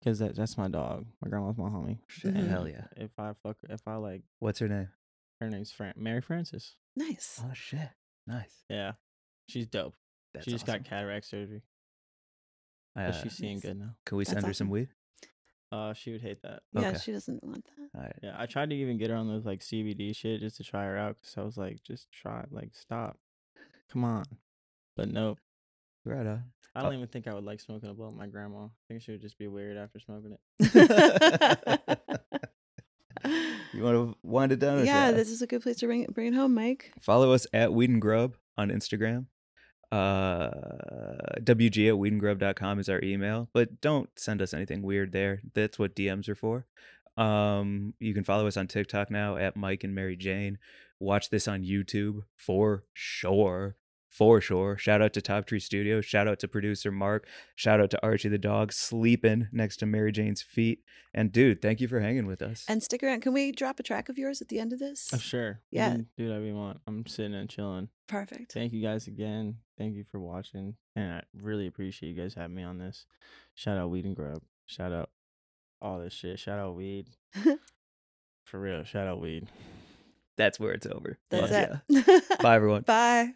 because 0.00 0.18
that 0.20 0.36
that's 0.36 0.56
my 0.56 0.68
dog. 0.68 1.06
My 1.22 1.28
grandma's 1.28 1.56
my 1.58 1.68
homie. 1.68 1.98
Shit, 2.08 2.34
hell 2.34 2.68
yeah. 2.68 2.86
If 2.96 3.10
I 3.18 3.32
fuck 3.42 3.56
if 3.68 3.80
I 3.86 3.96
like 3.96 4.22
What's 4.38 4.58
her 4.60 4.68
name? 4.68 4.88
her 5.40 5.50
name's 5.50 5.72
Fran- 5.72 5.94
Mary 5.96 6.20
Frances. 6.20 6.76
Nice. 6.96 7.40
Oh 7.44 7.52
shit, 7.54 7.90
nice. 8.26 8.62
Yeah, 8.70 8.92
she's 9.48 9.66
dope. 9.66 9.94
That's 10.34 10.44
she 10.44 10.50
just 10.50 10.68
awesome. 10.68 10.82
got 10.82 10.88
cataract 10.88 11.26
surgery, 11.26 11.62
Uh, 12.96 13.06
but 13.06 13.12
she's 13.22 13.32
seeing 13.36 13.54
Nice. 13.56 13.62
good 13.62 13.78
now. 13.78 13.94
can 14.04 14.18
we 14.18 14.24
That's 14.24 14.34
send 14.34 14.46
her 14.46 14.52
some 14.52 14.68
weed? 14.70 14.88
Uh, 15.72 15.92
she 15.94 16.12
would 16.12 16.20
hate 16.22 16.42
that. 16.42 16.62
Yeah, 16.72 16.88
Okay. 16.90 16.98
she 16.98 17.12
doesn't 17.12 17.42
want 17.42 17.64
that. 17.64 17.88
All 17.96 18.00
right. 18.02 18.16
Yeah, 18.22 18.34
I 18.38 18.46
tried 18.46 18.70
to 18.70 18.76
even 18.76 18.96
get 18.98 19.10
her 19.10 19.16
on 19.16 19.26
those 19.28 19.44
like 19.44 19.60
CBD 19.60 20.14
shit 20.14 20.40
just 20.40 20.56
to 20.58 20.64
try 20.64 20.84
her 20.84 20.96
out 20.96 21.16
because 21.20 21.36
I 21.36 21.42
was 21.42 21.56
like, 21.56 21.82
just 21.82 22.10
try, 22.12 22.44
like, 22.50 22.74
stop, 22.76 23.18
come 23.90 24.04
on. 24.04 24.24
But 24.96 25.08
nope, 25.10 25.38
Right 26.04 26.26
on. 26.26 26.44
I 26.76 26.80
Uh, 26.80 26.82
don't 26.84 26.94
even 26.94 27.06
think 27.08 27.26
I 27.28 27.34
would 27.34 27.44
like 27.44 27.60
smoking 27.60 27.88
a 27.88 27.94
blunt 27.94 28.12
with 28.14 28.20
my 28.20 28.26
grandma. 28.26 28.64
I 28.66 28.68
think 28.88 29.02
she 29.02 29.12
would 29.12 29.20
just 29.20 29.38
be 29.38 29.46
weird 29.48 29.76
after 29.76 29.98
smoking 30.00 30.36
it. 30.36 30.40
you 33.72 33.82
want 33.82 33.94
to 33.96 34.14
wind 34.22 34.52
it 34.52 34.58
down? 34.58 34.84
yeah, 34.84 35.10
this 35.12 35.30
is 35.30 35.40
a 35.42 35.46
good 35.46 35.62
place 35.62 35.76
to 35.78 35.86
bring 35.86 36.02
it, 36.02 36.12
bring 36.14 36.26
it 36.28 36.34
home, 36.36 36.54
Mike. 36.54 36.92
Follow 37.00 37.32
us 37.32 37.46
at 37.52 37.72
Weed 37.72 37.90
and 37.90 38.00
Grub 38.00 38.36
on 38.56 38.70
Instagram. 38.70 39.26
Uh, 39.94 40.50
WG 41.40 41.88
at 41.88 41.94
weedandgrub.com 41.94 42.80
is 42.80 42.88
our 42.88 43.00
email, 43.00 43.48
but 43.52 43.80
don't 43.80 44.10
send 44.16 44.42
us 44.42 44.52
anything 44.52 44.82
weird 44.82 45.12
there. 45.12 45.40
That's 45.54 45.78
what 45.78 45.94
DMs 45.94 46.28
are 46.28 46.34
for. 46.34 46.66
Um, 47.16 47.94
you 48.00 48.12
can 48.12 48.24
follow 48.24 48.48
us 48.48 48.56
on 48.56 48.66
TikTok 48.66 49.08
now 49.08 49.36
at 49.36 49.56
Mike 49.56 49.84
and 49.84 49.94
Mary 49.94 50.16
Jane. 50.16 50.58
Watch 50.98 51.30
this 51.30 51.46
on 51.46 51.62
YouTube 51.62 52.22
for 52.36 52.82
sure. 52.92 53.76
For 54.14 54.40
sure. 54.40 54.78
Shout 54.78 55.02
out 55.02 55.12
to 55.14 55.20
Top 55.20 55.44
Tree 55.44 55.58
Studios. 55.58 56.04
Shout 56.04 56.28
out 56.28 56.38
to 56.38 56.46
producer 56.46 56.92
Mark. 56.92 57.26
Shout 57.56 57.80
out 57.80 57.90
to 57.90 58.00
Archie 58.00 58.28
the 58.28 58.38
dog 58.38 58.72
sleeping 58.72 59.48
next 59.50 59.78
to 59.78 59.86
Mary 59.86 60.12
Jane's 60.12 60.40
feet. 60.40 60.84
And 61.12 61.32
dude, 61.32 61.60
thank 61.60 61.80
you 61.80 61.88
for 61.88 61.98
hanging 61.98 62.28
with 62.28 62.40
us. 62.40 62.64
And 62.68 62.80
stick 62.80 63.02
around. 63.02 63.22
Can 63.22 63.32
we 63.32 63.50
drop 63.50 63.80
a 63.80 63.82
track 63.82 64.08
of 64.08 64.16
yours 64.16 64.40
at 64.40 64.46
the 64.46 64.60
end 64.60 64.72
of 64.72 64.78
this? 64.78 65.10
Oh, 65.12 65.18
sure. 65.18 65.62
Yeah. 65.72 65.96
do 66.16 66.28
whatever 66.28 66.44
you 66.44 66.54
want. 66.54 66.78
I'm 66.86 67.04
sitting 67.06 67.34
and 67.34 67.50
chilling. 67.50 67.88
Perfect. 68.06 68.52
Thank 68.52 68.72
you 68.72 68.80
guys 68.80 69.08
again. 69.08 69.56
Thank 69.76 69.96
you 69.96 70.04
for 70.08 70.20
watching. 70.20 70.76
And 70.94 71.14
I 71.14 71.22
really 71.36 71.66
appreciate 71.66 72.10
you 72.10 72.22
guys 72.22 72.34
having 72.34 72.54
me 72.54 72.62
on 72.62 72.78
this. 72.78 73.06
Shout 73.56 73.78
out 73.78 73.90
Weed 73.90 74.04
and 74.04 74.14
Grub. 74.14 74.42
Shout 74.66 74.92
out 74.92 75.10
all 75.82 75.98
this 75.98 76.12
shit. 76.12 76.38
Shout 76.38 76.60
out 76.60 76.76
Weed. 76.76 77.08
For 78.44 78.60
real. 78.60 78.84
Shout 78.84 79.08
out 79.08 79.20
Weed. 79.20 79.48
That's 80.36 80.60
where 80.60 80.72
it's 80.72 80.86
over. 80.86 81.18
That's 81.30 81.50
Fuck 81.50 81.82
it. 81.88 82.38
Bye, 82.40 82.54
everyone. 82.54 82.82
Bye. 82.86 83.32